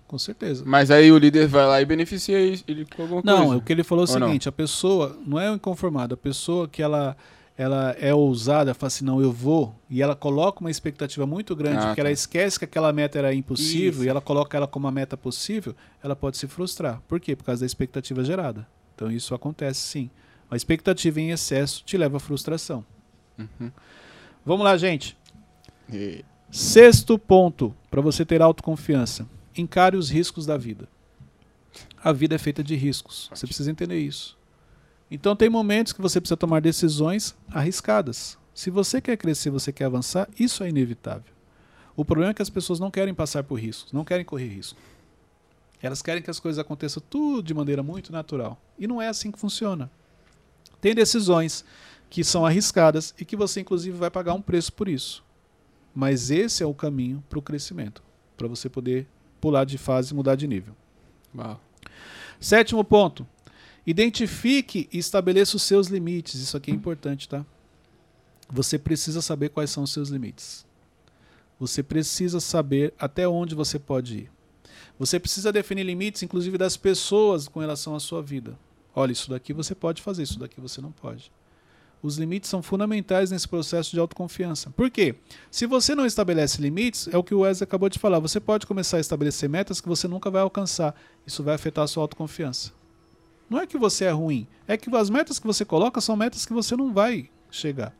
com 0.06 0.17
certeza. 0.19 0.63
Mas 0.65 0.91
aí 0.91 1.12
o 1.12 1.17
líder 1.17 1.47
vai 1.47 1.65
lá 1.65 1.82
e 1.82 1.86
beneficia 1.86 2.38
ele 2.38 2.86
com 2.93 3.03
alguma 3.03 3.21
Não, 3.23 3.45
coisa. 3.47 3.56
o 3.58 3.62
que 3.62 3.71
ele 3.71 3.84
falou 3.84 4.03
é 4.03 4.08
o 4.08 4.12
Ou 4.13 4.19
não? 4.19 4.27
seguinte, 4.27 4.49
a 4.49 4.51
pessoa 4.51 5.17
não 5.25 5.39
é 5.39 5.49
o 5.49 5.56
inconformado, 5.56 6.13
a 6.13 6.17
pessoa 6.17 6.67
que 6.67 6.82
ela 6.82 7.15
ela 7.58 7.92
é 8.00 8.13
ousada, 8.13 8.74
fala 8.74 8.88
assim, 8.88 9.06
não, 9.06 9.22
eu 9.22 9.32
vou, 9.32 9.76
e 9.89 10.02
ela 10.02 10.16
coloca 10.16 10.60
uma 10.62 10.72
expectativa 10.72 11.26
muito 11.28 11.56
grande, 11.56 11.78
Ah, 11.80 11.88
porque 11.88 12.02
tá. 12.02 12.08
ela 12.08 12.12
esquece 12.12 12.58
que 12.58 12.66
aquela 12.66 12.92
meta 12.92 13.18
era 13.20 13.34
impossível 13.34 13.92
Isso. 14.00 14.04
e 14.06 14.10
ela 14.10 14.20
coloca 14.22 14.58
ela 14.58 14.68
como 14.68 14.86
uma 14.88 14.92
meta 14.92 15.16
possível, 15.16 15.76
ela 16.02 16.16
pode 16.16 16.38
se 16.38 16.48
frustrar. 16.48 17.02
Por 17.08 17.20
quê? 17.20 17.36
Por 17.36 17.44
causa 17.44 17.60
da 17.62 17.66
expectativa 17.66 18.24
gerada. 18.24 18.68
Então 18.96 19.12
isso 19.12 19.36
acontece 19.36 19.80
sim. 19.82 20.10
A 20.50 20.56
expectativa 20.56 21.20
em 21.22 21.30
excesso 21.32 21.84
te 21.86 21.96
leva 21.98 22.18
à 22.18 22.20
frustração. 22.20 22.84
Uhum. 23.38 23.72
Vamos 24.46 24.63
lá, 24.63 24.76
gente. 24.78 25.16
E- 25.92 26.24
Sexto 26.52 27.18
ponto 27.18 27.74
para 27.89 28.02
você 28.02 28.24
ter 28.24 28.42
autoconfiança: 28.42 29.28
encare 29.58 29.98
os 29.98 30.10
riscos 30.12 30.46
da 30.46 30.56
vida. 30.58 30.88
A 32.04 32.12
vida 32.12 32.36
é 32.36 32.38
feita 32.38 32.63
de 32.63 32.76
riscos. 32.76 33.30
Você 33.34 33.48
precisa 33.48 33.72
entender 33.72 33.98
isso. 34.00 34.38
Então 35.13 35.36
tem 35.36 35.47
momentos 35.47 35.93
que 35.93 36.02
você 36.02 36.19
precisa 36.19 36.36
tomar 36.36 36.60
decisões 36.60 37.36
arriscadas. 37.52 38.36
Se 38.52 38.71
você 38.71 38.99
quer 38.99 39.15
crescer, 39.15 39.52
você 39.52 39.71
quer 39.71 39.86
avançar, 39.86 40.28
isso 40.39 40.63
é 40.63 40.69
inevitável. 40.69 41.32
O 41.95 42.04
problema 42.04 42.32
é 42.32 42.34
que 42.34 42.41
as 42.41 42.49
pessoas 42.49 42.80
não 42.80 42.89
querem 42.89 43.13
passar 43.13 43.43
por 43.43 43.60
riscos, 43.60 43.93
não 43.93 44.04
querem 44.04 44.26
correr 44.26 44.47
risco. 44.47 44.80
Elas 45.80 46.02
querem 46.02 46.23
que 46.23 46.32
as 46.32 46.39
coisas 46.39 46.58
aconteçam 46.58 47.04
tudo 47.12 47.43
de 47.43 47.54
maneira 47.54 47.84
muito 47.84 48.12
natural. 48.12 48.60
E 48.76 48.88
não 48.88 48.99
é 48.99 49.07
assim 49.07 49.30
que 49.30 49.38
funciona. 49.38 49.91
Tem 50.82 50.95
decisões 50.95 51.64
que 52.09 52.24
são 52.24 52.43
arriscadas 52.43 53.14
e 53.20 53.24
que 53.24 53.36
você, 53.36 53.61
inclusive, 53.61 53.95
vai 53.95 54.09
pagar 54.09 54.34
um 54.34 54.41
preço 54.41 54.74
por 54.74 54.88
isso. 54.88 55.24
Mas 55.93 56.32
esse 56.32 56.64
é 56.64 56.66
o 56.66 56.74
caminho 56.74 57.24
para 57.30 57.38
o 57.38 57.41
crescimento, 57.41 58.01
para 58.36 58.47
você 58.47 58.68
poder 58.68 59.07
pular 59.39 59.64
de 59.64 59.78
fase 59.78 60.11
e 60.11 60.16
mudar 60.16 60.34
de 60.34 60.47
nível. 60.47 60.76
Uau. 61.38 61.61
Sétimo 62.39 62.84
ponto. 62.84 63.28
Identifique 63.86 64.88
e 64.91 64.97
estabeleça 64.97 65.57
os 65.57 65.63
seus 65.63 65.88
limites. 65.88 66.36
Isso 66.36 66.55
aqui 66.55 66.71
é 66.71 66.73
importante, 66.73 67.27
tá? 67.27 67.45
Você 68.49 68.77
precisa 68.77 69.21
saber 69.21 69.49
quais 69.49 69.69
são 69.69 69.84
os 69.84 69.91
seus 69.91 70.09
limites. 70.09 70.65
Você 71.59 71.84
precisa 71.84 72.39
saber 72.39 72.93
até 72.99 73.27
onde 73.27 73.55
você 73.55 73.77
pode 73.77 74.17
ir. 74.19 74.31
Você 74.97 75.19
precisa 75.19 75.51
definir 75.51 75.84
limites, 75.84 76.23
inclusive 76.23 76.57
das 76.57 76.77
pessoas 76.77 77.47
com 77.47 77.59
relação 77.59 77.95
à 77.95 77.99
sua 77.99 78.21
vida. 78.21 78.57
Olha, 78.95 79.11
isso 79.11 79.29
daqui 79.29 79.53
você 79.53 79.73
pode 79.73 80.01
fazer, 80.01 80.23
isso 80.23 80.39
daqui 80.39 80.61
você 80.61 80.79
não 80.79 80.91
pode. 80.91 81.31
Os 82.01 82.17
limites 82.17 82.49
são 82.49 82.61
fundamentais 82.61 83.31
nesse 83.31 83.47
processo 83.47 83.91
de 83.91 83.99
autoconfiança. 83.99 84.69
Por 84.71 84.91
quê? 84.91 85.15
Se 85.49 85.65
você 85.65 85.95
não 85.95 86.05
estabelece 86.05 86.61
limites, 86.61 87.07
é 87.07 87.17
o 87.17 87.23
que 87.23 87.34
o 87.34 87.39
Wesley 87.39 87.63
acabou 87.63 87.88
de 87.88 87.97
falar. 87.97 88.19
Você 88.19 88.41
pode 88.41 88.67
começar 88.67 88.97
a 88.97 88.99
estabelecer 88.99 89.49
metas 89.49 89.79
que 89.79 89.88
você 89.88 90.05
nunca 90.07 90.29
vai 90.29 90.41
alcançar. 90.41 90.93
Isso 91.25 91.41
vai 91.41 91.55
afetar 91.55 91.86
a 91.86 91.88
sua 91.88 92.03
autoconfiança. 92.03 92.73
Não 93.54 93.60
é 93.60 93.68
que 93.68 93.78
você 93.78 94.06
é 94.06 94.10
ruim, 94.10 94.47
é 94.68 94.76
que 94.76 94.89
as 94.95 95.12
metas 95.12 95.38
que 95.38 95.45
você 95.45 95.64
coloca 95.64 96.01
são 96.01 96.16
metas 96.16 96.43
que 96.43 96.51
você 96.51 96.76
não 96.76 96.91
vai 96.91 97.30
chegar. 97.51 97.93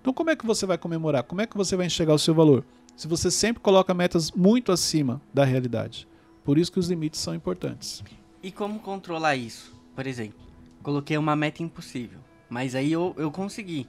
Então, 0.00 0.12
como 0.12 0.30
é 0.30 0.34
que 0.34 0.44
você 0.44 0.66
vai 0.66 0.76
comemorar? 0.76 1.22
Como 1.22 1.40
é 1.40 1.46
que 1.46 1.56
você 1.56 1.76
vai 1.76 1.86
enxergar 1.86 2.12
o 2.12 2.18
seu 2.18 2.34
valor? 2.34 2.64
Se 2.96 3.06
você 3.06 3.30
sempre 3.30 3.62
coloca 3.62 3.94
metas 3.94 4.32
muito 4.32 4.72
acima 4.72 5.22
da 5.32 5.44
realidade. 5.44 6.08
Por 6.42 6.58
isso 6.58 6.72
que 6.72 6.80
os 6.80 6.88
limites 6.88 7.20
são 7.20 7.36
importantes. 7.36 8.02
E 8.42 8.50
como 8.50 8.80
controlar 8.80 9.36
isso? 9.36 9.72
Por 9.94 10.08
exemplo, 10.08 10.40
coloquei 10.82 11.16
uma 11.16 11.36
meta 11.36 11.62
impossível, 11.62 12.18
mas 12.50 12.74
aí 12.74 12.90
eu, 12.90 13.14
eu 13.16 13.30
consegui. 13.30 13.86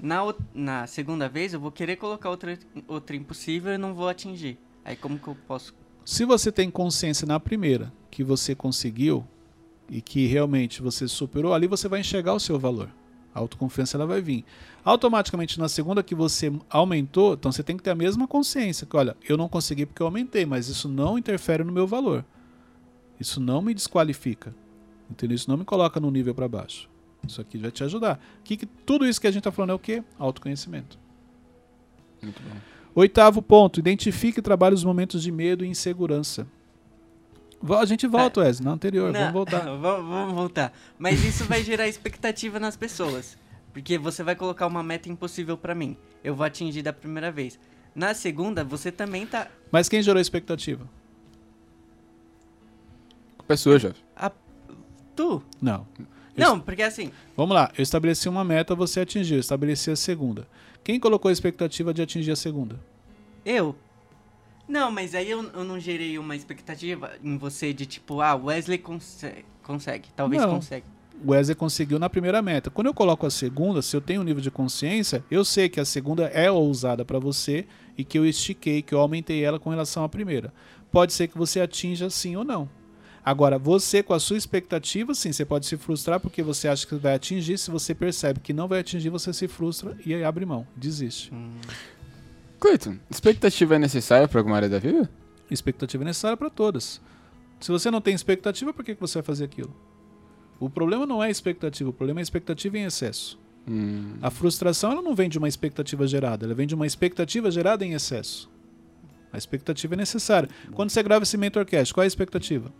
Na, 0.00 0.22
na 0.54 0.86
segunda 0.86 1.28
vez 1.28 1.52
eu 1.52 1.60
vou 1.60 1.70
querer 1.70 1.96
colocar 1.96 2.30
outra, 2.30 2.58
outra 2.88 3.14
impossível 3.14 3.74
e 3.74 3.76
não 3.76 3.92
vou 3.92 4.08
atingir. 4.08 4.56
Aí 4.82 4.96
como 4.96 5.18
que 5.18 5.28
eu 5.28 5.36
posso. 5.46 5.74
Se 6.02 6.24
você 6.24 6.50
tem 6.50 6.70
consciência 6.70 7.26
na 7.26 7.38
primeira 7.38 7.92
que 8.10 8.24
você 8.24 8.54
conseguiu 8.54 9.22
e 9.88 10.00
que 10.00 10.26
realmente 10.26 10.82
você 10.82 11.06
superou, 11.06 11.54
ali 11.54 11.66
você 11.66 11.88
vai 11.88 12.00
enxergar 12.00 12.34
o 12.34 12.40
seu 12.40 12.58
valor. 12.58 12.88
A 13.34 13.40
autoconfiança 13.40 13.96
ela 13.96 14.06
vai 14.06 14.20
vir. 14.20 14.44
Automaticamente 14.84 15.58
na 15.58 15.68
segunda 15.68 16.02
que 16.02 16.14
você 16.14 16.52
aumentou, 16.70 17.34
então 17.34 17.50
você 17.50 17.62
tem 17.62 17.76
que 17.76 17.82
ter 17.82 17.90
a 17.90 17.94
mesma 17.94 18.28
consciência 18.28 18.86
que, 18.86 18.96
olha, 18.96 19.16
eu 19.28 19.36
não 19.36 19.48
consegui 19.48 19.84
porque 19.86 20.00
eu 20.00 20.06
aumentei, 20.06 20.46
mas 20.46 20.68
isso 20.68 20.88
não 20.88 21.18
interfere 21.18 21.64
no 21.64 21.72
meu 21.72 21.86
valor. 21.86 22.24
Isso 23.18 23.40
não 23.40 23.60
me 23.60 23.74
desqualifica. 23.74 24.54
Entendeu? 25.10 25.34
Isso 25.34 25.50
não 25.50 25.56
me 25.56 25.64
coloca 25.64 25.98
no 25.98 26.10
nível 26.10 26.34
para 26.34 26.48
baixo. 26.48 26.88
Isso 27.26 27.40
aqui 27.40 27.58
vai 27.58 27.70
te 27.70 27.82
ajudar. 27.82 28.20
Que, 28.42 28.56
que 28.56 28.66
tudo 28.66 29.06
isso 29.06 29.20
que 29.20 29.26
a 29.26 29.30
gente 29.30 29.40
está 29.40 29.50
falando 29.50 29.70
é 29.70 29.74
o 29.74 29.78
quê? 29.78 30.02
Autoconhecimento. 30.18 30.98
Muito 32.22 32.40
bom. 32.42 32.56
Oitavo 32.94 33.42
ponto, 33.42 33.80
identifique 33.80 34.38
e 34.38 34.42
trabalhe 34.42 34.74
os 34.74 34.84
momentos 34.84 35.22
de 35.22 35.32
medo 35.32 35.64
e 35.64 35.68
insegurança. 35.68 36.46
A 37.78 37.84
gente 37.84 38.06
volta, 38.06 38.40
Wesley, 38.40 38.64
na 38.66 38.72
anterior, 38.72 39.12
Não, 39.12 39.20
vamos 39.32 39.32
voltar. 39.32 39.60
vamos, 39.76 40.34
voltar. 40.34 40.72
Mas 40.98 41.24
isso 41.24 41.44
vai 41.44 41.62
gerar 41.62 41.88
expectativa 41.88 42.58
nas 42.60 42.76
pessoas. 42.76 43.36
Porque 43.72 43.98
você 43.98 44.22
vai 44.22 44.36
colocar 44.36 44.66
uma 44.66 44.82
meta 44.82 45.08
impossível 45.08 45.56
pra 45.56 45.74
mim. 45.74 45.96
Eu 46.22 46.34
vou 46.34 46.44
atingir 46.46 46.82
da 46.82 46.92
primeira 46.92 47.32
vez. 47.32 47.58
Na 47.94 48.12
segunda, 48.14 48.62
você 48.64 48.92
também 48.92 49.26
tá. 49.26 49.48
Mas 49.72 49.88
quem 49.88 50.02
gerou 50.02 50.18
a 50.18 50.22
expectativa? 50.22 50.88
É 53.48 53.56
sua, 53.56 53.78
Jeff. 53.78 54.00
a- 54.16 54.32
Tu? 55.16 55.42
Não. 55.60 55.86
Não, 56.36 56.58
porque 56.58 56.82
assim. 56.82 57.12
Vamos 57.36 57.54
lá, 57.54 57.70
eu 57.78 57.82
estabeleci 57.82 58.28
uma 58.28 58.42
meta, 58.44 58.74
você 58.74 59.00
atingiu, 59.00 59.36
eu 59.36 59.40
estabeleci 59.40 59.90
a 59.90 59.96
segunda. 59.96 60.46
Quem 60.82 60.98
colocou 60.98 61.28
a 61.28 61.32
expectativa 61.32 61.94
de 61.94 62.02
atingir 62.02 62.32
a 62.32 62.36
segunda? 62.36 62.80
Eu? 63.44 63.76
Não, 64.66 64.90
mas 64.90 65.14
aí 65.14 65.30
eu, 65.30 65.42
eu 65.50 65.64
não 65.64 65.78
gerei 65.78 66.18
uma 66.18 66.34
expectativa 66.34 67.12
em 67.22 67.36
você 67.36 67.72
de 67.72 67.86
tipo, 67.86 68.20
ah, 68.20 68.34
Wesley 68.34 68.78
consegue. 68.78 69.44
consegue 69.62 70.08
talvez 70.16 70.42
Não. 70.42 70.54
consegue. 70.56 70.86
Wesley 71.26 71.54
conseguiu 71.54 71.98
na 71.98 72.10
primeira 72.10 72.42
meta. 72.42 72.70
Quando 72.70 72.88
eu 72.88 72.94
coloco 72.94 73.26
a 73.26 73.30
segunda, 73.30 73.80
se 73.82 73.96
eu 73.96 74.00
tenho 74.00 74.20
um 74.20 74.24
nível 74.24 74.42
de 74.42 74.50
consciência, 74.50 75.24
eu 75.30 75.44
sei 75.44 75.68
que 75.68 75.80
a 75.80 75.84
segunda 75.84 76.24
é 76.26 76.50
ousada 76.50 77.04
para 77.04 77.18
você 77.18 77.66
e 77.96 78.04
que 78.04 78.18
eu 78.18 78.26
estiquei, 78.26 78.82
que 78.82 78.94
eu 78.94 78.98
aumentei 78.98 79.44
ela 79.44 79.58
com 79.58 79.70
relação 79.70 80.02
à 80.02 80.08
primeira. 80.08 80.52
Pode 80.90 81.12
ser 81.12 81.28
que 81.28 81.38
você 81.38 81.60
atinja 81.60 82.10
sim 82.10 82.36
ou 82.36 82.44
não. 82.44 82.68
Agora, 83.24 83.58
você 83.58 84.02
com 84.02 84.12
a 84.12 84.20
sua 84.20 84.36
expectativa, 84.36 85.14
sim, 85.14 85.32
você 85.32 85.46
pode 85.46 85.64
se 85.64 85.78
frustrar 85.78 86.20
porque 86.20 86.42
você 86.42 86.68
acha 86.68 86.86
que 86.86 86.94
vai 86.94 87.14
atingir. 87.14 87.56
Se 87.56 87.70
você 87.70 87.94
percebe 87.94 88.40
que 88.40 88.52
não 88.52 88.68
vai 88.68 88.80
atingir, 88.80 89.08
você 89.08 89.32
se 89.32 89.48
frustra 89.48 89.96
e 90.04 90.12
aí 90.12 90.22
abre 90.22 90.44
mão, 90.44 90.66
desiste. 90.76 91.32
Cleiton, 92.60 92.96
expectativa 93.10 93.74
é 93.74 93.78
necessária 93.78 94.26
pra 94.28 94.40
alguma 94.40 94.56
área 94.56 94.68
da 94.68 94.78
vida? 94.78 95.10
Expectativa 95.50 96.02
é 96.04 96.06
necessária 96.06 96.36
para 96.36 96.48
todas. 96.50 97.00
Se 97.60 97.70
você 97.70 97.90
não 97.90 98.00
tem 98.00 98.14
expectativa, 98.14 98.72
por 98.72 98.84
que 98.84 98.94
que 98.94 99.00
você 99.00 99.18
vai 99.18 99.22
fazer 99.22 99.44
aquilo? 99.44 99.74
O 100.58 100.70
problema 100.70 101.04
não 101.06 101.22
é 101.22 101.26
a 101.26 101.30
expectativa, 101.30 101.90
o 101.90 101.92
problema 101.92 102.20
é 102.20 102.22
a 102.22 102.24
expectativa 102.24 102.78
em 102.78 102.84
excesso. 102.84 103.38
Hum, 103.68 104.14
A 104.22 104.30
frustração 104.30 104.92
ela 104.92 105.02
não 105.02 105.14
vem 105.14 105.28
de 105.28 105.38
uma 105.38 105.48
expectativa 105.48 106.06
gerada, 106.06 106.46
ela 106.46 106.54
vem 106.54 106.66
de 106.66 106.74
uma 106.74 106.86
expectativa 106.86 107.50
gerada 107.50 107.84
em 107.84 107.92
excesso. 107.92 108.50
A 109.32 109.38
expectativa 109.38 109.94
é 109.94 109.96
necessária. 109.96 110.48
Quando 110.72 110.90
você 110.90 111.02
grava 111.02 111.24
esse 111.24 111.36
mentorcast, 111.36 111.92
qual 111.92 112.02
é 112.02 112.06
a 112.06 112.08
expectativa? 112.08 112.70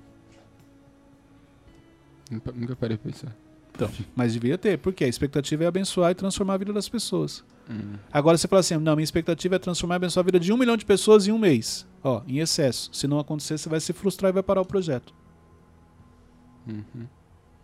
nunca- 2.30 2.76
parei 2.76 2.96
pra 2.96 3.10
pensar. 3.10 3.34
Então, 3.74 3.90
mas 4.14 4.32
devia 4.32 4.56
ter, 4.56 4.78
porque 4.78 5.04
a 5.04 5.08
expectativa 5.08 5.64
é 5.64 5.66
abençoar 5.66 6.12
e 6.12 6.14
transformar 6.14 6.54
a 6.54 6.58
vida 6.58 6.72
das 6.72 6.88
pessoas. 6.88 7.44
Agora 8.12 8.36
você 8.36 8.46
fala 8.46 8.60
assim: 8.60 8.76
não, 8.76 8.94
minha 8.94 9.04
expectativa 9.04 9.56
é 9.56 9.58
transformar 9.58 9.94
e 9.94 9.96
abençoar 9.96 10.22
a 10.22 10.26
vida 10.26 10.40
de 10.40 10.52
um 10.52 10.56
milhão 10.56 10.76
de 10.76 10.84
pessoas 10.84 11.26
em 11.26 11.32
um 11.32 11.38
mês. 11.38 11.86
Ó, 12.02 12.22
em 12.26 12.38
excesso. 12.38 12.90
Se 12.92 13.06
não 13.06 13.18
acontecer, 13.18 13.58
você 13.58 13.68
vai 13.68 13.80
se 13.80 13.92
frustrar 13.92 14.30
e 14.30 14.32
vai 14.32 14.42
parar 14.42 14.60
o 14.60 14.66
projeto. 14.66 15.14
Uhum. 16.66 17.06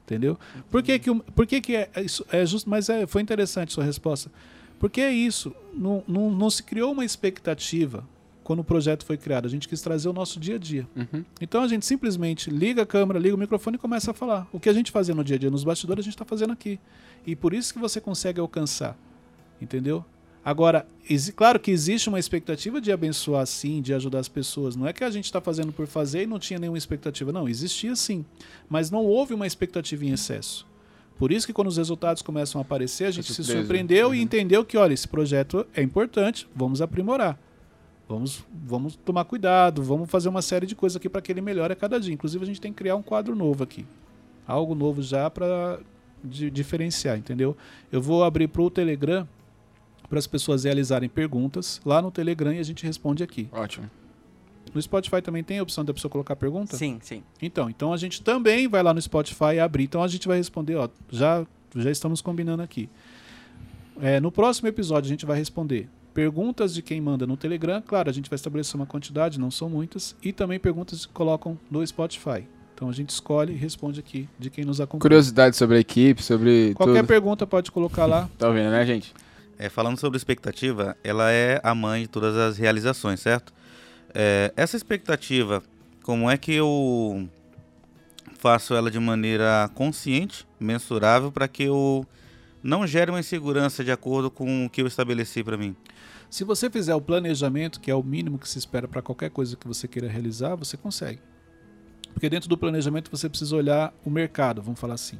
Entendeu? 0.05 0.39
Por 0.71 0.83
que 0.83 0.99
que, 0.99 1.15
por 1.15 1.47
que, 1.47 1.61
que 1.61 1.77
é, 1.77 1.91
é 1.95 2.03
isso? 2.03 2.25
É 2.33 2.45
justo, 2.45 2.69
mas 2.69 2.89
é, 2.89 3.07
foi 3.07 3.23
interessante 3.23 3.73
sua 3.73 3.85
resposta. 3.85 4.31
Porque 4.79 5.01
é 5.01 5.13
isso. 5.13 5.55
Não, 5.75 6.03
não, 6.09 6.31
não 6.31 6.51
se 6.51 6.63
criou 6.63 6.93
uma 6.93 7.05
expectativa 7.05 8.05
quando 8.43 8.61
o 8.61 8.65
projeto 8.65 9.05
foi 9.05 9.17
criado. 9.17 9.47
A 9.47 9.49
gente 9.49 9.69
quis 9.69 9.81
trazer 9.81 10.09
o 10.09 10.13
nosso 10.13 10.41
dia 10.41 10.57
a 10.57 10.59
dia. 10.59 10.89
Uhum. 10.97 11.25
Então 11.41 11.63
a 11.63 11.69
gente 11.69 11.87
simplesmente 11.87 12.51
liga 12.51 12.83
a 12.83 12.87
câmera, 12.87 13.19
liga 13.21 13.35
o 13.35 13.39
microfone 13.39 13.77
e 13.77 13.79
começa 13.79 14.11
a 14.11 14.15
falar. 14.15 14.49
O 14.53 14.59
que 14.59 14.69
a 14.69 14.73
gente 14.73 14.91
fazia 14.91 15.15
no 15.15 15.23
dia 15.23 15.37
a 15.37 15.39
dia 15.39 15.51
nos 15.51 15.63
bastidores, 15.63 16.03
a 16.03 16.07
gente 16.07 16.15
está 16.15 16.25
fazendo 16.25 16.53
aqui. 16.53 16.81
E 17.25 17.37
por 17.37 17.55
isso 17.55 17.73
que 17.73 17.79
você 17.79 18.01
consegue 18.01 18.41
alcançar. 18.41 18.97
Entendeu? 19.61 20.05
Agora, 20.43 20.87
claro 21.37 21.61
que 21.61 21.71
existe 21.71 22.09
uma 22.09 22.19
expectativa 22.19 22.81
de 22.81 22.91
abençoar 22.91 23.47
sim, 23.47 23.83
de 23.83 23.93
ajudar 23.93 24.21
as 24.21 24.29
pessoas. 24.29 24.75
Não 24.75 24.87
é 24.87 24.93
que 24.93 25.05
a 25.05 25.11
gente 25.11 25.27
está 25.27 25.41
fazendo 25.41 25.71
por 25.71 25.87
fazer 25.87 26.23
e 26.23 26.27
não 26.27 26.39
tinha 26.39 26.59
nenhuma 26.59 26.79
expectativa. 26.79 27.31
Não, 27.31 27.47
existia 27.47 27.95
sim. 27.95 28.25
Mas 28.69 28.91
não 28.91 29.05
houve 29.05 29.35
uma 29.35 29.47
expectativa 29.47 30.05
em 30.05 30.13
excesso. 30.13 30.67
Por 31.19 31.31
isso 31.31 31.47
que 31.47 31.53
quando 31.53 31.69
os 31.69 31.77
resultados 31.77 32.23
começam 32.23 32.59
a 32.59 32.63
aparecer, 32.63 33.05
a 33.05 33.11
gente 33.11 33.35
se 33.35 33.45
surpreendeu 33.45 34.15
e 34.15 34.19
Uhum. 34.19 34.25
entendeu 34.25 34.65
que, 34.65 34.79
olha, 34.79 34.95
esse 34.95 35.07
projeto 35.07 35.67
é 35.75 35.83
importante, 35.83 36.49
vamos 36.57 36.81
aprimorar. 36.81 37.39
Vamos, 38.09 38.43
vamos 38.67 38.97
tomar 38.97 39.25
cuidado, 39.27 39.83
vamos 39.83 40.11
fazer 40.11 40.31
uma 40.31 40.41
série 40.41 40.67
de 40.67 40.75
coisas 40.75 40.97
aqui 40.97 41.09
para 41.09 41.21
que 41.21 41.31
ele 41.31 41.43
melhore 41.43 41.75
a 41.75 41.77
cada 41.77 42.01
dia. 42.01 42.15
Inclusive, 42.15 42.43
a 42.43 42.47
gente 42.47 42.61
tem 42.61 42.73
que 42.73 42.79
criar 42.79 42.97
um 42.97 43.03
quadro 43.03 43.37
novo 43.37 43.63
aqui. 43.63 43.85
Algo 44.49 44.75
novo 44.75 45.03
já 45.03 45.29
para 45.29 45.79
diferenciar, 46.25 47.19
entendeu? 47.19 47.57
Eu 47.93 48.01
vou 48.01 48.25
abrir 48.25 48.49
para 48.49 48.63
o 48.63 48.71
Telegram 48.71 49.29
para 50.11 50.19
as 50.19 50.27
pessoas 50.27 50.65
realizarem 50.65 51.09
perguntas 51.09 51.81
lá 51.87 52.03
no 52.03 52.11
Telegram 52.11 52.53
e 52.53 52.59
a 52.59 52.63
gente 52.65 52.85
responde 52.85 53.23
aqui. 53.23 53.49
Ótimo. 53.53 53.89
No 54.75 54.83
Spotify 54.83 55.23
também 55.23 55.43
tem 55.43 55.61
a 55.61 55.63
opção 55.63 55.85
da 55.85 55.95
pessoa 55.95 56.11
colocar 56.11 56.35
pergunta? 56.35 56.77
Sim, 56.77 56.99
sim. 57.01 57.23
Então, 57.41 57.71
então 57.71 57.93
a 57.93 57.97
gente 57.97 58.21
também 58.21 58.69
vai 58.69 58.83
lá 58.83 58.93
no 58.93 59.01
Spotify 59.01 59.55
e 59.55 59.61
abrir. 59.61 59.85
Então 59.85 60.03
a 60.03 60.09
gente 60.09 60.27
vai 60.27 60.37
responder, 60.37 60.75
ó, 60.75 60.89
já, 61.11 61.47
já 61.77 61.91
estamos 61.91 62.21
combinando 62.21 62.63
aqui. 62.63 62.89
É, 64.01 64.19
no 64.19 64.33
próximo 64.33 64.69
episódio 64.69 65.07
a 65.07 65.11
gente 65.11 65.25
vai 65.25 65.39
responder 65.39 65.89
perguntas 66.13 66.75
de 66.75 66.83
quem 66.83 67.01
manda 67.01 67.27
no 67.27 67.37
Telegram. 67.37 67.81
Claro, 67.81 68.11
a 68.11 68.13
gente 68.13 68.29
vai 68.29 68.35
estabelecer 68.35 68.75
uma 68.75 68.87
quantidade, 68.87 69.39
não 69.39 69.51
são 69.51 69.71
muitas. 69.71 70.17
E 70.23 70.33
também 70.33 70.59
perguntas 70.59 71.07
que 71.07 71.13
colocam 71.13 71.57
no 71.71 71.87
Spotify. 71.87 72.45
Então 72.75 72.89
a 72.89 72.93
gente 72.93 73.11
escolhe 73.11 73.53
e 73.53 73.57
responde 73.57 74.01
aqui 74.01 74.29
de 74.39 74.51
quem 74.51 74.65
nos 74.65 74.81
acompanha. 74.81 75.03
Curiosidade 75.03 75.57
sobre 75.57 75.77
a 75.77 75.81
equipe, 75.81 76.23
sobre 76.23 76.75
Qualquer 76.75 77.01
tudo. 77.01 77.09
pergunta 77.09 77.47
pode 77.47 77.71
colocar 77.71 78.07
lá. 78.07 78.29
Tá 78.39 78.49
ouvindo, 78.49 78.71
né, 78.71 78.85
gente? 78.87 79.13
É, 79.63 79.69
falando 79.69 79.99
sobre 79.99 80.17
expectativa, 80.17 80.97
ela 81.05 81.31
é 81.31 81.61
a 81.63 81.75
mãe 81.75 82.05
de 82.05 82.09
todas 82.09 82.35
as 82.35 82.57
realizações, 82.57 83.21
certo? 83.21 83.53
É, 84.15 84.51
essa 84.57 84.75
expectativa, 84.75 85.63
como 86.03 86.31
é 86.31 86.39
que 86.39 86.55
eu 86.55 87.29
faço 88.39 88.73
ela 88.73 88.91
de 88.91 88.99
maneira 88.99 89.71
consciente, 89.75 90.49
mensurável, 90.59 91.31
para 91.31 91.47
que 91.47 91.65
eu 91.65 92.07
não 92.63 92.87
gere 92.87 93.11
uma 93.11 93.21
insegurança 93.21 93.85
de 93.85 93.93
acordo 93.93 94.31
com 94.31 94.65
o 94.65 94.71
que 94.71 94.81
eu 94.81 94.87
estabeleci 94.87 95.45
para 95.45 95.59
mim? 95.59 95.77
Se 96.31 96.43
você 96.43 96.71
fizer 96.71 96.95
o 96.95 97.01
planejamento, 97.03 97.81
que 97.81 97.91
é 97.91 97.95
o 97.95 98.03
mínimo 98.03 98.39
que 98.39 98.49
se 98.49 98.57
espera 98.57 98.89
para 98.89 99.03
qualquer 99.03 99.29
coisa 99.29 99.59
que 99.59 99.69
você 99.69 99.87
queira 99.87 100.09
realizar, 100.09 100.55
você 100.55 100.79
consegue. 100.79 101.21
Porque 102.15 102.31
dentro 102.31 102.49
do 102.49 102.57
planejamento 102.57 103.11
você 103.11 103.29
precisa 103.29 103.55
olhar 103.55 103.93
o 104.07 104.09
mercado, 104.09 104.63
vamos 104.63 104.81
falar 104.81 104.95
assim, 104.95 105.19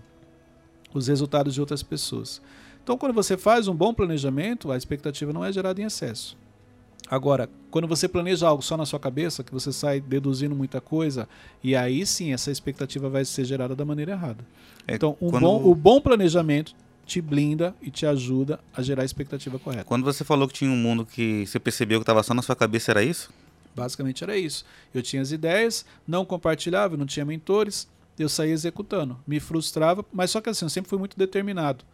os 0.95 1.09
resultados 1.09 1.53
de 1.53 1.61
outras 1.61 1.83
pessoas. 1.83 2.41
Então, 2.83 2.97
quando 2.99 3.13
você 3.13 3.37
faz 3.37 3.69
um 3.69 3.75
bom 3.75 3.93
planejamento, 3.95 4.71
a 4.73 4.77
expectativa 4.77 5.33
não 5.33 5.45
é 5.45 5.53
gerada 5.53 5.81
em 5.81 5.85
excesso. 5.85 6.37
Agora, 7.09 7.49
quando 7.71 7.89
você 7.89 8.07
planeja 8.09 8.47
algo 8.47 8.63
só 8.63 8.77
na 8.77 8.87
sua 8.87 9.01
cabeça, 9.01 9.43
que 9.43 9.53
você 9.53 9.73
sai 9.73 10.01
deduzindo 10.01 10.55
muita 10.55 10.81
coisa, 10.81 11.29
e 11.63 11.75
aí 11.75 12.07
sim 12.07 12.33
essa 12.33 12.51
expectativa 12.51 13.09
vai 13.09 13.25
ser 13.25 13.45
gerada 13.45 13.75
da 13.75 13.85
maneira 13.85 14.13
errada. 14.13 14.45
É, 14.87 14.95
então, 14.95 15.17
um 15.21 15.31
quando- 15.31 15.43
bom, 15.43 15.65
o 15.71 15.75
bom 15.75 16.01
planejamento 16.01 16.75
te 17.05 17.21
blinda 17.21 17.75
e 17.83 17.91
te 17.91 18.07
ajuda 18.07 18.61
a 18.73 18.81
gerar 18.83 19.03
a 19.03 19.05
expectativa 19.05 19.59
correta. 19.59 19.85
Quando 19.85 20.05
você 20.05 20.23
falou 20.23 20.47
que 20.47 20.55
tinha 20.55 20.71
um 20.71 20.77
mundo 20.77 21.05
que 21.05 21.45
você 21.47 21.59
percebeu 21.59 21.99
que 21.99 22.05
estava 22.05 22.23
só 22.23 22.33
na 22.33 22.43
sua 22.43 22.55
cabeça, 22.55 22.93
era 22.93 23.03
isso? 23.03 23.31
Basicamente 23.75 24.23
era 24.23 24.37
isso. 24.37 24.65
Eu 24.95 25.03
tinha 25.03 25.21
as 25.21 25.33
ideias, 25.33 25.85
não 26.07 26.25
compartilhava, 26.25 26.97
não 26.97 27.07
tinha 27.07 27.25
mentores, 27.25 27.89
eu 28.19 28.29
saía 28.29 28.53
executando. 28.53 29.19
Me 29.27 29.41
frustrava, 29.41 30.05
mas 30.13 30.31
só 30.31 30.41
que 30.41 30.49
assim, 30.51 30.65
eu 30.65 30.69
sempre 30.71 30.89
fui 30.89 30.99
muito 30.99 31.19
determinado. 31.19 31.85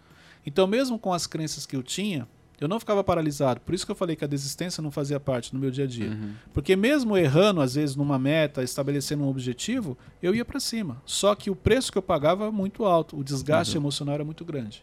Então, 0.46 0.66
mesmo 0.66 0.98
com 0.98 1.12
as 1.12 1.26
crenças 1.26 1.66
que 1.66 1.76
eu 1.76 1.82
tinha, 1.82 2.26
Eu 2.58 2.68
não 2.68 2.80
ficava 2.80 3.04
paralisado. 3.04 3.60
Por 3.60 3.74
isso 3.74 3.84
que 3.84 3.92
eu 3.92 3.96
falei 3.96 4.16
que 4.16 4.24
a 4.24 4.26
desistência 4.26 4.82
não 4.82 4.90
fazia 4.90 5.20
parte 5.20 5.52
do 5.52 5.58
meu 5.58 5.70
dia 5.70 5.84
a 5.84 5.86
dia. 5.86 6.08
Uhum. 6.08 6.32
Porque 6.54 6.74
mesmo 6.74 7.16
errando, 7.16 7.60
às 7.60 7.74
vezes, 7.74 7.94
numa 7.96 8.18
meta, 8.18 8.62
estabelecendo 8.62 9.24
um 9.24 9.28
objetivo, 9.28 9.96
eu 10.22 10.34
ia 10.34 10.44
para 10.44 10.58
cima. 10.58 11.00
Só 11.04 11.34
que 11.34 11.50
o 11.50 11.54
preço 11.54 11.92
que 11.92 11.98
eu 11.98 12.02
pagava 12.02 12.44
era 12.44 12.52
muito 12.52 12.84
alto, 12.86 13.18
o 13.18 13.22
desgaste 13.22 13.76
emocional 13.76 14.14
era 14.14 14.24
muito 14.24 14.42
grande. 14.44 14.82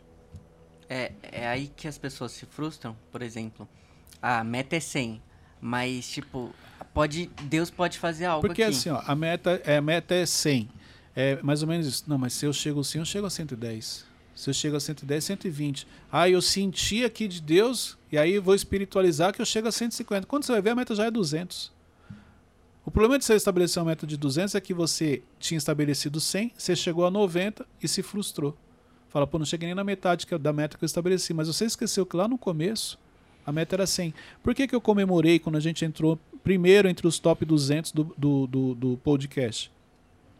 É, 0.88 1.14
é 1.32 1.47
aí 1.47 1.72
que 1.76 1.88
as 1.88 1.97
pessoas 1.97 2.32
se 2.34 2.45
frustram, 2.45 2.95
por 3.11 3.24
exemplo. 3.24 3.68
A 4.22 4.43
meta 4.43 4.76
é 4.76 4.80
100, 4.80 5.20
mas, 5.59 6.07
tipo, 6.07 6.53
pode, 6.93 7.32
Deus 7.45 7.72
pode 7.72 7.97
fazer 7.97 8.26
algo 8.26 8.45
Porque 8.45 8.61
aqui. 8.61 8.72
assim, 8.72 8.89
ó, 8.89 9.01
a 9.03 9.16
meta, 9.16 9.59
é, 9.66 9.78
a 9.78 9.82
meta 9.82 10.14
é 10.14 10.28
100. 10.28 10.70
É 11.16 11.39
mais 11.41 11.64
ou 11.64 11.68
menos 11.68 11.88
isso. 11.88 12.03
Não, 12.07 12.20
mas 12.20 12.34
se 12.34 12.45
eu 12.45 12.53
chego 12.53 12.82
a 12.82 12.84
100, 12.84 12.99
eu 12.99 13.05
chego 13.05 13.26
a 13.26 13.30
110. 13.32 14.12
Se 14.36 14.50
eu 14.50 14.54
chego 14.54 14.76
a 14.76 14.80
110, 14.80 15.24
120. 15.24 15.88
Ah, 16.12 16.30
eu 16.30 16.42
senti 16.42 17.04
aqui 17.06 17.28
de 17.28 17.42
Deus, 17.42 17.98
e 18.12 18.18
aí 18.18 18.40
vou 18.40 18.56
espiritualizar 18.56 19.34
que 19.34 19.42
eu 19.42 19.46
chego 19.46 19.68
a 19.68 19.72
150. 19.72 20.26
Quando 20.28 20.44
você 20.44 20.52
vai 20.52 20.62
ver, 20.62 20.72
a 20.72 20.76
meta 20.76 20.96
já 20.96 21.06
é 21.06 21.12
200. 21.12 21.72
O 22.86 22.92
problema 22.92 23.18
de 23.18 23.26
você 23.26 23.36
estabelecer 23.36 23.82
uma 23.82 23.92
meta 23.92 24.06
de 24.06 24.18
200 24.18 24.56
é 24.56 24.62
que 24.62 24.74
você 24.74 25.24
tinha 25.40 25.58
estabelecido 25.58 26.20
100, 26.20 26.52
você 26.58 26.76
chegou 26.76 27.06
a 27.06 27.12
90 27.12 27.66
e 27.82 27.88
se 27.88 28.04
frustrou. 28.04 28.58
Fala, 29.08 29.26
pô, 29.28 29.38
não 29.38 29.46
cheguei 29.46 29.68
nem 29.68 29.76
na 29.76 29.84
metade 29.84 30.26
da 30.40 30.52
meta 30.52 30.78
que 30.78 30.84
eu 30.84 30.88
estabeleci. 30.88 31.34
Mas 31.34 31.48
você 31.48 31.66
esqueceu 31.66 32.06
que 32.06 32.18
lá 32.18 32.28
no 32.28 32.38
começo 32.38 32.98
a 33.46 33.52
meta 33.52 33.76
era 33.76 33.86
100. 33.86 34.14
Por 34.42 34.56
que, 34.56 34.68
que 34.68 34.76
eu 34.76 34.82
comemorei 34.82 35.38
quando 35.38 35.56
a 35.56 35.60
gente 35.60 35.86
entrou 35.86 36.20
primeiro 36.44 36.90
entre 36.90 37.06
os 37.08 37.20
top 37.20 37.46
200 37.46 37.92
do, 37.92 38.04
do, 38.18 38.48
do, 38.48 38.76
do 38.76 38.98
podcast? 38.98 39.72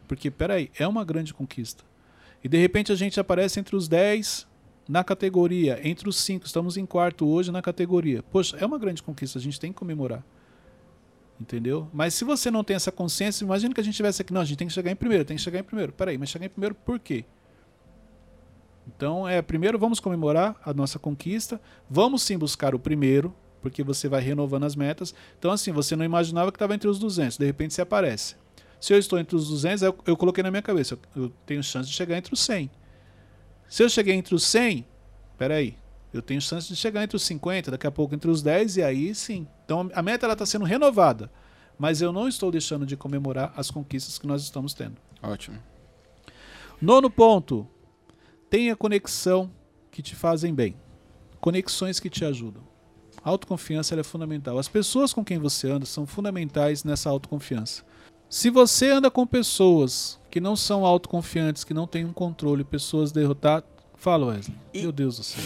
Porque, 0.08 0.30
peraí, 0.30 0.70
é 0.78 0.86
uma 0.86 1.04
grande 1.04 1.32
conquista. 1.32 1.84
E 2.44 2.48
de 2.48 2.58
repente 2.58 2.92
a 2.92 2.94
gente 2.94 3.18
aparece 3.18 3.58
entre 3.58 3.74
os 3.74 3.88
10 3.88 4.46
na 4.86 5.02
categoria, 5.02 5.80
entre 5.82 6.06
os 6.06 6.16
5. 6.18 6.44
Estamos 6.44 6.76
em 6.76 6.84
quarto 6.84 7.26
hoje 7.26 7.50
na 7.50 7.62
categoria. 7.62 8.22
Poxa, 8.22 8.58
é 8.60 8.66
uma 8.66 8.78
grande 8.78 9.02
conquista, 9.02 9.38
a 9.38 9.42
gente 9.42 9.58
tem 9.58 9.72
que 9.72 9.78
comemorar. 9.78 10.22
Entendeu? 11.40 11.88
Mas 11.90 12.12
se 12.12 12.22
você 12.22 12.50
não 12.50 12.62
tem 12.62 12.76
essa 12.76 12.92
consciência, 12.92 13.44
imagina 13.44 13.74
que 13.74 13.80
a 13.80 13.84
gente 13.84 13.96
tivesse 13.96 14.20
aqui, 14.20 14.32
não, 14.32 14.42
a 14.42 14.44
gente 14.44 14.58
tem 14.58 14.68
que 14.68 14.74
chegar 14.74 14.90
em 14.90 14.96
primeiro, 14.96 15.24
tem 15.24 15.38
que 15.38 15.42
chegar 15.42 15.58
em 15.58 15.64
primeiro. 15.64 15.90
Peraí, 15.92 16.18
mas 16.18 16.28
chegar 16.28 16.44
em 16.44 16.50
primeiro 16.50 16.74
por 16.74 16.98
quê? 16.98 17.24
Então, 18.86 19.26
é, 19.26 19.40
primeiro 19.40 19.78
vamos 19.78 19.98
comemorar 19.98 20.54
a 20.62 20.74
nossa 20.74 20.98
conquista, 20.98 21.58
vamos 21.88 22.22
sim 22.22 22.36
buscar 22.36 22.74
o 22.74 22.78
primeiro, 22.78 23.34
porque 23.62 23.82
você 23.82 24.06
vai 24.06 24.20
renovando 24.20 24.64
as 24.64 24.76
metas. 24.76 25.14
Então, 25.38 25.50
assim, 25.50 25.72
você 25.72 25.96
não 25.96 26.04
imaginava 26.04 26.52
que 26.52 26.56
estava 26.56 26.74
entre 26.74 26.88
os 26.88 26.98
200, 26.98 27.38
de 27.38 27.46
repente 27.46 27.72
você 27.72 27.80
aparece. 27.80 28.36
Se 28.84 28.92
eu 28.92 28.98
estou 28.98 29.18
entre 29.18 29.34
os 29.34 29.48
200, 29.48 29.80
eu, 29.80 29.98
eu 30.04 30.14
coloquei 30.14 30.42
na 30.42 30.50
minha 30.50 30.60
cabeça, 30.60 30.92
eu, 31.16 31.22
eu 31.22 31.32
tenho 31.46 31.62
chance 31.62 31.88
de 31.88 31.96
chegar 31.96 32.18
entre 32.18 32.34
os 32.34 32.40
100. 32.40 32.70
Se 33.66 33.82
eu 33.82 33.88
cheguei 33.88 34.14
entre 34.14 34.34
os 34.34 34.44
100, 34.44 34.84
peraí, 35.38 35.74
eu 36.12 36.20
tenho 36.20 36.38
chance 36.38 36.68
de 36.68 36.76
chegar 36.76 37.02
entre 37.02 37.16
os 37.16 37.22
50, 37.22 37.70
daqui 37.70 37.86
a 37.86 37.90
pouco 37.90 38.14
entre 38.14 38.30
os 38.30 38.42
10, 38.42 38.76
e 38.76 38.82
aí 38.82 39.14
sim. 39.14 39.48
Então, 39.64 39.90
a 39.94 40.02
meta 40.02 40.30
está 40.30 40.44
sendo 40.44 40.66
renovada, 40.66 41.32
mas 41.78 42.02
eu 42.02 42.12
não 42.12 42.28
estou 42.28 42.50
deixando 42.50 42.84
de 42.84 42.94
comemorar 42.94 43.54
as 43.56 43.70
conquistas 43.70 44.18
que 44.18 44.26
nós 44.26 44.42
estamos 44.42 44.74
tendo. 44.74 44.96
Ótimo. 45.22 45.58
Nono 46.78 47.08
ponto. 47.08 47.66
Tenha 48.50 48.76
conexão 48.76 49.50
que 49.90 50.02
te 50.02 50.14
fazem 50.14 50.54
bem. 50.54 50.76
Conexões 51.40 51.98
que 51.98 52.10
te 52.10 52.22
ajudam. 52.22 52.62
A 53.24 53.30
autoconfiança 53.30 53.98
é 53.98 54.02
fundamental. 54.02 54.58
As 54.58 54.68
pessoas 54.68 55.14
com 55.14 55.24
quem 55.24 55.38
você 55.38 55.70
anda 55.70 55.86
são 55.86 56.06
fundamentais 56.06 56.84
nessa 56.84 57.08
autoconfiança. 57.08 57.82
Se 58.36 58.50
você 58.50 58.90
anda 58.90 59.12
com 59.12 59.24
pessoas 59.24 60.18
que 60.28 60.40
não 60.40 60.56
são 60.56 60.84
autoconfiantes, 60.84 61.62
que 61.62 61.72
não 61.72 61.86
têm 61.86 62.04
um 62.04 62.12
controle, 62.12 62.64
pessoas 62.64 63.12
derrotadas. 63.12 63.68
Fala, 63.96 64.26
Wesley. 64.26 64.56
E- 64.74 64.82
Meu 64.82 64.90
Deus 64.90 65.18
do 65.18 65.22
céu. 65.22 65.40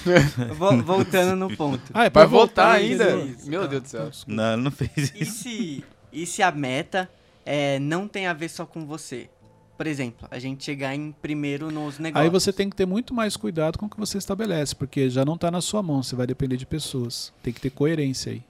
Vo- 0.56 0.82
Voltando 0.82 1.36
no 1.36 1.54
ponto. 1.54 1.82
Ah, 1.92 2.00
é 2.00 2.02
Vai 2.04 2.10
pra 2.10 2.24
voltar 2.24 2.72
ainda. 2.72 3.16
Meu 3.44 3.60
tá. 3.60 3.66
Deus 3.66 3.82
do 3.82 3.88
céu. 3.88 4.10
Não, 4.26 4.54
ele 4.54 4.62
não 4.62 4.70
fez 4.70 5.12
E 5.14 5.22
isso. 5.24 5.42
se, 5.42 5.84
e 6.10 6.24
se 6.24 6.42
a 6.42 6.50
meta 6.50 7.06
é, 7.44 7.78
não 7.78 8.08
tem 8.08 8.26
a 8.26 8.32
ver 8.32 8.48
só 8.48 8.64
com 8.64 8.86
você? 8.86 9.28
Por 9.76 9.86
exemplo, 9.86 10.26
a 10.30 10.38
gente 10.38 10.64
chegar 10.64 10.94
em 10.94 11.12
primeiro 11.12 11.70
nos 11.70 11.98
negócios. 11.98 12.24
Aí 12.24 12.30
você 12.30 12.50
tem 12.50 12.70
que 12.70 12.74
ter 12.76 12.86
muito 12.86 13.12
mais 13.12 13.36
cuidado 13.36 13.78
com 13.78 13.84
o 13.84 13.90
que 13.90 13.98
você 14.00 14.16
estabelece, 14.16 14.74
porque 14.74 15.10
já 15.10 15.22
não 15.22 15.34
está 15.34 15.50
na 15.50 15.60
sua 15.60 15.82
mão, 15.82 16.02
você 16.02 16.16
vai 16.16 16.26
depender 16.26 16.56
de 16.56 16.64
pessoas. 16.64 17.30
Tem 17.42 17.52
que 17.52 17.60
ter 17.60 17.68
coerência 17.70 18.32
aí. 18.32 18.42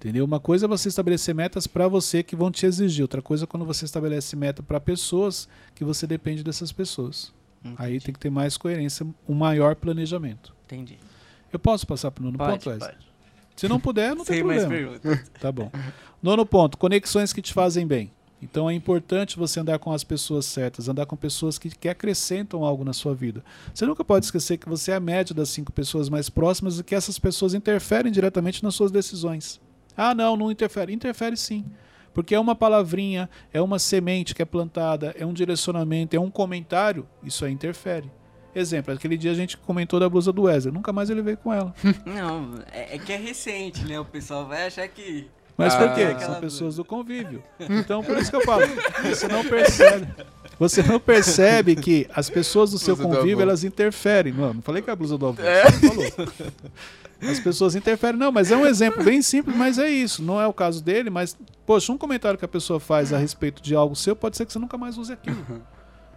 Entendeu? 0.00 0.24
Uma 0.24 0.40
coisa 0.40 0.64
é 0.64 0.68
você 0.68 0.88
estabelecer 0.88 1.34
metas 1.34 1.66
para 1.66 1.86
você 1.86 2.22
que 2.22 2.34
vão 2.34 2.50
te 2.50 2.64
exigir, 2.64 3.02
outra 3.02 3.20
coisa 3.20 3.44
é 3.44 3.46
quando 3.46 3.66
você 3.66 3.84
estabelece 3.84 4.34
meta 4.34 4.62
para 4.62 4.80
pessoas 4.80 5.46
que 5.74 5.84
você 5.84 6.06
depende 6.06 6.42
dessas 6.42 6.72
pessoas. 6.72 7.34
Entendi. 7.62 7.76
Aí 7.78 8.00
tem 8.00 8.14
que 8.14 8.18
ter 8.18 8.30
mais 8.30 8.56
coerência, 8.56 9.06
um 9.28 9.34
maior 9.34 9.76
planejamento. 9.76 10.54
Entendi. 10.64 10.96
Eu 11.52 11.58
posso 11.58 11.86
passar 11.86 12.10
para 12.10 12.22
o 12.22 12.24
nono 12.24 12.38
Pode, 12.38 12.52
ponto, 12.52 12.70
Wesley? 12.70 12.92
pode. 12.92 13.06
Se 13.54 13.68
não 13.68 13.78
puder, 13.78 14.16
não 14.16 14.24
tem 14.24 14.38
problema. 14.38 14.68
perguntas. 14.70 15.30
Tá 15.38 15.52
bom. 15.52 15.70
Nono 16.22 16.46
ponto, 16.46 16.78
conexões 16.78 17.30
que 17.30 17.42
te 17.42 17.52
fazem 17.52 17.86
bem. 17.86 18.10
Então 18.40 18.70
é 18.70 18.72
importante 18.72 19.36
você 19.36 19.60
andar 19.60 19.78
com 19.78 19.92
as 19.92 20.02
pessoas 20.02 20.46
certas, 20.46 20.88
andar 20.88 21.04
com 21.04 21.14
pessoas 21.14 21.58
que, 21.58 21.68
que 21.68 21.90
acrescentam 21.90 22.64
algo 22.64 22.84
na 22.84 22.94
sua 22.94 23.14
vida. 23.14 23.44
Você 23.74 23.84
nunca 23.84 24.02
pode 24.02 24.24
esquecer 24.24 24.56
que 24.56 24.66
você 24.66 24.92
é 24.92 24.94
a 24.94 25.00
média 25.00 25.34
das 25.34 25.50
cinco 25.50 25.70
pessoas 25.70 26.08
mais 26.08 26.30
próximas 26.30 26.78
e 26.78 26.82
que 26.82 26.94
essas 26.94 27.18
pessoas 27.18 27.52
interferem 27.52 28.10
diretamente 28.10 28.62
nas 28.62 28.74
suas 28.74 28.90
decisões. 28.90 29.60
Ah, 29.96 30.14
não, 30.14 30.36
não 30.36 30.50
interfere. 30.50 30.92
Interfere 30.92 31.36
sim. 31.36 31.64
Porque 32.12 32.34
é 32.34 32.40
uma 32.40 32.54
palavrinha, 32.54 33.30
é 33.52 33.60
uma 33.60 33.78
semente 33.78 34.34
que 34.34 34.42
é 34.42 34.44
plantada, 34.44 35.14
é 35.18 35.24
um 35.24 35.32
direcionamento, 35.32 36.16
é 36.16 36.20
um 36.20 36.30
comentário, 36.30 37.06
isso 37.22 37.44
aí 37.44 37.52
interfere. 37.52 38.10
Exemplo, 38.52 38.92
aquele 38.92 39.16
dia 39.16 39.30
a 39.30 39.34
gente 39.34 39.56
comentou 39.56 40.00
da 40.00 40.08
blusa 40.08 40.32
do 40.32 40.42
Wesley, 40.42 40.74
nunca 40.74 40.92
mais 40.92 41.08
ele 41.08 41.22
veio 41.22 41.36
com 41.36 41.52
ela. 41.52 41.72
Não, 42.04 42.54
é, 42.72 42.96
é 42.96 42.98
que 42.98 43.12
é 43.12 43.16
recente, 43.16 43.84
né? 43.84 44.00
O 44.00 44.04
pessoal 44.04 44.46
vai 44.46 44.66
achar 44.66 44.88
que. 44.88 45.28
Mas 45.56 45.74
Ah, 45.74 45.78
por 45.78 45.94
quê? 45.94 46.02
aquela 46.02 46.32
São 46.32 46.40
pessoas 46.40 46.76
do 46.76 46.84
convívio. 46.84 47.42
Então, 47.60 48.02
por 48.02 48.16
isso 48.18 48.30
que 48.30 48.36
eu 48.36 48.40
falo, 48.42 48.62
você 49.04 49.28
não 49.28 49.44
percebe. 49.44 50.08
Você 50.58 50.82
não 50.82 50.98
percebe 50.98 51.76
que 51.76 52.08
as 52.14 52.28
pessoas 52.30 52.70
do 52.70 52.78
seu 52.78 52.96
convívio, 52.96 53.42
elas 53.42 53.62
interferem. 53.62 54.32
Não, 54.32 54.54
não 54.54 54.62
falei 54.62 54.80
que 54.82 54.88
é 54.90 54.92
a 54.92 54.96
blusa 54.96 55.16
do 55.18 55.26
avô. 55.26 55.42
É. 55.42 55.70
Falou. 55.70 56.04
As 57.22 57.38
pessoas 57.38 57.74
interferem. 57.74 58.18
Não, 58.18 58.32
mas 58.32 58.50
é 58.50 58.56
um 58.56 58.64
exemplo 58.64 59.04
bem 59.04 59.20
simples, 59.20 59.56
mas 59.56 59.78
é 59.78 59.88
isso. 59.88 60.22
Não 60.22 60.40
é 60.40 60.46
o 60.46 60.52
caso 60.52 60.82
dele, 60.82 61.10
mas, 61.10 61.36
poxa, 61.66 61.92
um 61.92 61.98
comentário 61.98 62.38
que 62.38 62.44
a 62.44 62.48
pessoa 62.48 62.80
faz 62.80 63.12
a 63.12 63.18
respeito 63.18 63.62
de 63.62 63.74
algo 63.74 63.94
seu, 63.94 64.16
pode 64.16 64.36
ser 64.36 64.46
que 64.46 64.52
você 64.52 64.58
nunca 64.58 64.78
mais 64.78 64.96
use 64.96 65.12
aquilo. 65.12 65.44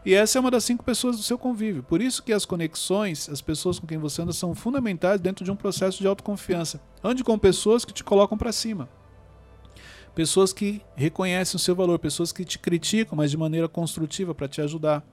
E 0.06 0.14
essa 0.14 0.38
é 0.38 0.42
uma 0.42 0.52
das 0.52 0.66
cinco 0.66 0.84
pessoas 0.84 1.16
do 1.16 1.24
seu 1.24 1.38
convívio. 1.38 1.82
Por 1.82 2.02
isso 2.02 2.22
que 2.24 2.34
as 2.34 2.46
conexões, 2.46 3.30
as 3.30 3.42
pessoas 3.42 3.80
com 3.80 3.88
quem 3.88 3.98
você 3.98 4.22
anda, 4.22 4.34
são 4.34 4.54
fundamentais 4.54 5.20
dentro 5.20 5.46
de 5.46 5.52
um 5.52 5.56
processo 5.56 6.00
de 6.00 6.08
autoconfiança. 6.08 6.82
Ande 7.04 7.24
com 7.24 7.38
pessoas 7.38 7.86
que 7.86 7.94
te 7.94 8.04
colocam 8.04 8.38
para 8.38 8.52
cima. 8.52 8.90
Pessoas 10.14 10.52
que 10.52 10.82
reconhecem 10.96 11.56
o 11.56 11.60
seu 11.60 11.76
valor, 11.76 11.98
pessoas 12.00 12.32
que 12.32 12.44
te 12.44 12.60
criticam, 12.60 13.16
mas 13.18 13.32
de 13.32 13.38
maneira 13.38 13.68
construtiva 13.68 14.36
para 14.36 14.48
te 14.48 14.62
ajudar. 14.62 15.04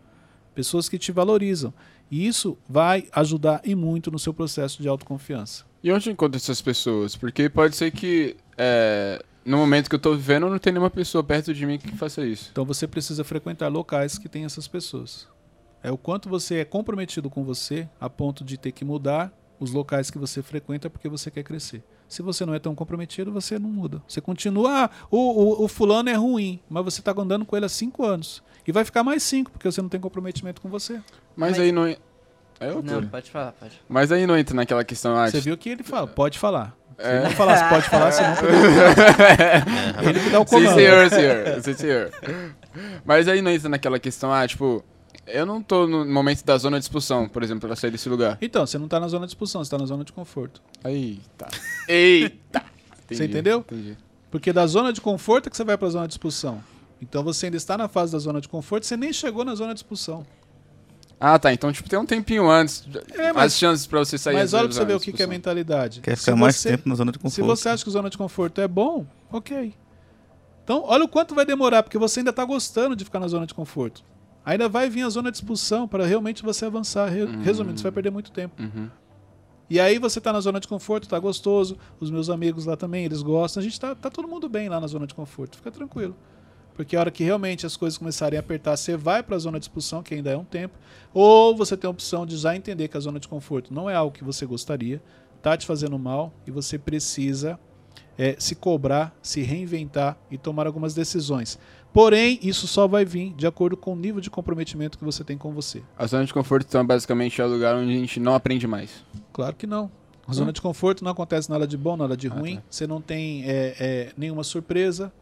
Pessoas 0.55 0.89
que 0.89 0.99
te 0.99 1.13
valorizam. 1.13 1.73
E 2.11 2.27
isso 2.27 2.59
vai 2.69 3.07
ajudar 3.13 3.61
e 3.65 3.75
muito 3.75 4.11
no 4.11 4.19
seu 4.19 4.35
processo 4.35 4.83
de 4.83 4.89
autoconfiança. 4.89 5.65
E 5.83 5.93
onde 5.93 6.09
eu 6.09 6.13
encontro 6.13 6.37
essas 6.37 6.61
pessoas? 6.61 7.17
Porque 7.17 7.49
pode 7.49 7.77
ser 7.77 7.91
que 7.91 8.37
é, 8.59 9.25
no 9.45 9.57
momento 9.57 9.89
que 9.89 9.95
eu 9.95 10.01
tô 10.01 10.15
vivendo 10.15 10.49
não 10.49 10.59
tem 10.59 10.73
nenhuma 10.73 10.91
pessoa 10.91 11.25
perto 11.25 11.55
de 11.55 11.65
mim 11.65 11.79
que 11.79 11.97
faça 11.97 12.25
isso. 12.27 12.49
Então 12.53 12.65
você 12.65 12.87
precisa 12.87 13.25
frequentar 13.25 13.69
locais 13.69 14.19
que 14.19 14.29
têm 14.29 14.45
essas 14.45 14.69
pessoas. 14.69 15.27
É 15.83 15.91
o 15.91 15.97
quanto 15.97 16.29
você 16.29 16.57
é 16.57 16.65
comprometido 16.65 17.31
com 17.31 17.43
você 17.43 17.89
a 17.99 18.11
ponto 18.11 18.45
de 18.45 18.59
ter 18.59 18.73
que 18.73 18.85
mudar 18.85 19.33
os 19.59 19.73
locais 19.73 20.11
que 20.11 20.19
você 20.19 20.43
frequenta 20.43 20.91
porque 20.91 21.09
você 21.09 21.31
quer 21.31 21.43
crescer. 21.43 21.83
Se 22.09 22.23
você 22.23 22.45
não 22.45 22.55
é 22.55 22.59
tão 22.59 22.75
comprometido, 22.75 23.33
você 23.33 23.59
não 23.59 23.71
muda. 23.71 24.03
Você 24.09 24.21
continua, 24.21 24.87
ah, 24.87 24.91
o, 25.11 25.17
o, 25.17 25.65
o 25.65 25.69
fulano 25.69 26.09
é 26.09 26.15
ruim, 26.15 26.61
mas 26.69 26.85
você 26.85 27.01
está 27.01 27.15
andando 27.17 27.47
com 27.47 27.57
ele 27.57 27.67
há 27.67 27.69
cinco 27.69 28.05
anos. 28.05 28.43
E 28.67 28.73
vai 28.73 28.85
ficar 28.85 29.03
mais 29.03 29.23
cinco, 29.23 29.51
porque 29.51 29.71
você 29.71 29.81
não 29.81 29.89
tem 29.89 30.01
comprometimento 30.01 30.61
com 30.61 30.69
você. 30.69 31.01
Mas, 31.37 31.53
Mas- 31.53 31.61
aí 31.61 31.73
não. 31.73 31.87
É 31.87 31.97
Não, 32.83 33.07
pode 33.07 33.31
falar, 33.31 33.53
pode. 33.53 33.81
Mas 33.89 34.13
aí 34.13 34.27
não 34.27 34.37
entra 34.37 34.55
naquela 34.55 34.85
questão. 34.85 35.17
Ah, 35.17 35.31
Você 35.31 35.41
viu 35.41 35.57
que 35.57 35.71
ele 35.71 35.83
fala, 35.83 36.07
pode 36.07 36.39
falar. 36.39 36.77
Se 36.99 37.07
É. 37.07 37.15
ele 37.17 37.25
não 37.25 37.31
falasse 37.31 37.65
pode 37.71 37.89
falar, 37.89 38.13
você 38.13 38.21
não 38.23 38.37
poderia. 38.37 39.65
Ele 40.11 40.21
que 40.21 40.29
dá 40.29 40.41
o 40.41 40.45
Sim, 40.47 40.51
comando. 40.57 40.75
senhor, 40.75 41.09
senhor. 41.09 41.63
Sim, 41.63 41.73
senhor. 41.75 42.11
Mas 43.07 43.27
aí 43.29 43.41
não 43.41 43.51
entra 43.51 43.71
naquela 43.71 43.99
questão, 43.99 44.31
ah, 44.31 44.47
tipo, 44.47 44.85
eu 45.27 45.47
não 45.47 45.63
tô 45.63 45.87
no 45.87 46.05
momento 46.05 46.45
da 46.45 46.59
zona 46.59 46.79
de 46.79 46.85
expulsão, 46.85 47.27
por 47.27 47.43
exemplo, 47.43 47.67
pra 47.67 47.75
sair 47.75 47.91
desse 47.91 48.07
lugar. 48.11 48.37
Então, 48.43 48.67
você 48.67 48.77
não 48.77 48.85
está 48.85 49.01
na 49.01 49.09
zona 49.09 49.25
de 49.25 49.31
expulsão, 49.31 49.65
você 49.65 49.69
está 49.69 49.79
na 49.79 49.87
zona 49.87 50.05
de 50.05 50.13
conforto. 50.13 50.61
Eita. 50.85 51.49
Eita. 51.89 52.63
Você 53.11 53.25
entendeu? 53.25 53.61
Entendi. 53.61 53.97
Porque 54.31 54.53
da 54.53 54.67
zona 54.67 54.93
de 54.93 55.01
conforto 55.01 55.47
é 55.47 55.51
que 55.51 55.57
você 55.57 55.65
vai 55.65 55.79
para 55.79 55.89
a 55.89 55.91
zona 55.91 56.07
de 56.07 56.13
expulsão. 56.13 56.63
Então 57.01 57.25
você 57.25 57.47
ainda 57.47 57.57
está 57.57 57.79
na 57.79 57.89
fase 57.89 58.13
da 58.13 58.19
zona 58.19 58.43
de 58.43 58.49
conforto, 58.49 58.85
você 58.85 58.97
nem 58.99 59.11
chegou 59.13 59.43
na 59.45 59.55
zona 59.55 59.73
de 59.73 59.79
expulsão. 59.81 60.27
Ah, 61.23 61.39
tá. 61.39 61.53
Então, 61.53 61.71
tipo, 61.71 61.87
tem 61.89 61.99
um 61.99 62.07
tempinho 62.07 62.49
antes. 62.51 62.83
É, 63.13 63.31
mas- 63.33 63.53
as 63.53 63.59
chances 63.59 63.87
pra 63.87 63.99
você 63.99 64.17
sair 64.17 64.35
Mas 64.35 64.55
olha 64.55 64.65
pra 64.65 64.73
você 64.73 64.85
ver 64.87 64.95
o 64.95 64.99
que, 64.99 65.05
que 65.05 65.11
é 65.11 65.13
expulsão. 65.13 65.29
mentalidade. 65.29 66.01
Quer 66.01 66.17
Se 66.17 66.25
ficar 66.25 66.37
mais 66.37 66.57
você- 66.57 66.71
tempo 66.71 66.89
na 66.89 66.95
zona 66.95 67.13
de 67.13 67.19
Se 67.19 67.23
conforto. 67.23 67.47
você 67.47 67.69
acha 67.69 67.85
que 67.85 67.91
zona 67.91 68.09
de 68.09 68.17
conforto 68.17 68.61
é 68.61 68.67
bom, 68.67 69.05
ok. 69.31 69.75
Então, 70.65 70.83
olha 70.87 71.05
o 71.05 71.09
quanto 71.09 71.35
vai 71.35 71.45
demorar, 71.45 71.83
porque 71.83 71.99
você 71.99 72.21
ainda 72.21 72.31
está 72.31 72.45
gostando 72.45 72.97
de 72.97 73.05
ficar 73.05 73.21
na 73.21 73.29
zona 73.29 73.45
de 73.47 73.53
conforto. 73.53 74.03
Ainda 74.47 74.69
vai 74.69 74.89
vir 74.89 75.03
a 75.03 75.11
zona 75.11 75.31
de 75.31 75.37
expulsão 75.37 75.87
para 75.87 76.07
realmente 76.07 76.43
você 76.43 76.65
avançar. 76.65 77.09
Re- 77.11 77.25
Hum. 77.25 77.43
Resumindo, 77.43 77.79
você 77.79 77.83
vai 77.83 77.93
perder 77.93 78.11
muito 78.11 78.31
tempo. 78.33 78.55
Uhum. 78.63 78.89
E 79.69 79.79
aí 79.79 79.99
você 79.99 80.21
tá 80.21 80.33
na 80.33 80.41
zona 80.41 80.59
de 80.59 80.67
conforto, 80.67 81.07
tá 81.09 81.19
gostoso, 81.19 81.77
os 82.01 82.11
meus 82.11 82.31
amigos 82.31 82.65
lá 82.65 82.77
também, 82.77 83.05
eles 83.05 83.21
gostam, 83.23 83.61
a 83.61 83.65
gente 83.65 83.79
tá, 83.79 83.95
tá 83.95 84.09
todo 84.11 84.27
mundo 84.27 84.49
bem 84.49 84.69
lá 84.69 84.81
na 84.81 84.87
zona 84.87 85.07
de 85.07 85.15
conforto, 85.15 85.57
fica 85.59 85.71
tranquilo. 85.71 86.17
Porque 86.81 86.97
a 86.97 87.01
hora 87.01 87.11
que 87.11 87.23
realmente 87.23 87.67
as 87.67 87.77
coisas 87.77 87.99
começarem 87.99 88.39
a 88.39 88.41
apertar, 88.41 88.75
você 88.75 88.97
vai 88.97 89.23
para 89.23 89.37
a 89.37 89.39
zona 89.39 89.59
de 89.61 89.67
expulsão, 89.67 90.03
que 90.03 90.15
ainda 90.15 90.31
é 90.31 90.37
um 90.39 90.47
tempo, 90.47 90.79
ou 91.13 91.55
você 91.55 91.77
tem 91.77 91.87
a 91.87 91.91
opção 91.91 92.25
de 92.25 92.39
já 92.39 92.57
entender 92.57 92.89
que 92.89 92.97
a 92.97 93.01
zona 93.01 93.21
de 93.21 93.29
conforto 93.29 93.75
não 93.75 93.91
é 93.91 93.95
algo 93.95 94.17
que 94.17 94.25
você 94.25 94.47
gostaria, 94.47 95.03
tá 95.43 95.55
te 95.59 95.67
fazendo 95.67 95.99
mal 95.99 96.33
e 96.47 96.51
você 96.51 96.79
precisa 96.79 97.61
é, 98.17 98.35
se 98.39 98.55
cobrar, 98.55 99.15
se 99.21 99.43
reinventar 99.43 100.17
e 100.31 100.39
tomar 100.39 100.67
algumas 100.67 100.95
decisões. 100.95 101.59
Porém, 101.93 102.41
isso 102.43 102.67
só 102.67 102.89
vai 102.89 103.05
vir 103.05 103.35
de 103.35 103.47
acordo 103.47 103.77
com 103.77 103.93
o 103.93 103.97
nível 103.97 104.23
de 104.23 104.31
comprometimento 104.31 104.97
que 104.97 105.05
você 105.05 105.23
tem 105.23 105.37
com 105.37 105.53
você. 105.53 105.83
A 105.99 106.07
zona 106.07 106.25
de 106.25 106.33
conforto, 106.33 106.67
então, 106.67 106.87
basicamente 106.87 107.43
é 107.43 107.45
o 107.45 107.49
lugar 107.49 107.77
onde 107.77 107.93
a 107.93 107.95
gente 107.95 108.19
não 108.19 108.35
aprende 108.35 108.67
mais. 108.67 109.05
Claro 109.35 109.55
que 109.55 109.67
não. 109.67 109.91
A 110.27 110.33
zona 110.33 110.53
de 110.53 110.63
conforto 110.63 111.05
não 111.05 111.11
acontece 111.11 111.51
nada 111.51 111.67
de 111.67 111.77
bom, 111.77 111.97
nada 111.97 112.17
de 112.17 112.29
ruim. 112.29 112.57
tá. 112.57 112.63
Você 112.71 112.87
não 112.87 113.03
tem 113.03 113.45
é, 113.45 113.75
é, 113.79 114.13
nenhuma 114.17 114.45
surpresa. 114.45 115.13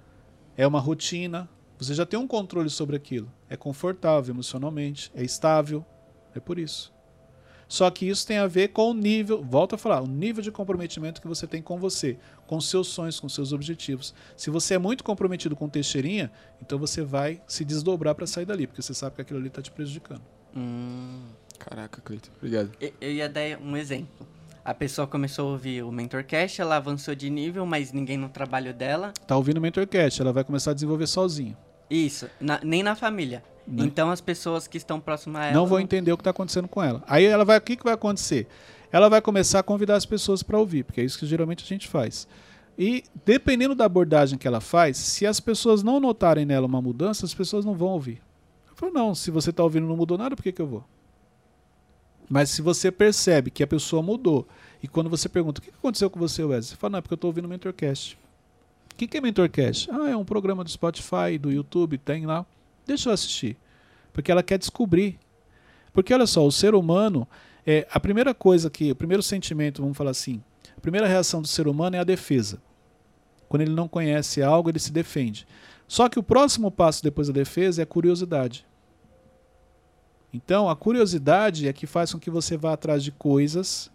É 0.59 0.66
uma 0.66 0.80
rotina. 0.80 1.48
Você 1.78 1.94
já 1.94 2.04
tem 2.04 2.18
um 2.18 2.26
controle 2.26 2.68
sobre 2.68 2.96
aquilo. 2.96 3.32
É 3.48 3.56
confortável 3.56 4.34
emocionalmente. 4.34 5.11
É 5.14 5.22
estável. 5.22 5.86
É 6.34 6.40
por 6.40 6.59
isso. 6.59 6.92
Só 7.68 7.90
que 7.90 8.09
isso 8.09 8.26
tem 8.26 8.38
a 8.38 8.46
ver 8.46 8.68
com 8.68 8.90
o 8.90 8.94
nível, 8.94 9.44
volto 9.44 9.74
a 9.74 9.78
falar, 9.78 10.00
o 10.00 10.06
nível 10.06 10.42
de 10.42 10.50
comprometimento 10.50 11.20
que 11.20 11.28
você 11.28 11.46
tem 11.46 11.61
com 11.61 11.78
você, 11.78 12.18
com 12.46 12.59
seus 12.62 12.88
sonhos, 12.88 13.20
com 13.20 13.28
seus 13.28 13.52
objetivos. 13.52 14.14
Se 14.34 14.48
você 14.48 14.72
é 14.74 14.78
muito 14.78 15.04
comprometido 15.04 15.54
com 15.54 15.68
Teixeirinha, 15.68 16.32
então 16.62 16.78
você 16.78 17.02
vai 17.02 17.42
se 17.46 17.66
desdobrar 17.66 18.14
para 18.14 18.26
sair 18.26 18.46
dali, 18.46 18.66
porque 18.66 18.80
você 18.80 18.94
sabe 18.94 19.16
que 19.16 19.20
aquilo 19.22 19.38
ali 19.38 19.48
está 19.48 19.61
te 19.61 19.70
prejudicando. 19.70 20.22
Hum, 20.56 21.24
Caraca, 21.59 22.00
Cleiton. 22.00 22.30
Obrigado. 22.38 22.70
eu- 22.80 22.92
eu 23.02 23.12
ia 23.12 23.28
dar 23.28 23.42
um 23.61 23.76
exemplo. 23.76 24.26
A 24.68 24.74
pessoa 24.74 25.06
começou 25.06 25.48
a 25.48 25.52
ouvir 25.52 25.82
o 25.82 25.90
Mentorcast, 25.90 26.60
ela 26.60 26.76
avançou 26.76 27.14
de 27.14 27.30
nível, 27.30 27.64
mas 27.64 27.90
ninguém 27.90 28.18
no 28.18 28.28
trabalho 28.28 28.74
dela. 28.74 29.14
Tá 29.26 29.34
ouvindo 29.34 29.56
o 29.56 29.60
Mentorcast, 29.62 30.20
ela 30.20 30.30
vai 30.30 30.44
começar 30.44 30.72
a 30.72 30.74
desenvolver 30.74 31.06
sozinha. 31.06 31.56
Isso, 31.88 32.28
na- 32.38 32.60
nem 32.62 32.82
na 32.82 32.94
família. 32.94 33.42
Então 33.66 34.10
as 34.10 34.20
pessoas 34.20 34.68
que 34.68 34.76
estão 34.76 35.00
próximas 35.00 35.40
a 35.40 35.44
ela. 35.46 35.54
não 35.54 35.66
vão 35.66 35.80
entender 35.80 36.12
o 36.12 36.18
que 36.18 36.20
está 36.20 36.32
acontecendo 36.32 36.68
com 36.68 36.82
ela. 36.82 37.02
Aí 37.06 37.24
ela 37.24 37.46
vai, 37.46 37.56
o 37.56 37.62
que, 37.62 37.76
que 37.76 37.82
vai 37.84 37.94
acontecer? 37.94 38.46
Ela 38.92 39.08
vai 39.08 39.22
começar 39.22 39.60
a 39.60 39.62
convidar 39.62 39.96
as 39.96 40.04
pessoas 40.04 40.42
para 40.42 40.58
ouvir, 40.58 40.84
porque 40.84 41.00
é 41.00 41.04
isso 41.04 41.18
que 41.18 41.24
geralmente 41.24 41.64
a 41.64 41.66
gente 41.66 41.88
faz. 41.88 42.28
E 42.78 43.04
dependendo 43.24 43.74
da 43.74 43.86
abordagem 43.86 44.38
que 44.38 44.46
ela 44.46 44.60
faz, 44.60 44.98
se 44.98 45.24
as 45.24 45.40
pessoas 45.40 45.82
não 45.82 45.98
notarem 45.98 46.44
nela 46.44 46.66
uma 46.66 46.82
mudança, 46.82 47.24
as 47.24 47.32
pessoas 47.32 47.64
não 47.64 47.72
vão 47.72 47.88
ouvir. 47.88 48.20
Eu 48.68 48.76
falo, 48.76 48.92
não, 48.92 49.14
se 49.14 49.30
você 49.30 49.48
está 49.48 49.62
ouvindo 49.62 49.86
não 49.88 49.96
mudou 49.96 50.18
nada, 50.18 50.36
por 50.36 50.42
que, 50.42 50.52
que 50.52 50.60
eu 50.60 50.66
vou? 50.66 50.84
Mas 52.28 52.50
se 52.50 52.60
você 52.60 52.92
percebe 52.92 53.50
que 53.50 53.62
a 53.62 53.66
pessoa 53.66 54.02
mudou, 54.02 54.46
e 54.82 54.86
quando 54.86 55.08
você 55.08 55.28
pergunta, 55.28 55.60
o 55.60 55.62
que 55.62 55.70
aconteceu 55.70 56.10
com 56.10 56.20
você, 56.20 56.44
Wesley? 56.44 56.70
Você 56.70 56.76
fala, 56.76 56.92
não, 56.92 56.98
é 56.98 57.02
porque 57.02 57.14
eu 57.14 57.16
estou 57.16 57.28
ouvindo 57.28 57.48
Mentorcast. 57.48 58.18
O 58.92 58.96
que, 58.96 59.06
que 59.06 59.16
é 59.16 59.20
Mentorcast? 59.20 59.90
Ah, 59.90 60.10
é 60.10 60.16
um 60.16 60.24
programa 60.24 60.62
do 60.62 60.70
Spotify, 60.70 61.38
do 61.40 61.50
YouTube, 61.50 61.96
tem 61.98 62.26
lá. 62.26 62.44
Deixa 62.86 63.08
eu 63.08 63.12
assistir. 63.12 63.56
Porque 64.12 64.30
ela 64.30 64.42
quer 64.42 64.58
descobrir. 64.58 65.18
Porque 65.92 66.12
olha 66.12 66.26
só, 66.26 66.46
o 66.46 66.52
ser 66.52 66.74
humano, 66.74 67.26
é, 67.66 67.86
a 67.90 67.98
primeira 67.98 68.34
coisa 68.34 68.68
que, 68.68 68.90
o 68.92 68.96
primeiro 68.96 69.22
sentimento, 69.22 69.80
vamos 69.80 69.96
falar 69.96 70.10
assim, 70.10 70.42
a 70.76 70.80
primeira 70.80 71.06
reação 71.06 71.40
do 71.40 71.48
ser 71.48 71.66
humano 71.66 71.96
é 71.96 71.98
a 71.98 72.04
defesa. 72.04 72.60
Quando 73.48 73.62
ele 73.62 73.74
não 73.74 73.88
conhece 73.88 74.42
algo, 74.42 74.68
ele 74.68 74.78
se 74.78 74.92
defende. 74.92 75.46
Só 75.86 76.08
que 76.08 76.18
o 76.18 76.22
próximo 76.22 76.70
passo 76.70 77.02
depois 77.02 77.28
da 77.28 77.32
defesa 77.34 77.80
é 77.80 77.84
a 77.84 77.86
curiosidade. 77.86 78.66
Então, 80.32 80.68
a 80.68 80.76
curiosidade 80.76 81.66
é 81.66 81.72
que 81.72 81.86
faz 81.86 82.12
com 82.12 82.18
que 82.18 82.30
você 82.30 82.56
vá 82.56 82.72
atrás 82.72 83.02
de 83.02 83.10
coisas 83.10 83.90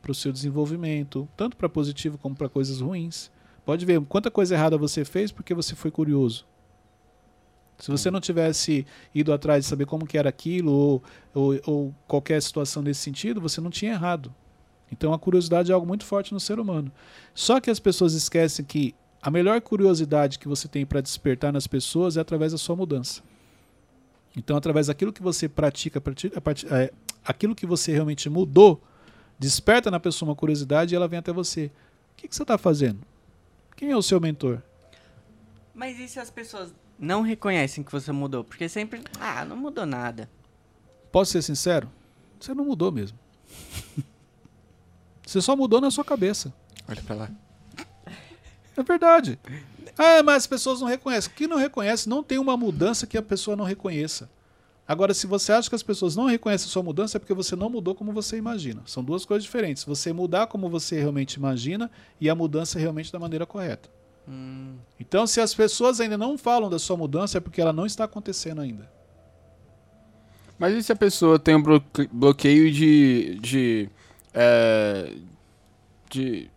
para 0.00 0.12
o 0.12 0.14
seu 0.14 0.32
desenvolvimento, 0.32 1.28
tanto 1.36 1.56
para 1.56 1.68
positivo 1.68 2.18
como 2.18 2.34
para 2.34 2.48
coisas 2.48 2.80
ruins. 2.80 3.30
Pode 3.64 3.86
ver 3.86 4.00
quanta 4.02 4.30
coisa 4.30 4.54
errada 4.54 4.76
você 4.76 5.04
fez 5.04 5.30
porque 5.30 5.54
você 5.54 5.74
foi 5.74 5.90
curioso. 5.90 6.46
Se 7.78 7.90
você 7.90 8.10
não 8.10 8.20
tivesse 8.20 8.86
ido 9.14 9.32
atrás 9.32 9.64
de 9.64 9.68
saber 9.68 9.86
como 9.86 10.06
que 10.06 10.18
era 10.18 10.28
aquilo 10.28 10.72
ou, 10.72 11.02
ou, 11.34 11.60
ou 11.66 11.94
qualquer 12.06 12.40
situação 12.40 12.82
nesse 12.82 13.00
sentido, 13.00 13.40
você 13.40 13.60
não 13.60 13.70
tinha 13.70 13.92
errado. 13.92 14.32
Então 14.90 15.12
a 15.12 15.18
curiosidade 15.18 15.70
é 15.70 15.74
algo 15.74 15.86
muito 15.86 16.04
forte 16.04 16.32
no 16.32 16.38
ser 16.38 16.60
humano. 16.60 16.92
Só 17.34 17.60
que 17.60 17.70
as 17.70 17.80
pessoas 17.80 18.12
esquecem 18.12 18.64
que 18.64 18.94
a 19.20 19.30
melhor 19.30 19.60
curiosidade 19.60 20.38
que 20.38 20.48
você 20.48 20.68
tem 20.68 20.84
para 20.84 21.00
despertar 21.00 21.52
nas 21.52 21.66
pessoas 21.66 22.16
é 22.16 22.20
através 22.20 22.52
da 22.52 22.58
sua 22.58 22.76
mudança. 22.76 23.22
Então, 24.36 24.56
através 24.56 24.86
daquilo 24.86 25.12
que 25.12 25.22
você 25.22 25.48
pratica, 25.48 26.02
é, 26.70 26.92
aquilo 27.24 27.54
que 27.54 27.66
você 27.66 27.92
realmente 27.92 28.28
mudou, 28.30 28.82
desperta 29.38 29.90
na 29.90 30.00
pessoa 30.00 30.30
uma 30.30 30.36
curiosidade 30.36 30.94
e 30.94 30.96
ela 30.96 31.08
vem 31.08 31.18
até 31.18 31.32
você. 31.32 31.66
O 32.12 32.16
que, 32.16 32.28
que 32.28 32.34
você 32.34 32.42
está 32.42 32.56
fazendo? 32.56 33.00
Quem 33.76 33.90
é 33.90 33.96
o 33.96 34.02
seu 34.02 34.20
mentor? 34.20 34.62
Mas 35.74 35.98
e 35.98 36.08
se 36.08 36.20
as 36.20 36.30
pessoas 36.30 36.72
não 36.98 37.22
reconhecem 37.22 37.82
que 37.82 37.92
você 37.92 38.12
mudou? 38.12 38.44
Porque 38.44 38.68
sempre. 38.68 39.02
Ah, 39.18 39.44
não 39.44 39.56
mudou 39.56 39.84
nada. 39.84 40.30
Posso 41.10 41.32
ser 41.32 41.42
sincero? 41.42 41.90
Você 42.40 42.54
não 42.54 42.64
mudou 42.64 42.90
mesmo. 42.90 43.18
Você 45.26 45.40
só 45.40 45.56
mudou 45.56 45.80
na 45.80 45.90
sua 45.90 46.04
cabeça. 46.04 46.52
Olha 46.88 47.02
pra 47.02 47.14
lá. 47.14 47.30
É 48.76 48.82
verdade. 48.82 49.38
Ah, 49.98 50.22
mas 50.22 50.36
as 50.38 50.46
pessoas 50.46 50.80
não 50.80 50.88
reconhecem. 50.88 51.30
Quem 51.36 51.46
não 51.46 51.56
reconhece 51.58 52.08
não 52.08 52.22
tem 52.22 52.38
uma 52.38 52.56
mudança 52.56 53.06
que 53.06 53.16
a 53.18 53.22
pessoa 53.22 53.56
não 53.56 53.64
reconheça. 53.64 54.28
Agora, 54.88 55.14
se 55.14 55.26
você 55.26 55.52
acha 55.52 55.68
que 55.68 55.74
as 55.76 55.82
pessoas 55.82 56.16
não 56.16 56.26
reconhecem 56.26 56.66
a 56.66 56.70
sua 56.70 56.82
mudança, 56.82 57.16
é 57.16 57.20
porque 57.20 57.32
você 57.34 57.54
não 57.54 57.70
mudou 57.70 57.94
como 57.94 58.12
você 58.12 58.36
imagina. 58.36 58.82
São 58.86 59.02
duas 59.04 59.24
coisas 59.24 59.44
diferentes. 59.44 59.84
Você 59.84 60.12
mudar 60.12 60.48
como 60.48 60.68
você 60.68 60.98
realmente 60.98 61.34
imagina 61.34 61.90
e 62.20 62.28
a 62.28 62.34
mudança 62.34 62.78
realmente 62.78 63.12
da 63.12 63.18
maneira 63.18 63.46
correta. 63.46 63.88
Hum, 64.28 64.74
Então, 65.00 65.26
se 65.26 65.40
as 65.40 65.54
pessoas 65.54 66.00
ainda 66.00 66.16
não 66.18 66.36
falam 66.36 66.68
da 66.68 66.78
sua 66.78 66.96
mudança, 66.96 67.38
é 67.38 67.40
porque 67.40 67.60
ela 67.60 67.72
não 67.72 67.86
está 67.86 68.04
acontecendo 68.04 68.60
ainda. 68.60 68.90
Mas 70.58 70.74
e 70.74 70.82
se 70.82 70.92
a 70.92 70.96
pessoa 70.96 71.38
tem 71.38 71.54
um 71.56 71.62
bloque- 71.62 72.08
bloqueio 72.12 72.70
de. 72.70 73.38
de. 73.40 73.88
É, 74.34 75.12
de. 76.10 76.50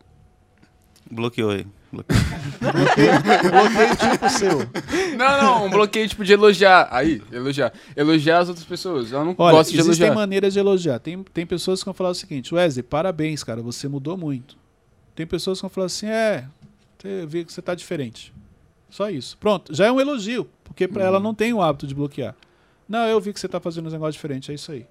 Bloqueou 1.09 1.51
aí. 1.51 1.65
Bloqueio 2.61 3.95
tipo 3.95 4.29
seu. 4.29 4.59
Não, 5.17 5.41
não, 5.41 5.65
um 5.65 5.69
bloqueio 5.69 6.07
tipo 6.07 6.23
de 6.23 6.33
elogiar. 6.33 6.87
Aí, 6.91 7.21
elogiar. 7.31 7.73
Elogiar 7.95 8.39
as 8.39 8.49
outras 8.49 8.65
pessoas. 8.65 9.11
Ela 9.11 9.23
não 9.23 9.35
Olha, 9.37 9.57
gosta 9.57 9.71
de 9.71 9.79
existem 9.79 10.07
elogiar. 10.07 10.15
maneiras 10.15 10.53
de 10.53 10.59
elogiar. 10.59 10.99
Tem, 10.99 11.23
tem 11.23 11.45
pessoas 11.45 11.79
que 11.81 11.85
vão 11.85 11.93
falar 11.93 12.09
o 12.09 12.15
seguinte, 12.15 12.53
Wesley, 12.53 12.83
parabéns, 12.83 13.43
cara, 13.43 13.61
você 13.61 13.87
mudou 13.87 14.17
muito. 14.17 14.57
Tem 15.15 15.25
pessoas 15.25 15.59
que 15.59 15.61
vão 15.61 15.69
falar 15.69 15.87
assim, 15.87 16.07
é, 16.07 16.45
eu 17.03 17.27
vi 17.27 17.45
que 17.45 17.53
você 17.53 17.61
tá 17.61 17.73
diferente. 17.75 18.33
Só 18.89 19.09
isso. 19.09 19.37
Pronto, 19.37 19.73
já 19.73 19.85
é 19.85 19.91
um 19.91 19.99
elogio, 19.99 20.49
porque 20.63 20.87
pra 20.87 21.03
ela 21.03 21.19
não 21.19 21.33
tem 21.33 21.53
o 21.53 21.61
hábito 21.61 21.87
de 21.87 21.93
bloquear. 21.95 22.35
Não, 22.87 23.07
eu 23.07 23.19
vi 23.19 23.33
que 23.33 23.39
você 23.39 23.47
tá 23.47 23.59
fazendo 23.59 23.87
um 23.87 23.91
negócio 23.91 24.13
diferente, 24.13 24.51
é 24.51 24.55
isso 24.55 24.71
aí. 24.71 24.85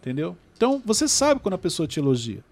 Entendeu? 0.00 0.36
Então, 0.56 0.80
você 0.84 1.08
sabe 1.08 1.40
quando 1.40 1.54
a 1.54 1.58
pessoa 1.58 1.86
te 1.86 1.98
elogia. 1.98 2.42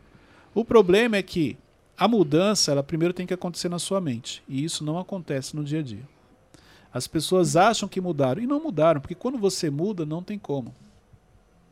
O 0.55 0.65
problema 0.65 1.17
é 1.17 1.23
que 1.23 1.57
a 1.97 2.09
mudança, 2.09 2.73
ela 2.73 2.83
primeiro 2.83 3.15
tem 3.15 3.27
que 3.27 3.35
acontecer 3.35 3.69
na 3.69 3.79
sua 3.79 4.01
mente. 4.01 4.43
E 4.49 4.65
isso 4.65 4.85
não 4.85 4.99
acontece 4.99 5.55
no 5.55 5.63
dia 5.63 5.81
a 5.81 5.83
dia. 5.83 6.09
As 6.93 7.07
pessoas 7.07 7.57
acham 7.57 7.89
que 7.89 8.01
mudaram 8.01 8.43
e 8.43 8.47
não 8.47 8.63
mudaram, 8.63 9.01
porque 9.01 9.15
quando 9.15 9.39
você 9.39 9.71
muda, 9.71 10.07
não 10.07 10.23
tem 10.23 10.39
como. 10.39 10.75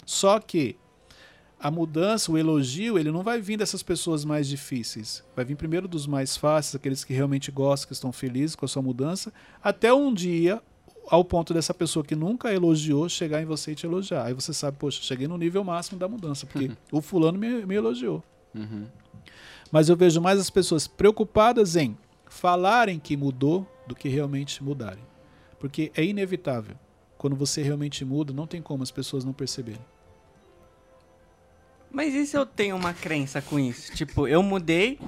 Só 0.04 0.38
que 0.40 0.76
a 1.60 1.70
mudança, 1.70 2.32
o 2.32 2.36
elogio, 2.36 2.98
ele 2.98 3.12
não 3.12 3.22
vai 3.22 3.40
vir 3.40 3.56
dessas 3.56 3.84
pessoas 3.84 4.24
mais 4.24 4.48
difíceis. 4.48 5.22
Vai 5.36 5.44
vir 5.44 5.54
primeiro 5.54 5.86
dos 5.86 6.08
mais 6.08 6.36
fáceis, 6.36 6.74
aqueles 6.74 7.04
que 7.04 7.12
realmente 7.12 7.52
gostam, 7.52 7.86
que 7.86 7.94
estão 7.94 8.12
felizes 8.12 8.56
com 8.56 8.64
a 8.64 8.68
sua 8.68 8.82
mudança, 8.82 9.32
até 9.62 9.94
um 9.94 10.12
dia, 10.12 10.60
ao 11.06 11.24
ponto 11.24 11.54
dessa 11.54 11.72
pessoa 11.72 12.04
que 12.04 12.16
nunca 12.16 12.52
elogiou 12.52 13.08
chegar 13.08 13.40
em 13.40 13.44
você 13.44 13.72
e 13.72 13.74
te 13.76 13.86
elogiar. 13.86 14.24
Aí 14.24 14.34
você 14.34 14.52
sabe, 14.52 14.76
poxa, 14.76 15.02
cheguei 15.02 15.28
no 15.28 15.38
nível 15.38 15.62
máximo 15.62 15.98
da 15.98 16.08
mudança, 16.08 16.46
porque 16.46 16.72
o 16.90 17.00
fulano 17.00 17.38
me, 17.38 17.64
me 17.64 17.76
elogiou. 17.76 18.24
Uhum. 18.54 18.86
Mas 19.72 19.88
eu 19.88 19.96
vejo 19.96 20.20
mais 20.20 20.38
as 20.38 20.50
pessoas 20.50 20.86
preocupadas 20.86 21.74
em 21.74 21.96
falarem 22.28 22.98
que 23.00 23.16
mudou 23.16 23.66
do 23.86 23.94
que 23.94 24.08
realmente 24.08 24.62
mudarem. 24.62 25.02
Porque 25.58 25.90
é 25.96 26.04
inevitável. 26.04 26.76
Quando 27.16 27.34
você 27.34 27.62
realmente 27.62 28.04
muda, 28.04 28.32
não 28.32 28.46
tem 28.46 28.60
como 28.60 28.82
as 28.82 28.90
pessoas 28.90 29.24
não 29.24 29.32
perceberem. 29.32 29.80
Mas 31.90 32.14
e 32.14 32.26
se 32.26 32.36
eu 32.36 32.44
tenho 32.46 32.76
uma 32.76 32.92
crença 32.92 33.40
com 33.42 33.58
isso? 33.58 33.92
Tipo, 33.94 34.26
eu 34.26 34.42
mudei, 34.42 34.98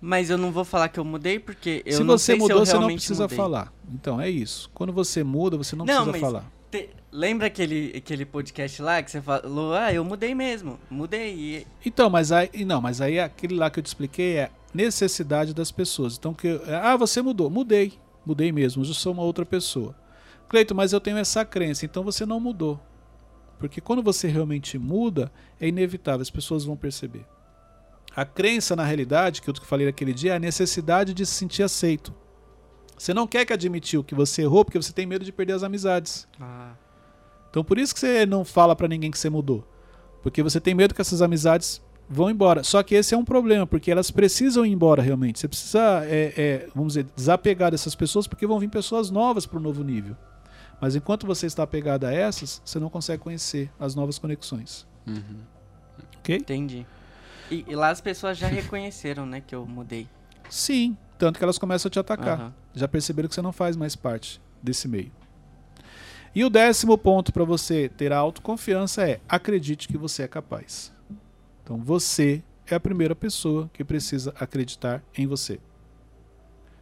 mas 0.00 0.30
eu 0.30 0.38
não 0.38 0.50
vou 0.50 0.64
falar 0.64 0.88
que 0.88 0.98
eu 0.98 1.04
mudei 1.04 1.38
porque 1.38 1.82
eu 1.84 1.98
se 1.98 2.04
não 2.04 2.18
você 2.18 2.32
sei 2.32 2.36
mudou, 2.36 2.48
se 2.48 2.52
eu 2.62 2.66
você 2.66 2.72
não 2.72 2.80
realmente 2.80 2.98
precisa 3.00 3.22
mudei. 3.24 3.36
falar. 3.36 3.72
Então, 3.92 4.20
é 4.20 4.28
isso. 4.28 4.70
Quando 4.74 4.92
você 4.92 5.22
muda, 5.22 5.56
você 5.56 5.76
não, 5.76 5.84
Não, 5.84 6.04
precisa 6.04 6.26
falar. 6.26 6.50
Te- 6.74 6.90
Lembra 7.12 7.46
aquele, 7.46 7.92
aquele 7.96 8.24
podcast 8.24 8.82
lá 8.82 9.00
que 9.00 9.08
você 9.08 9.22
falou, 9.22 9.72
ah, 9.74 9.92
eu 9.92 10.04
mudei 10.04 10.34
mesmo, 10.34 10.80
mudei. 10.90 11.64
Então, 11.86 12.10
mas 12.10 12.32
aí, 12.32 12.50
não, 12.66 12.80
mas 12.80 13.00
aí 13.00 13.20
aquele 13.20 13.54
lá 13.54 13.70
que 13.70 13.78
eu 13.78 13.82
te 13.84 13.86
expliquei 13.86 14.38
é 14.38 14.50
necessidade 14.74 15.54
das 15.54 15.70
pessoas. 15.70 16.16
Então, 16.16 16.34
que 16.34 16.60
ah, 16.82 16.96
você 16.96 17.22
mudou, 17.22 17.48
mudei, 17.48 17.92
mudei 18.26 18.50
mesmo. 18.50 18.82
Eu 18.82 18.92
sou 18.92 19.12
uma 19.12 19.22
outra 19.22 19.46
pessoa. 19.46 19.94
Cleito, 20.48 20.74
mas 20.74 20.92
eu 20.92 21.00
tenho 21.00 21.16
essa 21.16 21.44
crença, 21.44 21.84
então 21.84 22.02
você 22.02 22.26
não 22.26 22.40
mudou. 22.40 22.80
Porque 23.60 23.80
quando 23.80 24.02
você 24.02 24.26
realmente 24.26 24.76
muda, 24.76 25.30
é 25.60 25.68
inevitável, 25.68 26.22
as 26.22 26.30
pessoas 26.30 26.64
vão 26.64 26.76
perceber. 26.76 27.24
A 28.16 28.24
crença, 28.24 28.74
na 28.74 28.82
realidade, 28.82 29.40
que 29.40 29.48
eu 29.48 29.54
falei 29.62 29.86
naquele 29.86 30.12
dia, 30.12 30.32
é 30.32 30.36
a 30.36 30.40
necessidade 30.40 31.14
de 31.14 31.24
se 31.24 31.34
sentir 31.34 31.62
aceito. 31.62 32.12
Você 32.96 33.12
não 33.12 33.26
quer 33.26 33.44
que 33.44 33.52
admitir 33.52 34.02
que 34.04 34.14
você 34.14 34.42
errou 34.42 34.64
porque 34.64 34.80
você 34.80 34.92
tem 34.92 35.06
medo 35.06 35.24
de 35.24 35.32
perder 35.32 35.54
as 35.54 35.62
amizades. 35.62 36.26
Ah, 36.40 36.72
Então 37.50 37.64
por 37.64 37.78
isso 37.78 37.92
que 37.94 38.00
você 38.00 38.24
não 38.26 38.44
fala 38.44 38.74
pra 38.74 38.88
ninguém 38.88 39.10
que 39.10 39.18
você 39.18 39.28
mudou. 39.30 39.66
Porque 40.22 40.42
você 40.42 40.60
tem 40.60 40.74
medo 40.74 40.94
que 40.94 41.00
essas 41.00 41.20
amizades 41.20 41.82
vão 42.08 42.30
embora. 42.30 42.62
Só 42.64 42.82
que 42.82 42.94
esse 42.94 43.14
é 43.14 43.18
um 43.18 43.24
problema, 43.24 43.66
porque 43.66 43.90
elas 43.90 44.10
precisam 44.10 44.64
ir 44.64 44.72
embora 44.72 45.02
realmente. 45.02 45.38
Você 45.38 45.48
precisa, 45.48 46.02
é, 46.04 46.32
é, 46.36 46.68
vamos 46.74 46.94
dizer, 46.94 47.06
desapegar 47.14 47.70
dessas 47.70 47.94
pessoas, 47.94 48.26
porque 48.26 48.46
vão 48.46 48.58
vir 48.58 48.68
pessoas 48.68 49.10
novas 49.10 49.44
para 49.46 49.58
o 49.58 49.60
novo 49.60 49.82
nível. 49.84 50.16
Mas 50.80 50.96
enquanto 50.96 51.26
você 51.26 51.46
está 51.46 51.62
apegado 51.62 52.04
a 52.04 52.12
essas, 52.12 52.60
você 52.64 52.78
não 52.78 52.88
consegue 52.88 53.22
conhecer 53.22 53.70
as 53.78 53.94
novas 53.94 54.18
conexões. 54.18 54.86
Uhum. 55.06 55.40
Ok? 56.18 56.36
entendi. 56.36 56.86
E, 57.50 57.64
e 57.68 57.74
lá 57.74 57.90
as 57.90 58.00
pessoas 58.00 58.36
já 58.38 58.48
reconheceram, 58.48 59.26
né, 59.26 59.42
que 59.46 59.54
eu 59.54 59.66
mudei. 59.66 60.08
Sim. 60.48 60.96
Tanto 61.18 61.38
que 61.38 61.44
elas 61.44 61.58
começam 61.58 61.88
a 61.88 61.90
te 61.90 61.98
atacar. 61.98 62.38
Aham. 62.40 62.54
Já 62.74 62.88
perceberam 62.88 63.28
que 63.28 63.34
você 63.34 63.42
não 63.42 63.52
faz 63.52 63.76
mais 63.76 63.94
parte 63.94 64.40
desse 64.62 64.88
meio. 64.88 65.12
E 66.34 66.44
o 66.44 66.50
décimo 66.50 66.98
ponto 66.98 67.32
para 67.32 67.44
você 67.44 67.88
ter 67.88 68.12
a 68.12 68.18
autoconfiança 68.18 69.08
é 69.08 69.20
acredite 69.28 69.86
que 69.86 69.96
você 69.96 70.24
é 70.24 70.28
capaz. 70.28 70.92
Então 71.62 71.78
você 71.78 72.42
é 72.66 72.74
a 72.74 72.80
primeira 72.80 73.14
pessoa 73.14 73.70
que 73.72 73.84
precisa 73.84 74.34
acreditar 74.38 75.02
em 75.16 75.26
você. 75.26 75.60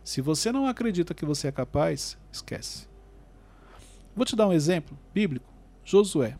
Se 0.02 0.20
você 0.20 0.50
não 0.50 0.66
acredita 0.66 1.14
que 1.14 1.24
você 1.24 1.48
é 1.48 1.52
capaz, 1.52 2.16
esquece. 2.32 2.88
Vou 4.16 4.24
te 4.24 4.34
dar 4.34 4.48
um 4.48 4.52
exemplo 4.52 4.98
bíblico. 5.12 5.52
Josué. 5.84 6.38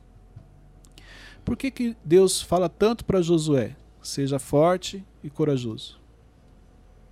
Por 1.45 1.57
que, 1.57 1.71
que 1.71 1.97
Deus 2.05 2.41
fala 2.41 2.69
tanto 2.69 3.05
para 3.05 3.21
Josué? 3.21 3.77
Seja 4.03 4.39
forte 4.39 5.05
e 5.23 5.31
corajoso. 5.31 6.01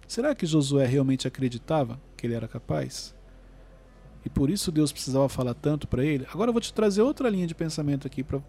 Será 0.07 0.35
que 0.35 0.47
Josué 0.47 0.87
realmente 0.87 1.29
acreditava 1.29 2.01
que 2.21 2.27
ele 2.27 2.35
era 2.35 2.47
capaz? 2.47 3.15
E 4.25 4.29
por 4.29 4.51
isso 4.51 4.71
Deus 4.71 4.93
precisava 4.93 5.29
falar 5.29 5.55
tanto 5.55 5.89
para 5.89 6.05
ele? 6.05 6.27
Agora 6.33 6.51
eu 6.51 6.53
vou 6.53 6.61
te 6.61 6.73
trazer 6.73 7.01
outra 7.01 7.29
linha 7.29 7.47
de 7.47 7.55
pensamento 7.55 8.07
aqui 8.07 8.23
para 8.23 8.41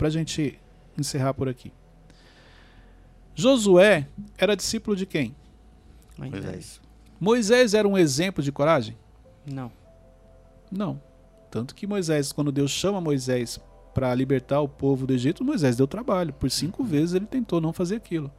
a 0.00 0.10
gente 0.10 0.60
encerrar 0.98 1.32
por 1.32 1.48
aqui. 1.48 1.72
Josué 3.34 4.06
era 4.36 4.54
discípulo 4.54 4.94
de 4.94 5.06
quem? 5.06 5.34
Moisés. 6.18 6.80
Moisés 7.18 7.74
era 7.74 7.88
um 7.88 7.96
exemplo 7.96 8.42
de 8.44 8.52
coragem? 8.52 8.96
Não. 9.46 9.72
Não. 10.70 11.00
Tanto 11.50 11.74
que 11.74 11.86
Moisés, 11.86 12.32
quando 12.32 12.52
Deus 12.52 12.70
chama 12.70 13.00
Moisés 13.00 13.58
para 13.94 14.14
libertar 14.14 14.60
o 14.60 14.68
povo 14.68 15.06
do 15.06 15.14
Egito, 15.14 15.44
Moisés 15.44 15.76
deu 15.76 15.86
trabalho. 15.86 16.34
Por 16.34 16.50
cinco 16.50 16.84
vezes 16.84 17.14
ele 17.14 17.26
tentou 17.26 17.60
não 17.60 17.72
fazer 17.72 17.96
aquilo. 17.96 18.30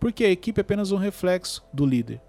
Porque 0.00 0.24
a 0.24 0.30
equipe 0.30 0.60
é 0.60 0.62
apenas 0.62 0.90
um 0.90 0.96
reflexo 0.96 1.64
do 1.72 1.86
líder. 1.86 2.20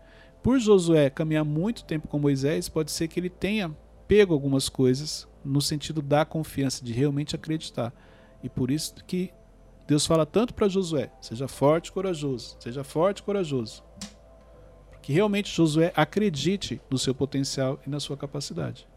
Por 0.42 0.60
Josué 0.60 1.10
caminhar 1.10 1.44
muito 1.44 1.84
tempo 1.84 2.08
com 2.08 2.18
Moisés, 2.20 2.70
pode 2.70 2.92
ser 2.92 3.08
que 3.08 3.20
ele 3.20 3.30
tenha 3.30 3.76
pego 4.08 4.34
algumas 4.34 4.70
coisas 4.70 5.28
no 5.44 5.62
sentido 5.62 6.02
da 6.02 6.26
confiança, 6.26 6.84
de 6.84 6.92
realmente 6.94 7.36
acreditar. 7.36 7.94
E 8.42 8.50
por 8.50 8.72
isso 8.72 8.96
que 9.06 9.32
Deus 9.88 10.06
fala 10.06 10.26
tanto 10.26 10.54
para 10.54 10.68
Josué: 10.70 11.12
seja 11.22 11.48
forte 11.48 11.88
e 11.88 11.92
corajoso, 11.92 12.56
seja 12.60 12.84
forte 12.84 13.20
e 13.20 13.24
corajoso. 13.24 13.84
Que 15.02 15.14
realmente 15.14 15.50
Josué 15.54 15.92
acredite 15.96 16.82
no 16.90 16.98
seu 16.98 17.14
potencial 17.16 17.80
e 17.86 17.90
na 17.90 18.00
sua 18.00 18.16
capacidade. 18.16 18.88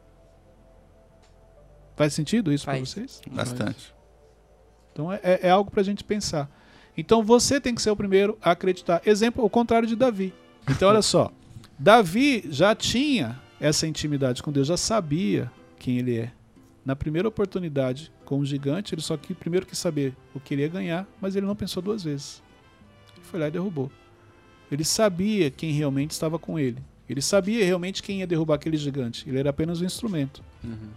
Faz 1.97 2.15
sentido 2.15 2.53
isso 2.53 2.65
para 2.65 2.75
vocês? 2.87 3.21
Bastante. 3.37 3.95
Então 4.93 5.13
é, 5.13 5.21
é- 5.23 5.41
é 5.49 5.51
algo 5.51 5.71
para 5.71 5.81
a 5.81 5.85
gente 5.85 6.05
pensar. 6.05 6.51
Então 6.97 7.23
você 7.23 7.61
tem 7.61 7.75
que 7.75 7.81
ser 7.83 7.91
o 7.91 7.97
primeiro 7.97 8.37
a 8.43 8.51
acreditar. 8.51 9.01
Exemplo, 9.07 9.45
o 9.45 9.51
contrário 9.51 9.89
de 9.89 9.97
Davi. 9.97 10.33
Então 10.69 10.89
olha 10.89 11.03
só, 11.03 11.33
Davi 11.79 12.45
já 12.49 12.75
tinha 12.75 13.41
essa 13.61 13.87
intimidade 13.87 14.43
com 14.43 14.53
Deus, 14.53 14.67
já 14.67 14.77
sabia 14.77 15.51
quem 15.79 15.99
ele 15.99 16.19
é. 16.19 16.33
Na 16.85 16.97
primeira 16.97 17.29
oportunidade 17.29 18.13
com 18.25 18.39
o 18.39 18.45
gigante, 18.45 18.95
ele 18.95 19.03
só 19.03 19.17
que 19.17 19.35
primeiro 19.35 19.67
quis 19.67 19.79
saber 19.79 20.17
o 20.35 20.41
que 20.41 20.55
ele 20.55 20.63
ia 20.63 20.69
ganhar, 20.69 21.07
mas 21.21 21.37
ele 21.37 21.47
não 21.47 21.55
pensou 21.55 21.83
duas 21.83 22.03
vezes. 22.03 22.43
Ele 23.17 23.25
foi 23.25 23.39
lá 23.39 23.49
e 23.49 23.51
derrubou. 23.51 23.91
Ele 24.71 24.85
sabia 24.85 25.51
quem 25.51 25.73
realmente 25.73 26.13
estava 26.13 26.39
com 26.39 26.59
ele. 26.59 26.79
Ele 27.09 27.21
sabia 27.21 27.65
realmente 27.65 28.03
quem 28.03 28.21
ia 28.21 28.27
derrubar 28.27 28.55
aquele 28.55 28.77
gigante. 28.77 29.29
Ele 29.29 29.39
era 29.39 29.51
apenas 29.51 29.81
um 29.81 29.85
instrumento. 29.85 30.43
Uhum. 30.65 30.89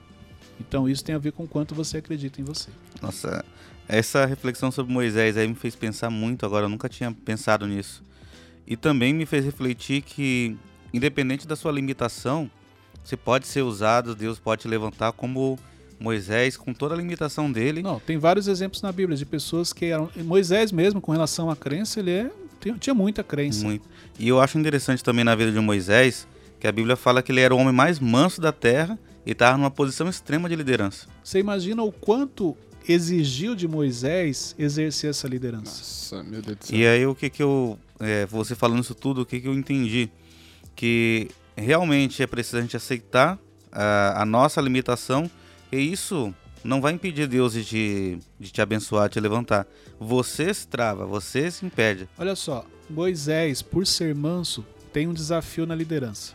Então 0.59 0.88
isso 0.88 1.03
tem 1.03 1.13
a 1.13 1.20
ver 1.20 1.34
com 1.34 1.45
quanto 1.45 1.76
você 1.76 1.97
acredita 1.97 2.39
em 2.39 2.43
você. 2.43 2.70
Nossa, 3.01 3.43
essa 3.88 4.26
reflexão 4.26 4.72
sobre 4.72 4.93
Moisés 4.93 5.38
aí 5.38 5.47
me 5.47 5.55
fez 5.55 5.76
pensar 5.76 6.09
muito 6.09 6.45
agora, 6.45 6.66
eu 6.66 6.70
nunca 6.70 6.88
tinha 6.88 7.11
pensado 7.11 7.68
nisso. 7.68 8.03
E 8.68 8.76
também 8.76 9.13
me 9.13 9.26
fez 9.26 9.43
refletir 9.45 10.01
que, 10.01 10.55
independente 10.93 11.47
da 11.47 11.55
sua 11.55 11.72
limitação, 11.72 12.49
você 13.03 13.16
pode 13.16 13.47
ser 13.47 13.61
usado, 13.61 14.16
Deus 14.16 14.39
pode 14.39 14.63
te 14.63 14.68
levantar 14.68 15.11
como 15.11 15.57
Moisés, 15.99 16.57
com 16.57 16.74
toda 16.74 16.93
a 16.95 16.97
limitação 16.97 17.51
dele. 17.51 17.82
Não, 17.82 17.99
tem 17.99 18.18
vários 18.18 18.47
exemplos 18.47 18.82
na 18.82 18.91
Bíblia 18.91 19.18
de 19.18 19.26
pessoas 19.26 19.72
que 19.72 19.86
eram. 19.86 20.09
Moisés 20.18 20.72
mesmo, 20.72 20.99
com 20.99 21.11
relação 21.11 21.49
à 21.49 21.55
crença, 21.55 21.99
ele 21.99 22.11
é, 22.11 22.32
tinha- 22.59 22.76
tinha 22.78 22.93
muita 22.93 23.24
crença. 23.24 23.63
Muito. 23.63 23.88
E 24.20 24.28
eu 24.28 24.41
acho 24.41 24.57
interessante 24.57 25.03
também 25.03 25.24
na 25.24 25.36
vida 25.36 25.51
de 25.51 25.59
Moisés, 25.59 26.28
que 26.59 26.68
a 26.68 26.72
Bíblia 26.72 26.95
fala 26.95 27.22
que 27.22 27.32
ele 27.32 27.41
era 27.41 27.53
o 27.53 27.57
homem 27.59 27.74
mais 27.74 27.99
manso 27.99 28.41
da 28.41 28.51
terra 28.51 28.97
e 29.26 29.32
estava 29.32 29.57
numa 29.57 29.72
posição 29.72 30.09
extrema 30.09 30.49
de 30.49 30.55
liderança. 30.55 31.07
Você 31.24 31.39
imagina 31.39 31.84
o 31.84 31.91
quanto 31.91 32.57
exigiu 32.88 33.55
de 33.55 33.68
Moisés 33.68 34.55
exercer 34.57 35.09
essa 35.11 35.28
liderança? 35.28 35.66
Nossa, 35.80 36.24
meu 36.24 36.41
Deus 36.41 36.57
do 36.57 36.66
céu. 36.66 36.78
E 36.78 36.86
aí 36.88 37.05
o 37.05 37.16
que 37.16 37.30
que 37.30 37.41
eu, 37.43 37.80
é, 38.00 38.26
você 38.26 38.56
falando 38.56 38.82
isso 38.82 38.96
tudo, 38.96 39.22
o 39.22 39.26
que 39.26 39.39
que 39.39 39.48
eu 39.48 39.54
entendi? 39.54 40.10
Que 40.76 41.30
realmente 41.56 42.22
é 42.22 42.28
preciso 42.28 42.58
a 42.58 42.62
gente 42.62 42.76
aceitar 42.76 43.39
a, 43.72 44.22
a 44.22 44.26
nossa 44.26 44.60
limitação 44.62 45.30
e 45.72 45.78
isso 45.78 46.34
não 46.64 46.82
vai 46.82 46.93
impedir 46.93 47.28
Deus 47.28 47.54
de 47.54 47.64
te, 47.64 48.20
de 48.39 48.52
te 48.52 48.62
abençoar, 48.62 49.10
te 49.10 49.20
levantar. 49.20 49.68
Você 50.00 50.54
se 50.54 50.68
trava, 50.68 51.06
você 51.06 51.50
se 51.52 51.66
impede. 51.66 52.10
Olha 52.18 52.36
só, 52.36 52.66
Moisés, 52.89 53.62
por 53.62 53.86
ser 53.86 54.16
manso, 54.16 54.66
tem 54.91 55.08
um 55.08 55.14
desafio 55.14 55.66
na 55.66 55.76
liderança. 55.76 56.34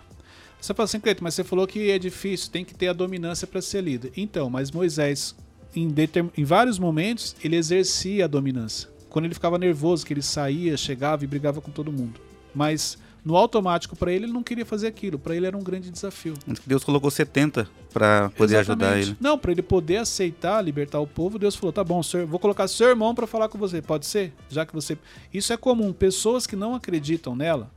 Você 0.61 0.75
fala 0.75 0.85
assim, 0.85 1.01
Cleiton, 1.01 1.25
mas 1.25 1.35
você 1.35 1.43
falou 1.43 1.67
que 1.67 1.91
é 1.91 1.99
difícil, 1.99 2.51
tem 2.51 2.65
que 2.65 2.75
ter 2.75 2.89
a 2.89 2.93
dominância 2.93 3.47
para 3.47 3.63
ser 3.63 3.83
líder. 3.83 4.13
Então, 4.17 4.51
mas 4.51 4.71
Moisés, 4.71 5.35
em, 5.75 5.93
em 6.37 6.45
vários 6.45 6.79
momentos, 6.79 7.35
ele 7.43 7.57
exercia 7.57 8.27
a 8.27 8.29
dominância. 8.29 8.89
Quando 9.11 9.27
ele 9.27 9.35
ficava 9.35 9.59
nervoso, 9.59 10.07
que 10.07 10.13
ele 10.13 10.23
saía, 10.23 10.77
chegava 10.77 11.25
e 11.25 11.27
brigava 11.27 11.61
com 11.61 11.71
todo 11.71 11.93
mundo. 11.93 12.21
Mas 12.55 12.97
no 13.25 13.37
automático, 13.37 13.95
para 13.95 14.13
ele, 14.13 14.25
ele 14.25 14.33
não 14.33 14.43
queria 14.43 14.65
fazer 14.65 14.87
aquilo. 14.87 15.19
Para 15.19 15.37
ele 15.37 15.47
era 15.47 15.57
um 15.57 15.63
grande 15.63 15.91
desafio. 15.91 16.35
Deus 16.67 16.83
colocou 16.83 17.11
70 17.11 17.69
para 17.93 18.31
poder 18.31 18.57
ajudar 18.59 18.87
Exatamente. 18.87 19.09
ele. 19.11 19.17
Não, 19.21 19.37
para 19.37 19.53
ele 19.53 19.63
poder 19.63 19.99
aceitar, 19.99 20.63
libertar 20.63 21.01
o 21.01 21.07
povo, 21.07 21.39
Deus 21.39 21.55
falou: 21.55 21.73
tá 21.73 21.85
bom, 21.85 22.03
senhor, 22.03 22.27
vou 22.27 22.39
colocar 22.39 22.67
seu 22.69 22.89
irmão 22.89 23.15
para 23.15 23.27
falar 23.27 23.49
com 23.49 23.59
você. 23.59 23.83
Pode 23.83 24.07
ser? 24.07 24.33
Já 24.49 24.65
que 24.65 24.73
você. 24.73 24.97
Isso 25.35 25.53
é 25.53 25.57
comum. 25.57 25.93
Pessoas 25.93 26.47
que 26.47 26.57
não 26.57 26.75
acreditam 26.75 27.37
nela 27.37 27.71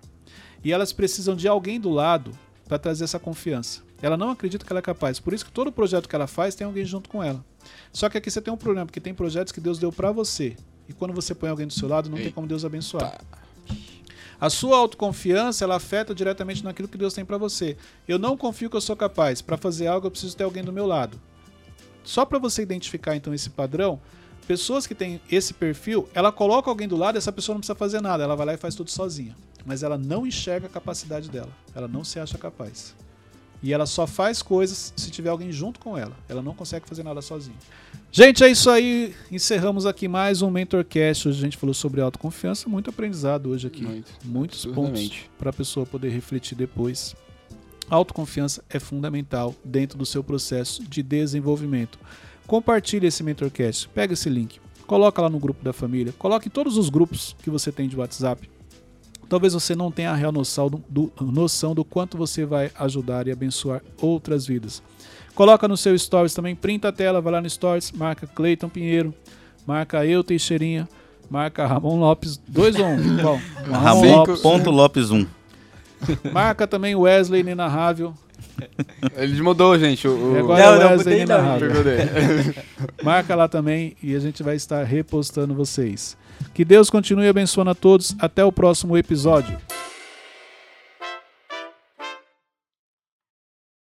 e 0.63 0.71
elas 0.71 0.93
precisam 0.93 1.35
de 1.35 1.47
alguém 1.47 1.79
do 1.79 1.89
lado 1.89 2.31
para 2.67 2.79
trazer 2.79 3.03
essa 3.03 3.19
confiança. 3.19 3.81
Ela 4.01 4.17
não 4.17 4.29
acredita 4.29 4.65
que 4.65 4.71
ela 4.71 4.79
é 4.79 4.83
capaz. 4.83 5.19
Por 5.19 5.33
isso 5.33 5.45
que 5.45 5.51
todo 5.51 5.71
projeto 5.71 6.07
que 6.07 6.15
ela 6.15 6.27
faz 6.27 6.55
tem 6.55 6.65
alguém 6.65 6.85
junto 6.85 7.09
com 7.09 7.23
ela. 7.23 7.43
Só 7.91 8.09
que 8.09 8.17
aqui 8.17 8.29
você 8.29 8.41
tem 8.41 8.53
um 8.53 8.57
problema, 8.57 8.85
porque 8.85 8.99
tem 8.99 9.13
projetos 9.13 9.51
que 9.51 9.61
Deus 9.61 9.79
deu 9.79 9.91
para 9.91 10.11
você. 10.11 10.55
E 10.87 10.93
quando 10.93 11.13
você 11.13 11.33
põe 11.33 11.49
alguém 11.49 11.67
do 11.67 11.73
seu 11.73 11.87
lado, 11.87 12.09
não 12.09 12.17
tem 12.17 12.31
como 12.31 12.47
Deus 12.47 12.65
abençoar. 12.65 13.19
A 14.39 14.49
sua 14.49 14.77
autoconfiança, 14.77 15.63
ela 15.63 15.77
afeta 15.77 16.13
diretamente 16.13 16.63
naquilo 16.63 16.87
que 16.87 16.97
Deus 16.97 17.13
tem 17.13 17.23
para 17.23 17.37
você. 17.37 17.77
Eu 18.07 18.19
não 18.19 18.35
confio 18.35 18.69
que 18.69 18.75
eu 18.75 18.81
sou 18.81 18.95
capaz. 18.95 19.41
Para 19.41 19.55
fazer 19.55 19.87
algo, 19.87 20.07
eu 20.07 20.11
preciso 20.11 20.35
ter 20.35 20.43
alguém 20.43 20.63
do 20.63 20.73
meu 20.73 20.85
lado. 20.85 21.17
Só 22.03 22.25
para 22.25 22.37
você 22.37 22.61
identificar 22.61 23.15
então 23.15 23.33
esse 23.33 23.49
padrão, 23.49 24.01
pessoas 24.45 24.85
que 24.85 24.93
têm 24.93 25.21
esse 25.31 25.53
perfil, 25.53 26.09
ela 26.13 26.31
coloca 26.31 26.69
alguém 26.69 26.87
do 26.87 26.97
lado, 26.97 27.17
essa 27.17 27.31
pessoa 27.31 27.53
não 27.53 27.61
precisa 27.61 27.75
fazer 27.75 28.01
nada, 28.01 28.23
ela 28.23 28.35
vai 28.35 28.47
lá 28.47 28.53
e 28.53 28.57
faz 28.57 28.75
tudo 28.75 28.91
sozinha. 28.91 29.33
Mas 29.65 29.81
ela 29.81 29.97
não 29.97 30.27
enxerga 30.27 30.67
a 30.67 30.69
capacidade 30.69 31.29
dela. 31.29 31.49
Ela 31.73 31.87
não 31.87 32.03
se 32.03 32.19
acha 32.19 32.37
capaz. 32.37 32.93
E 33.63 33.71
ela 33.71 33.85
só 33.85 34.05
faz 34.05 34.41
coisas 34.41 34.93
se 34.93 35.09
tiver 35.09 35.29
alguém 35.29 35.49
junto 35.49 35.79
com 35.79 35.97
ela. 35.97 36.11
Ela 36.27 36.41
não 36.41 36.53
consegue 36.53 36.85
fazer 36.85 37.01
nada 37.01 37.21
sozinha. 37.21 37.55
Gente, 38.11 38.43
é 38.43 38.49
isso 38.49 38.69
aí. 38.69 39.15
Encerramos 39.31 39.85
aqui 39.85 40.05
mais 40.05 40.41
um 40.41 40.51
Mentorcast. 40.51 41.29
Hoje 41.29 41.39
a 41.39 41.41
gente 41.41 41.55
falou 41.55 41.73
sobre 41.73 42.01
autoconfiança. 42.01 42.67
Muito 42.67 42.89
aprendizado 42.89 43.49
hoje 43.49 43.67
aqui. 43.67 43.83
Muito. 43.85 44.11
Muitos 44.25 44.65
pontos 44.65 45.13
para 45.39 45.49
a 45.49 45.53
pessoa 45.53 45.85
poder 45.85 46.09
refletir 46.09 46.55
depois. 46.55 47.15
Autoconfiança 47.89 48.61
é 48.69 48.79
fundamental 48.79 49.55
dentro 49.63 49.97
do 49.97 50.05
seu 50.05 50.21
processo 50.21 50.83
de 50.83 51.01
desenvolvimento. 51.01 51.97
Compartilhe 52.45 53.07
esse 53.07 53.23
Mentorcast. 53.23 53.87
Pega 53.89 54.11
esse 54.11 54.29
link. 54.29 54.59
Coloca 54.85 55.21
lá 55.21 55.29
no 55.29 55.39
grupo 55.39 55.63
da 55.63 55.71
família. 55.71 56.13
Coloque 56.19 56.49
em 56.49 56.51
todos 56.51 56.77
os 56.77 56.89
grupos 56.89 57.33
que 57.41 57.49
você 57.49 57.71
tem 57.71 57.87
de 57.87 57.95
WhatsApp. 57.95 58.52
Talvez 59.29 59.53
você 59.53 59.75
não 59.75 59.91
tenha 59.91 60.11
a 60.11 60.15
real 60.15 60.31
noção 60.31 60.69
do, 60.69 60.83
do- 60.89 61.11
noção 61.21 61.73
do 61.73 61.83
quanto 61.83 62.17
você 62.17 62.45
vai 62.45 62.71
ajudar 62.79 63.27
e 63.27 63.31
abençoar 63.31 63.81
outras 64.01 64.45
vidas. 64.45 64.81
Coloca 65.33 65.67
no 65.67 65.75
seu 65.75 65.97
Stories 65.97 66.33
também, 66.33 66.55
printa 66.55 66.89
a 66.89 66.91
tela, 66.91 67.19
vai 67.21 67.33
lá 67.33 67.41
no 67.41 67.49
Stories, 67.49 67.91
marca 67.91 68.27
Cleiton 68.27 68.69
Pinheiro, 68.69 69.13
marca 69.65 70.05
eu 70.05 70.23
Teixeirinha, 70.23 70.87
Marca 71.29 71.65
Ramon 71.65 71.99
Lopes 71.99 72.37
2 72.47 72.75
ou 72.75 72.85
1? 72.85 72.89
Um? 72.91 73.39
Ramon 73.71 74.15
Lopes. 74.17 74.41
ponto 74.41 74.69
Lopes 74.69 75.09
1. 75.09 75.25
Marca 76.31 76.67
também 76.67 76.95
Wesley 76.95 77.41
Inenarrável. 77.41 78.13
Ele 79.15 79.41
mudou, 79.41 79.79
gente. 79.79 80.07
O. 80.07 80.35
E 80.35 80.39
agora 80.39 80.79
Não, 80.79 80.89
Wesley 80.91 81.15
não, 81.15 81.23
Inenarrável. 81.23 81.69
Marca 83.01 83.35
lá 83.35 83.47
também 83.47 83.95
e 84.03 84.13
a 84.15 84.19
gente 84.19 84.43
vai 84.43 84.55
estar 84.55 84.83
repostando 84.83 85.55
vocês. 85.55 86.15
Que 86.53 86.63
Deus 86.63 86.89
continue 86.89 87.27
abençoando 87.27 87.71
a 87.71 87.75
todos. 87.75 88.15
Até 88.19 88.43
o 88.43 88.51
próximo 88.51 88.97
episódio. 88.97 89.57